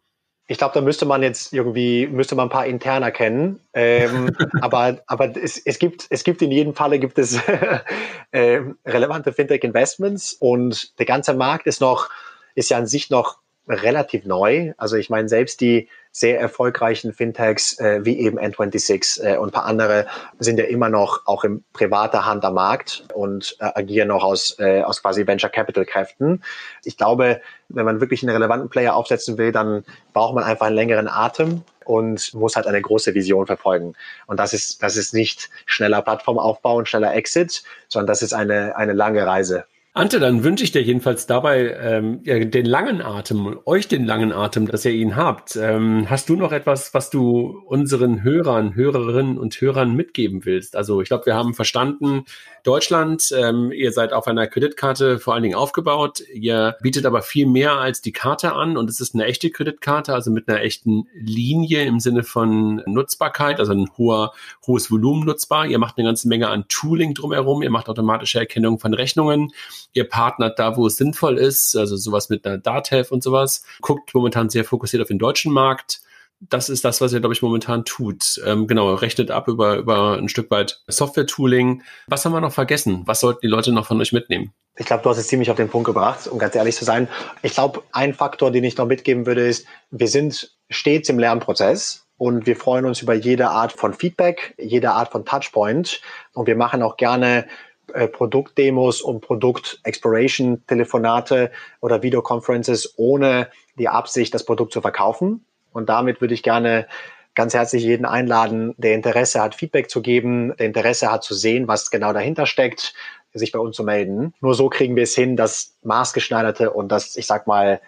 Ich 0.51 0.57
glaube, 0.57 0.73
da 0.73 0.81
müsste 0.81 1.05
man 1.05 1.23
jetzt 1.23 1.53
irgendwie, 1.53 2.07
müsste 2.07 2.35
man 2.35 2.47
ein 2.47 2.51
paar 2.51 2.65
interner 2.65 3.09
kennen. 3.09 3.61
Ähm, 3.73 4.35
aber 4.61 4.97
aber 5.07 5.33
es, 5.37 5.57
es, 5.57 5.79
gibt, 5.79 6.07
es 6.09 6.25
gibt 6.25 6.41
in 6.41 6.51
jedem 6.51 6.75
Falle 6.75 6.99
gibt 6.99 7.17
es 7.17 7.39
äh, 8.31 8.59
relevante 8.85 9.31
Fintech-Investments 9.31 10.33
und 10.33 10.99
der 10.99 11.05
ganze 11.05 11.35
Markt 11.35 11.67
ist 11.67 11.79
noch, 11.79 12.09
ist 12.53 12.69
ja 12.69 12.77
an 12.77 12.85
sich 12.85 13.09
noch 13.09 13.37
relativ 13.65 14.25
neu. 14.25 14.73
Also 14.75 14.97
ich 14.97 15.09
meine, 15.09 15.29
selbst 15.29 15.61
die 15.61 15.87
sehr 16.11 16.39
erfolgreichen 16.39 17.13
Fintechs 17.13 17.79
äh, 17.79 18.03
wie 18.03 18.19
eben 18.19 18.37
N26 18.37 19.23
äh, 19.23 19.37
und 19.37 19.49
ein 19.49 19.51
paar 19.51 19.65
andere 19.65 20.07
sind 20.39 20.59
ja 20.59 20.65
immer 20.65 20.89
noch 20.89 21.25
auch 21.25 21.43
in 21.43 21.63
privater 21.73 22.25
Hand 22.25 22.43
am 22.43 22.55
Markt 22.55 23.05
und 23.13 23.55
äh, 23.59 23.71
agieren 23.75 24.09
noch 24.09 24.23
aus, 24.23 24.57
äh, 24.59 24.81
aus 24.81 25.01
quasi 25.01 25.25
Venture 25.25 25.49
Capital 25.49 25.85
Kräften. 25.85 26.43
Ich 26.83 26.97
glaube, 26.97 27.41
wenn 27.69 27.85
man 27.85 28.01
wirklich 28.01 28.23
einen 28.23 28.33
relevanten 28.33 28.69
Player 28.69 28.95
aufsetzen 28.95 29.37
will, 29.37 29.51
dann 29.51 29.85
braucht 30.13 30.35
man 30.35 30.43
einfach 30.43 30.67
einen 30.67 30.75
längeren 30.75 31.07
Atem 31.07 31.63
und 31.85 32.33
muss 32.33 32.55
halt 32.55 32.67
eine 32.67 32.81
große 32.81 33.13
Vision 33.13 33.47
verfolgen. 33.47 33.93
Und 34.27 34.39
das 34.39 34.53
ist, 34.53 34.83
das 34.83 34.97
ist 34.97 35.13
nicht 35.13 35.49
schneller 35.65 36.01
Plattformaufbau 36.01 36.75
und 36.75 36.89
schneller 36.89 37.13
Exit, 37.13 37.63
sondern 37.87 38.07
das 38.07 38.21
ist 38.21 38.33
eine, 38.33 38.75
eine 38.75 38.93
lange 38.93 39.25
Reise. 39.25 39.65
Ante, 39.93 40.21
dann 40.21 40.45
wünsche 40.45 40.63
ich 40.63 40.71
dir 40.71 40.81
jedenfalls 40.81 41.27
dabei 41.27 41.75
ähm, 41.81 42.21
ja, 42.23 42.39
den 42.39 42.65
langen 42.65 43.01
Atem, 43.01 43.59
euch 43.65 43.89
den 43.89 44.05
langen 44.05 44.31
Atem, 44.31 44.65
dass 44.65 44.85
ihr 44.85 44.93
ihn 44.93 45.17
habt. 45.17 45.57
Ähm, 45.57 46.09
hast 46.09 46.29
du 46.29 46.37
noch 46.37 46.53
etwas, 46.53 46.93
was 46.93 47.09
du 47.09 47.61
unseren 47.65 48.23
Hörern, 48.23 48.73
Hörerinnen 48.73 49.37
und 49.37 49.59
Hörern 49.59 49.93
mitgeben 49.93 50.45
willst? 50.45 50.77
Also 50.77 51.01
ich 51.01 51.09
glaube, 51.09 51.25
wir 51.25 51.35
haben 51.35 51.53
verstanden, 51.53 52.23
Deutschland, 52.63 53.33
ähm, 53.37 53.73
ihr 53.73 53.91
seid 53.91 54.13
auf 54.13 54.27
einer 54.27 54.47
Kreditkarte 54.47 55.19
vor 55.19 55.33
allen 55.33 55.43
Dingen 55.43 55.55
aufgebaut. 55.55 56.21
Ihr 56.33 56.77
bietet 56.81 57.05
aber 57.05 57.21
viel 57.21 57.45
mehr 57.45 57.73
als 57.73 58.01
die 58.01 58.13
Karte 58.13 58.53
an 58.53 58.77
und 58.77 58.89
es 58.89 59.01
ist 59.01 59.13
eine 59.13 59.25
echte 59.25 59.49
Kreditkarte, 59.49 60.13
also 60.13 60.31
mit 60.31 60.47
einer 60.47 60.61
echten 60.61 61.09
Linie 61.13 61.83
im 61.83 61.99
Sinne 61.99 62.23
von 62.23 62.81
Nutzbarkeit, 62.85 63.59
also 63.59 63.73
ein 63.73 63.89
hoher, 63.97 64.31
hohes 64.65 64.89
Volumen 64.89 65.25
nutzbar. 65.25 65.65
Ihr 65.65 65.79
macht 65.79 65.97
eine 65.97 66.07
ganze 66.07 66.29
Menge 66.29 66.47
an 66.47 66.63
Tooling 66.69 67.13
drumherum. 67.13 67.61
Ihr 67.61 67.71
macht 67.71 67.89
automatische 67.89 68.39
Erkennung 68.39 68.79
von 68.79 68.93
Rechnungen 68.93 69.51
Ihr 69.93 70.07
partnert 70.07 70.57
da, 70.59 70.77
wo 70.77 70.87
es 70.87 70.97
sinnvoll 70.97 71.37
ist, 71.37 71.75
also 71.75 71.95
sowas 71.97 72.29
mit 72.29 72.45
einer 72.45 72.57
Datev 72.57 73.11
und 73.11 73.23
sowas. 73.23 73.63
Guckt 73.81 74.13
momentan 74.13 74.49
sehr 74.49 74.63
fokussiert 74.63 75.01
auf 75.01 75.09
den 75.09 75.19
deutschen 75.19 75.51
Markt. 75.51 76.01
Das 76.49 76.69
ist 76.69 76.83
das, 76.83 77.01
was 77.01 77.13
ihr, 77.13 77.19
glaube 77.19 77.33
ich, 77.33 77.41
momentan 77.43 77.85
tut. 77.85 78.41
Ähm, 78.45 78.65
genau, 78.65 78.93
rechnet 78.95 79.29
ab 79.29 79.47
über, 79.47 79.75
über 79.75 80.17
ein 80.17 80.27
Stück 80.27 80.49
weit 80.49 80.81
Software-Tooling. 80.87 81.83
Was 82.07 82.25
haben 82.25 82.31
wir 82.31 82.41
noch 82.41 82.53
vergessen? 82.53 83.03
Was 83.05 83.19
sollten 83.19 83.41
die 83.43 83.47
Leute 83.47 83.71
noch 83.71 83.85
von 83.85 84.01
euch 84.01 84.11
mitnehmen? 84.11 84.51
Ich 84.77 84.85
glaube, 84.85 85.03
du 85.03 85.09
hast 85.09 85.17
es 85.17 85.27
ziemlich 85.27 85.51
auf 85.51 85.57
den 85.57 85.69
Punkt 85.69 85.85
gebracht, 85.85 86.27
um 86.27 86.39
ganz 86.39 86.55
ehrlich 86.55 86.75
zu 86.75 86.85
sein. 86.85 87.07
Ich 87.43 87.53
glaube, 87.53 87.83
ein 87.91 88.13
Faktor, 88.13 88.49
den 88.49 88.63
ich 88.63 88.77
noch 88.77 88.87
mitgeben 88.87 89.25
würde, 89.25 89.45
ist, 89.45 89.67
wir 89.91 90.07
sind 90.07 90.55
stets 90.69 91.09
im 91.09 91.19
Lernprozess 91.19 92.07
und 92.17 92.45
wir 92.45 92.55
freuen 92.55 92.85
uns 92.85 93.01
über 93.01 93.13
jede 93.13 93.49
Art 93.49 93.73
von 93.73 93.93
Feedback, 93.93 94.55
jede 94.57 94.91
Art 94.91 95.11
von 95.11 95.25
Touchpoint 95.25 96.01
und 96.33 96.47
wir 96.47 96.55
machen 96.55 96.81
auch 96.81 96.95
gerne 96.97 97.47
äh, 97.93 98.07
Produktdemos 98.07 99.01
und 99.01 99.21
Produkt-Exploration-Telefonate 99.21 101.51
oder 101.79 102.03
Videoconferences 102.03 102.95
ohne 102.97 103.47
die 103.77 103.87
Absicht, 103.87 104.33
das 104.33 104.45
Produkt 104.45 104.73
zu 104.73 104.81
verkaufen. 104.81 105.45
Und 105.71 105.89
damit 105.89 106.21
würde 106.21 106.33
ich 106.33 106.43
gerne 106.43 106.87
ganz 107.35 107.53
herzlich 107.53 107.83
jeden 107.83 108.05
einladen, 108.05 108.73
der 108.77 108.93
Interesse 108.93 109.41
hat, 109.41 109.55
Feedback 109.55 109.89
zu 109.89 110.01
geben, 110.01 110.53
der 110.57 110.67
Interesse 110.67 111.11
hat 111.11 111.23
zu 111.23 111.33
sehen, 111.33 111.67
was 111.67 111.89
genau 111.89 112.13
dahinter 112.13 112.45
steckt, 112.45 112.93
sich 113.33 113.51
bei 113.51 113.59
uns 113.59 113.77
zu 113.77 113.83
melden. 113.83 114.33
Nur 114.41 114.55
so 114.55 114.69
kriegen 114.69 114.95
wir 114.95 115.03
es 115.03 115.15
hin, 115.15 115.37
das 115.37 115.77
maßgeschneiderte 115.83 116.71
und 116.71 116.89
das, 116.89 117.15
ich 117.15 117.27
sag 117.27 117.47
mal, 117.47 117.79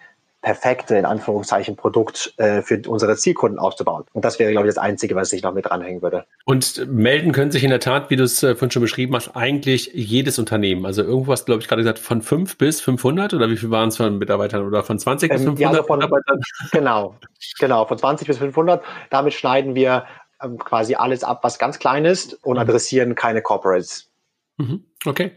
perfekte, 0.44 0.96
in 0.96 1.06
Anführungszeichen, 1.06 1.74
Produkt 1.74 2.34
äh, 2.36 2.60
für 2.60 2.80
unsere 2.86 3.16
Zielkunden 3.16 3.58
aufzubauen. 3.58 4.04
Und 4.12 4.26
das 4.26 4.38
wäre, 4.38 4.52
glaube 4.52 4.68
ich, 4.68 4.74
das 4.74 4.82
Einzige, 4.82 5.16
was 5.16 5.32
ich 5.32 5.42
noch 5.42 5.54
mit 5.54 5.64
dranhängen 5.64 6.02
würde. 6.02 6.26
Und 6.44 6.86
melden 6.86 7.32
können 7.32 7.50
sich 7.50 7.64
in 7.64 7.70
der 7.70 7.80
Tat, 7.80 8.10
wie 8.10 8.16
du 8.16 8.24
es 8.24 8.42
äh, 8.42 8.54
vorhin 8.54 8.70
schon 8.70 8.82
beschrieben 8.82 9.16
hast, 9.16 9.34
eigentlich 9.34 9.90
jedes 9.94 10.38
Unternehmen. 10.38 10.84
Also 10.84 11.02
irgendwas, 11.02 11.46
glaube 11.46 11.62
ich, 11.62 11.68
gerade 11.68 11.80
gesagt, 11.80 11.98
von 11.98 12.20
5 12.20 12.58
bis 12.58 12.82
500 12.82 13.32
oder 13.32 13.48
wie 13.48 13.56
viel 13.56 13.70
waren 13.70 13.88
es 13.88 13.96
von 13.96 14.18
Mitarbeitern 14.18 14.66
oder 14.66 14.82
von 14.84 14.98
20 14.98 15.30
ähm, 15.30 15.36
bis 15.36 15.44
500 15.44 15.60
ja, 15.60 15.68
also 15.70 15.82
von, 15.84 15.98
Mitarbeitern? 15.98 16.40
Genau, 16.72 17.16
genau, 17.58 17.86
von 17.86 17.96
20 17.96 18.28
bis 18.28 18.36
500. 18.36 18.84
Damit 19.08 19.32
schneiden 19.32 19.74
wir 19.74 20.04
ähm, 20.42 20.58
quasi 20.58 20.94
alles 20.94 21.24
ab, 21.24 21.42
was 21.42 21.58
ganz 21.58 21.78
klein 21.78 22.04
ist 22.04 22.34
und 22.44 22.56
mhm. 22.56 22.60
adressieren 22.60 23.14
keine 23.14 23.40
Corporates. 23.40 24.10
Mhm. 24.58 24.84
Okay. 25.06 25.32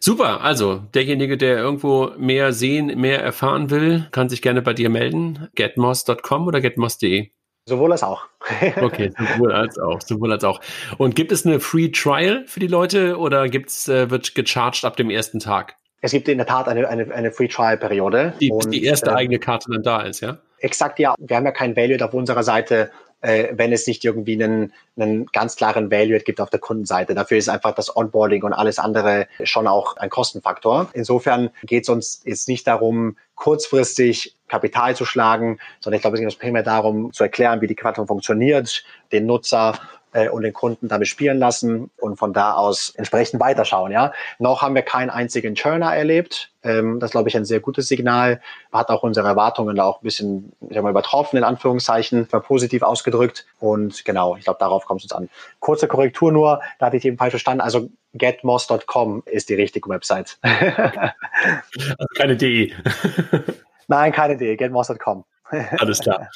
Super, 0.00 0.42
also 0.42 0.82
derjenige, 0.94 1.36
der 1.36 1.58
irgendwo 1.58 2.12
mehr 2.18 2.52
sehen, 2.52 2.98
mehr 3.00 3.22
erfahren 3.22 3.70
will, 3.70 4.08
kann 4.12 4.28
sich 4.28 4.42
gerne 4.42 4.62
bei 4.62 4.72
dir 4.72 4.90
melden. 4.90 5.48
getmos.com 5.54 6.46
oder 6.46 6.60
getmos.de? 6.60 7.30
Sowohl 7.68 7.92
als 7.92 8.04
auch. 8.04 8.26
okay, 8.80 9.12
sowohl 9.18 9.52
als 9.52 9.78
auch, 9.78 10.00
sowohl 10.00 10.32
als 10.32 10.44
auch. 10.44 10.60
Und 10.98 11.16
gibt 11.16 11.32
es 11.32 11.44
eine 11.44 11.58
Free 11.58 11.88
Trial 11.88 12.44
für 12.46 12.60
die 12.60 12.68
Leute 12.68 13.18
oder 13.18 13.48
gibt's, 13.48 13.88
äh, 13.88 14.08
wird 14.08 14.34
gecharged 14.36 14.84
ab 14.84 14.96
dem 14.96 15.10
ersten 15.10 15.40
Tag? 15.40 15.74
Es 16.00 16.12
gibt 16.12 16.28
in 16.28 16.38
der 16.38 16.46
Tat 16.46 16.68
eine, 16.68 16.88
eine, 16.88 17.12
eine 17.12 17.32
Free 17.32 17.48
Trial 17.48 17.76
Periode. 17.76 18.34
Die, 18.40 18.52
und, 18.52 18.72
die 18.72 18.84
erste 18.84 19.10
äh, 19.10 19.14
eigene 19.14 19.40
Karte 19.40 19.72
dann 19.72 19.82
da 19.82 20.02
ist, 20.02 20.20
ja? 20.20 20.38
Exakt, 20.60 21.00
ja. 21.00 21.14
Wir 21.18 21.36
haben 21.36 21.44
ja 21.44 21.50
kein 21.50 21.74
Value 21.74 22.02
auf 22.04 22.14
unserer 22.14 22.44
Seite, 22.44 22.90
äh, 23.20 23.48
wenn 23.52 23.72
es 23.72 23.86
nicht 23.86 24.04
irgendwie 24.04 24.42
einen, 24.42 24.72
einen 24.96 25.26
ganz 25.26 25.56
klaren 25.56 25.90
Value 25.90 26.20
gibt 26.20 26.40
auf 26.40 26.50
der 26.50 26.60
Kundenseite. 26.60 27.14
Dafür 27.14 27.38
ist 27.38 27.48
einfach 27.48 27.74
das 27.74 27.94
Onboarding 27.96 28.42
und 28.44 28.52
alles 28.52 28.78
andere 28.78 29.26
schon 29.42 29.66
auch 29.66 29.96
ein 29.96 30.10
Kostenfaktor. 30.10 30.90
Insofern 30.92 31.50
geht 31.64 31.84
es 31.84 31.88
uns 31.88 32.22
jetzt 32.24 32.48
nicht 32.48 32.66
darum, 32.66 33.16
kurzfristig 33.34 34.35
Kapital 34.48 34.94
zu 34.96 35.04
schlagen, 35.04 35.58
sondern 35.80 35.96
ich 35.96 36.02
glaube, 36.02 36.16
es 36.16 36.20
geht 36.20 36.26
uns 36.26 36.36
primär 36.36 36.62
darum, 36.62 37.12
zu 37.12 37.22
erklären, 37.22 37.60
wie 37.60 37.66
die 37.66 37.74
Plattform 37.74 38.06
funktioniert, 38.06 38.84
den 39.12 39.26
Nutzer 39.26 39.78
äh, 40.16 40.28
und 40.28 40.42
den 40.42 40.52
Kunden 40.52 40.88
damit 40.88 41.08
spielen 41.08 41.38
lassen 41.38 41.90
und 41.98 42.16
von 42.16 42.32
da 42.32 42.54
aus 42.54 42.92
entsprechend 42.96 43.40
weiterschauen. 43.40 43.92
Ja, 43.92 44.12
noch 44.38 44.62
haben 44.62 44.74
wir 44.74 44.82
keinen 44.82 45.10
einzigen 45.10 45.54
Churner 45.54 45.94
erlebt. 45.94 46.50
Ähm, 46.62 47.00
das 47.00 47.10
glaube 47.10 47.28
ich 47.28 47.36
ein 47.36 47.44
sehr 47.44 47.60
gutes 47.60 47.88
Signal. 47.88 48.40
Hat 48.72 48.88
auch 48.88 49.02
unsere 49.02 49.28
Erwartungen 49.28 49.78
auch 49.78 50.00
ein 50.00 50.04
bisschen 50.04 50.52
ich 50.68 50.74
sag 50.74 50.82
mal, 50.82 50.90
übertroffen 50.90 51.36
in 51.36 51.44
Anführungszeichen, 51.44 52.32
war 52.32 52.40
positiv 52.40 52.82
ausgedrückt. 52.82 53.46
Und 53.60 54.04
genau, 54.04 54.36
ich 54.36 54.44
glaube, 54.44 54.58
darauf 54.58 54.86
kommt 54.86 55.00
es 55.00 55.04
uns 55.04 55.12
an. 55.12 55.28
Kurze 55.60 55.86
Korrektur 55.86 56.32
nur, 56.32 56.60
da 56.78 56.86
hatte 56.86 56.96
ich 56.96 57.04
eben 57.04 57.18
falsch 57.18 57.32
verstanden. 57.32 57.60
Also 57.60 57.90
getmoss.com 58.14 59.22
ist 59.26 59.50
die 59.50 59.54
richtige 59.54 59.88
Website. 59.90 60.38
also 60.42 62.06
keine 62.16 62.36
DE. 62.36 62.72
Nein, 63.88 64.12
keine 64.12 64.36
DE, 64.36 64.56
getmoss.com. 64.56 65.24
Alles 65.78 66.00
klar. 66.00 66.28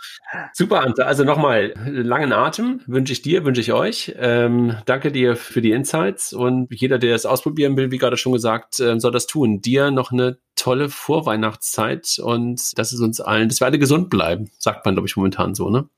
Super, 0.52 0.82
Ante. 0.82 1.04
Also 1.04 1.24
nochmal 1.24 1.74
langen 1.84 2.32
Atem 2.32 2.80
wünsche 2.86 3.12
ich 3.12 3.22
dir, 3.22 3.44
wünsche 3.44 3.60
ich 3.60 3.72
euch. 3.72 4.14
Ähm, 4.18 4.76
danke 4.86 5.10
dir 5.10 5.36
für 5.36 5.60
die 5.60 5.72
Insights 5.72 6.32
und 6.32 6.68
jeder, 6.70 6.98
der 6.98 7.14
es 7.14 7.26
ausprobieren 7.26 7.76
will, 7.76 7.90
wie 7.90 7.98
gerade 7.98 8.16
schon 8.16 8.32
gesagt, 8.32 8.78
äh, 8.78 9.00
soll 9.00 9.10
das 9.10 9.26
tun. 9.26 9.60
Dir 9.60 9.90
noch 9.90 10.12
eine 10.12 10.38
tolle 10.54 10.88
Vorweihnachtszeit 10.88 12.20
und 12.22 12.78
dass 12.78 12.92
es 12.92 13.00
uns 13.00 13.20
allen, 13.20 13.48
dass 13.48 13.60
wir 13.60 13.66
alle 13.66 13.78
gesund 13.78 14.10
bleiben, 14.10 14.50
sagt 14.58 14.84
man, 14.84 14.94
glaube 14.94 15.08
ich, 15.08 15.16
momentan 15.16 15.54
so, 15.54 15.70
ne? 15.70 15.88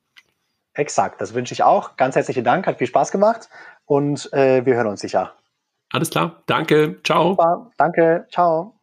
Exakt, 0.75 1.21
das 1.21 1.35
wünsche 1.35 1.53
ich 1.53 1.63
auch. 1.63 1.97
Ganz 1.97 2.17
herzlichen 2.17 2.45
Dank, 2.45 2.67
hat 2.67 2.79
viel 2.79 2.87
Spaß 2.87 3.13
gemacht 3.13 3.51
und 3.85 4.33
äh, 4.33 4.65
wir 4.65 4.75
hören 4.75 4.87
uns 4.87 5.01
sicher. 5.01 5.35
Alles 5.93 6.09
klar, 6.09 6.43
danke, 6.47 7.01
ciao. 7.05 7.31
Super, 7.31 7.71
danke, 7.77 8.27
ciao. 8.31 8.75